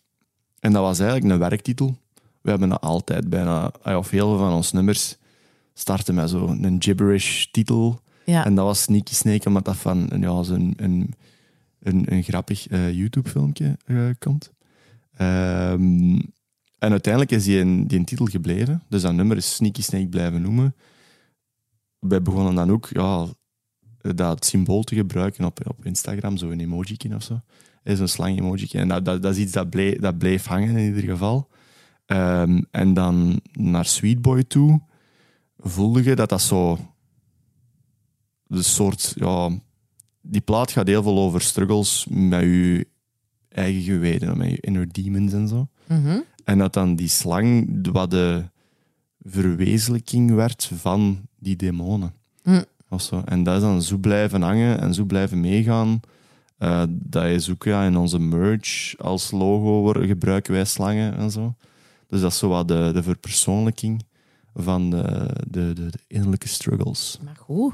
En 0.60 0.72
dat 0.72 0.82
was 0.82 0.98
eigenlijk 0.98 1.32
een 1.32 1.38
werktitel. 1.38 1.96
We 2.40 2.50
hebben 2.50 2.68
dat 2.68 2.80
altijd 2.80 3.30
bijna, 3.30 3.72
of 3.84 4.10
heel 4.10 4.28
veel 4.28 4.38
van 4.38 4.52
ons 4.52 4.72
nummers 4.72 5.16
starten 5.74 6.14
met 6.14 6.30
zo'n 6.30 6.76
gibberish 6.78 7.44
titel. 7.50 8.00
Ja, 8.24 8.44
En 8.44 8.54
dat 8.54 8.64
was 8.64 8.82
Sneaky 8.82 9.14
Snake, 9.14 9.48
omdat 9.48 9.64
dat 9.64 9.76
van 9.76 10.10
ja, 10.20 10.42
zo'n 10.42 10.74
een, 11.84 12.12
een, 12.12 12.22
grappig 12.22 12.68
eh, 12.68 12.92
YouTube-filmpje 12.92 13.76
eh, 13.84 14.08
komt. 14.18 14.52
Ehm, 15.16 16.18
en 16.78 16.90
uiteindelijk 16.90 17.32
is 17.32 17.44
die 17.44 17.58
een, 17.58 17.86
die 17.86 18.04
titel 18.04 18.26
gebleven. 18.26 18.82
Dus 18.88 19.02
dat 19.02 19.12
nummer 19.12 19.36
is 19.36 19.54
Sneaky 19.54 19.82
Snake 19.82 20.08
blijven 20.08 20.42
noemen. 20.42 20.74
Wij 21.98 22.22
begonnen 22.22 22.54
dan 22.54 22.70
ook 22.70 22.88
ja, 22.92 23.26
dat 24.14 24.44
symbool 24.44 24.82
te 24.82 24.94
gebruiken 24.94 25.44
op, 25.44 25.68
op 25.68 25.84
Instagram, 25.84 26.36
zo'n 26.36 26.60
emoji 26.60 26.96
of 27.14 27.22
zo. 27.22 27.40
Is 27.82 27.98
een 27.98 28.08
slang 28.08 28.38
emoji. 28.38 28.66
En 28.70 28.88
dat, 28.88 29.04
dat, 29.04 29.22
dat 29.22 29.34
is 29.34 29.42
iets 29.42 29.52
dat 29.52 29.70
bleef, 29.70 29.98
dat 29.98 30.18
bleef 30.18 30.46
hangen 30.46 30.76
in 30.76 30.94
ieder 30.94 31.10
geval. 31.10 31.48
Ehm, 32.06 32.62
en 32.70 32.94
dan 32.94 33.40
naar 33.52 33.86
Sweetboy 33.86 34.42
toe 34.42 34.82
voelde 35.56 36.02
je 36.02 36.14
dat 36.14 36.28
dat 36.28 36.42
zo 36.42 36.78
de 38.46 38.62
soort, 38.62 39.12
ja, 39.16 39.50
die 40.26 40.40
plaat 40.40 40.70
gaat 40.70 40.86
heel 40.86 41.02
veel 41.02 41.18
over 41.18 41.40
struggles 41.40 42.06
met 42.10 42.40
je 42.42 42.86
eigen 43.48 43.82
geweten, 43.82 44.38
met 44.38 44.50
je 44.50 44.60
inner 44.60 44.92
demons 44.92 45.32
en 45.32 45.48
zo. 45.48 45.68
Mhm. 45.86 46.18
En 46.44 46.58
dat 46.58 46.72
dan 46.72 46.96
die 46.96 47.08
slang 47.08 47.66
de- 47.82 47.90
wat 47.90 48.10
de 48.10 48.44
verwezenlijking 49.22 50.30
werd 50.34 50.70
van 50.74 51.20
die 51.38 51.56
demonen. 51.56 52.12
Zo. 52.98 53.22
En 53.24 53.42
dat 53.42 53.54
is 53.56 53.60
dan 53.60 53.82
zo 53.82 53.96
blijven 53.96 54.42
hangen 54.42 54.80
en 54.80 54.94
zo 54.94 55.04
blijven 55.04 55.40
meegaan. 55.40 56.00
Eh, 56.58 56.82
dat 56.90 57.24
is 57.24 57.50
ook 57.50 57.64
ja, 57.64 57.84
in 57.84 57.96
onze 57.96 58.18
merch 58.18 58.94
als 58.98 59.30
logo 59.30 59.92
gebruiken 60.06 60.52
wij 60.52 60.64
slangen 60.64 61.16
en 61.16 61.30
zo. 61.30 61.54
Dus 62.06 62.20
dat 62.20 62.32
is 62.32 62.38
zo 62.38 62.48
wat 62.48 62.68
de, 62.68 62.90
de 62.94 63.02
verpersoonlijking 63.02 64.04
van 64.54 64.90
de, 64.90 65.02
de, 65.48 65.72
de, 65.72 65.90
de 65.90 65.98
innerlijke 66.06 66.48
struggles. 66.48 67.18
maar 67.24 67.36
goed. 67.36 67.72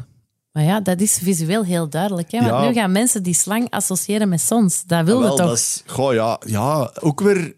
Maar 0.52 0.62
ja, 0.64 0.80
dat 0.80 1.00
is 1.00 1.18
visueel 1.22 1.64
heel 1.64 1.88
duidelijk. 1.88 2.30
Hè? 2.30 2.38
Want 2.38 2.50
Ja. 2.62 2.68
nu 2.68 2.74
gaan 2.74 2.92
mensen 2.92 3.22
die 3.22 3.34
slang 3.34 3.70
associëren 3.70 4.28
met 4.28 4.40
Sons. 4.40 4.82
Dat 4.86 5.04
wilde 5.04 5.24
Wel, 5.26 5.36
toch? 5.36 5.46
Dat 5.46 5.56
is, 5.56 5.82
goh, 5.86 6.12
ja, 6.14 6.40
ja, 6.46 6.92
ook 7.00 7.20
weer... 7.20 7.56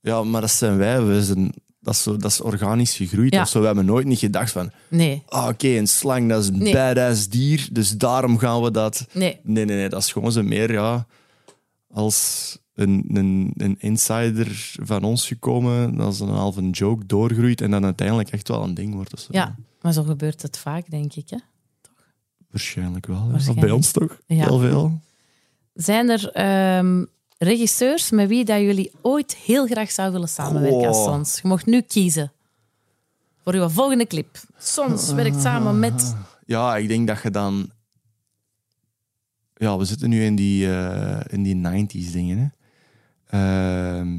Ja, 0.00 0.22
maar 0.22 0.40
dat 0.40 0.50
zijn 0.50 0.76
wij. 0.76 1.02
We 1.04 1.24
zijn, 1.24 1.52
dat, 1.80 1.94
is 1.94 2.02
zo, 2.02 2.16
dat 2.16 2.30
is 2.30 2.40
organisch 2.40 2.96
gegroeid. 2.96 3.34
Ja. 3.34 3.40
Of 3.42 3.48
zo. 3.48 3.60
We 3.60 3.66
hebben 3.66 3.84
nooit 3.84 4.06
niet 4.06 4.18
gedacht 4.18 4.50
van... 4.52 4.70
Nee, 4.88 5.22
Ah, 5.28 5.48
Oké, 5.48 5.68
een 5.68 5.86
slang, 5.88 6.28
dat 6.28 6.42
is 6.42 6.48
een 6.48 6.58
Nee. 6.58 6.72
badass 6.72 7.28
dier, 7.28 7.68
dus 7.72 7.90
daarom 7.90 8.38
gaan 8.38 8.62
we 8.62 8.70
dat... 8.70 9.06
nee. 9.12 9.40
Nee, 9.42 9.64
nee, 9.64 9.76
nee. 9.76 9.88
Dat 9.88 10.00
is 10.02 10.12
gewoon 10.12 10.32
zo 10.32 10.42
meer 10.42 10.72
ja, 10.72 11.06
als 11.90 12.58
een, 12.74 13.04
een, 13.12 13.52
een 13.56 13.76
insider 13.78 14.72
van 14.82 15.02
ons 15.04 15.26
gekomen, 15.26 16.00
als 16.00 16.20
een 16.20 16.28
half 16.28 16.56
een 16.56 16.70
joke 16.70 17.06
doorgroeit 17.06 17.60
en 17.60 17.70
dan 17.70 17.84
uiteindelijk 17.84 18.30
echt 18.30 18.48
wel 18.48 18.62
een 18.62 18.74
ding 18.74 18.94
wordt. 18.94 19.26
Ja, 19.30 19.56
maar 19.80 19.92
zo 19.92 20.02
gebeurt 20.02 20.42
het 20.42 20.58
vaak, 20.58 20.90
denk 20.90 21.14
ik. 21.14 21.30
Hè? 21.30 21.36
Waarschijnlijk 22.54 23.06
wel. 23.06 23.30
Waarschijnlijk. 23.30 23.66
Bij 23.66 23.76
ons 23.76 23.90
toch? 23.90 24.20
Ja. 24.26 24.44
Heel 24.44 24.58
veel. 24.58 25.00
Zijn 25.74 26.08
er 26.08 26.30
ehm, 26.32 27.04
regisseurs 27.38 28.10
met 28.10 28.28
wie 28.28 28.44
dat 28.44 28.60
jullie 28.60 28.92
ooit 29.02 29.36
heel 29.36 29.66
graag 29.66 29.90
zouden 29.90 30.14
willen 30.14 30.34
samenwerken 30.34 30.88
als 30.88 30.96
Oh. 30.96 31.04
Sons? 31.04 31.40
Je 31.42 31.48
mocht 31.48 31.66
nu 31.66 31.80
kiezen 31.80 32.32
voor 33.42 33.54
uw 33.54 33.68
volgende 33.68 34.06
clip. 34.06 34.40
Sons 34.58 35.12
werkt 35.12 35.40
samen 35.40 35.78
met... 35.78 36.14
Ja, 36.46 36.76
ik 36.76 36.88
denk 36.88 37.06
dat 37.06 37.22
je 37.22 37.30
dan... 37.30 37.70
Ja, 39.54 39.78
we 39.78 39.84
zitten 39.84 40.08
nu 40.08 40.24
in 40.24 40.36
die, 40.36 40.74
eh, 40.74 41.20
in 41.26 41.42
die 41.42 41.86
90s 41.86 42.12
dingen. 42.12 42.38
Hè. 42.38 42.46
Ehm, 43.38 44.18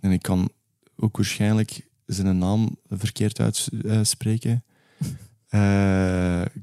en 0.00 0.10
ik 0.10 0.22
kan 0.22 0.50
ook 0.96 1.16
waarschijnlijk 1.16 1.86
zijn 2.06 2.38
naam 2.38 2.76
verkeerd 2.88 3.40
uitspreken. 3.84 4.64
Eh 5.48 6.42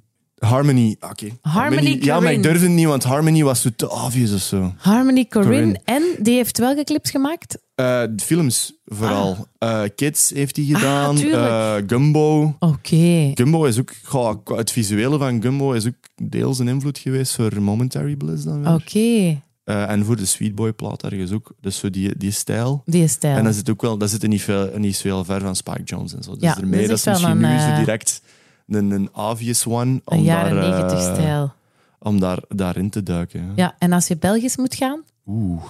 Harmony. 0.46 0.96
Oké. 1.00 1.28
Harmony 1.42 1.98
Ja, 2.02 2.20
maar 2.20 2.34
ik 2.34 2.44
durfde 2.44 2.68
niet, 2.68 2.86
want 2.86 3.04
Harmony 3.04 3.44
was 3.44 3.62
zo 3.62 3.70
te 3.76 3.90
obvious 3.92 4.34
of 4.34 4.42
zo. 4.42 4.74
Harmony 4.78 5.26
Corinne. 5.26 5.54
Corinne. 5.54 5.80
En 5.84 6.24
die 6.24 6.36
heeft 6.36 6.58
welke 6.58 6.84
clips 6.84 7.10
gemaakt? 7.12 7.58
Eh, 7.76 8.04
films 8.18 8.74
vooral. 8.86 9.48
Eh, 9.58 9.82
Kids 9.96 10.30
heeft 10.30 10.56
hij 10.56 10.66
gedaan. 10.66 11.10
Ah, 11.16 11.22
tuurlijk. 11.22 11.44
Eh, 11.52 11.76
Gumbo. 11.88 12.56
Oké. 12.60 13.32
Gumbo 13.34 13.64
is 13.66 13.80
ook, 13.80 13.92
goh, 14.04 14.36
het 14.46 14.72
visuele 14.72 15.18
van 15.18 15.42
Gumbo 15.42 15.72
is 15.72 15.88
ook 15.88 15.94
deels 16.16 16.60
een 16.60 16.68
invloed 16.68 16.98
geweest 16.98 17.36
voor 17.36 17.62
Momentary 17.62 18.16
Bliss 18.16 18.44
dan 18.44 18.64
weer. 18.64 18.74
Oké. 18.74 19.42
Eh, 19.64 19.90
en 19.90 20.06
voor 20.06 20.16
de 20.16 20.26
Sweetboy 20.26 20.74
plaat 20.74 21.04
ergens 21.04 21.32
ook. 21.32 21.52
Dus 21.62 21.78
zo 21.78 21.90
die, 21.90 22.18
die 22.18 22.32
stijl. 22.32 22.82
Die 22.86 23.08
stijl. 23.08 23.38
En 23.38 23.44
dan 23.44 23.54
zit 23.54 23.70
ook 23.70 23.82
wel, 23.82 23.98
dat 23.98 24.10
zit 24.10 24.24
er 24.24 24.30
niet 24.30 24.42
veel, 24.42 24.70
niet 24.78 24.96
zo 24.96 25.08
heel 25.08 25.24
ver 25.24 25.42
van 25.42 25.56
Spike 25.56 25.84
Jones 25.84 26.16
en 26.16 26.24
zo. 26.24 26.32
Dus 26.32 26.42
Ja, 26.42 26.58
ermee, 26.58 26.80
dat 26.80 26.90
dat 26.90 26.98
is 26.98 27.06
misschien 27.06 27.44
een, 27.44 27.54
nu 27.54 27.60
zo 27.60 27.76
direct 27.76 28.22
een, 28.68 28.92
een 28.92 29.10
obvious 29.16 29.66
one 29.68 30.02
om, 30.06 30.18
een 30.18 30.24
jaren 30.24 30.56
negentig 30.56 31.02
stijl. 31.02 31.54
om 32.00 32.20
daar, 32.20 32.40
daarin 32.50 32.90
te 32.90 33.04
duiken. 33.04 33.52
Ja, 33.56 33.76
en 33.80 33.92
als 33.92 34.08
je 34.08 34.18
Belgisch 34.18 34.58
moet 34.58 34.76
gaan, 34.76 35.04
Oeh, 35.26 35.64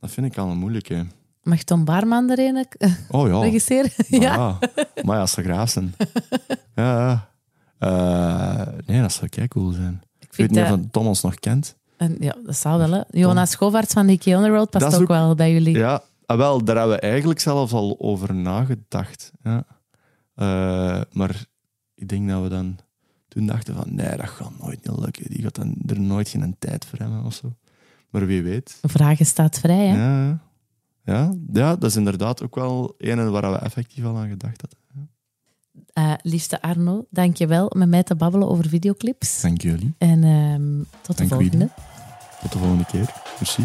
dat 0.00 0.10
vind 0.10 0.26
ik 0.26 0.38
al 0.38 0.50
een 0.50 0.58
moeilijke. 0.58 1.06
mag 1.42 1.62
Tom 1.62 1.84
Barman 1.84 2.30
er 2.30 2.38
een 2.38 2.66
eh, 2.78 2.92
Oh 3.10 3.28
ja. 3.28 3.40
regisseren? 3.40 3.90
Maar 4.08 4.20
ja. 4.20 4.34
ja. 4.36 4.58
Maar 5.02 5.14
ja, 5.14 5.20
als 5.20 5.32
ze 5.32 5.42
graaf 5.42 5.70
zijn. 5.70 5.94
ja. 6.74 6.98
ja. 6.98 7.28
Eh, 7.78 8.66
nee, 8.86 9.00
dat 9.00 9.12
zou 9.12 9.28
kei 9.28 9.48
cool 9.48 9.70
zijn. 9.72 10.02
Ik 10.18 10.34
weet 10.34 10.50
niet 10.50 10.58
of 10.60 10.68
dat, 10.68 10.82
dat 10.82 10.92
Tom 10.92 11.06
ons 11.06 11.22
nog 11.22 11.34
kent. 11.34 11.76
en, 11.96 12.16
ja, 12.20 12.34
dat 12.44 12.56
zal 12.56 12.78
wel. 12.78 12.90
Hè. 12.92 13.00
Jonas 13.10 13.50
Schovaerts 13.50 13.92
van 13.92 14.06
Nicky 14.06 14.34
on 14.34 14.42
the 14.42 14.48
Road 14.48 14.70
past 14.70 14.94
ook, 14.94 15.00
ook- 15.02 15.08
wel 15.08 15.34
bij 15.34 15.52
jullie. 15.52 15.76
Ja, 15.78 16.02
ah, 16.26 16.36
wel, 16.36 16.64
daar 16.64 16.76
hebben 16.76 16.94
we 16.96 17.00
eigenlijk 17.00 17.40
zelfs 17.40 17.72
al 17.72 17.96
over 17.98 18.34
nagedacht. 18.34 19.32
Ja. 19.42 19.64
Maar 21.12 21.44
ik 21.98 22.08
denk 22.08 22.28
dat 22.28 22.42
we 22.42 22.48
dan 22.48 22.78
toen 23.28 23.46
dachten 23.46 23.74
van, 23.74 23.94
nee, 23.94 24.16
dat 24.16 24.28
gaat 24.28 24.58
nooit 24.58 24.86
niet 24.86 24.98
lukken. 24.98 25.30
Die 25.30 25.42
gaat 25.42 25.54
dan 25.54 25.74
er 25.86 26.00
nooit 26.00 26.28
geen 26.28 26.56
tijd 26.58 26.84
voor 26.84 26.98
hebben 26.98 27.24
of 27.24 27.34
zo. 27.34 27.52
Maar 28.10 28.26
wie 28.26 28.42
weet. 28.42 28.78
Vragen 28.82 29.26
staat 29.26 29.58
vrij, 29.58 29.86
hè? 29.86 29.96
Ja, 29.96 30.40
ja, 31.04 31.34
ja, 31.52 31.76
dat 31.76 31.90
is 31.90 31.96
inderdaad 31.96 32.42
ook 32.42 32.54
wel 32.54 32.94
een 32.98 33.30
waar 33.30 33.52
we 33.52 33.58
effectief 33.58 34.04
al 34.04 34.16
aan 34.16 34.28
gedacht 34.28 34.60
hadden. 34.60 34.78
Eh, 35.92 36.12
liefste 36.22 36.62
Arno, 36.62 37.06
dank 37.10 37.36
je 37.36 37.46
wel 37.46 37.66
om 37.66 37.78
met 37.78 37.88
mij 37.88 38.02
te 38.02 38.14
babbelen 38.14 38.48
over 38.48 38.68
videoclips. 38.68 39.40
Dank 39.40 39.60
jullie. 39.60 39.94
En 39.98 40.24
ehm, 40.24 40.82
tot 41.02 41.16
de 41.16 41.26
Dank 41.26 41.40
volgende. 41.40 41.70
Tot 42.40 42.52
de 42.52 42.58
volgende 42.58 42.84
keer. 42.84 43.12
Merci. 43.38 43.62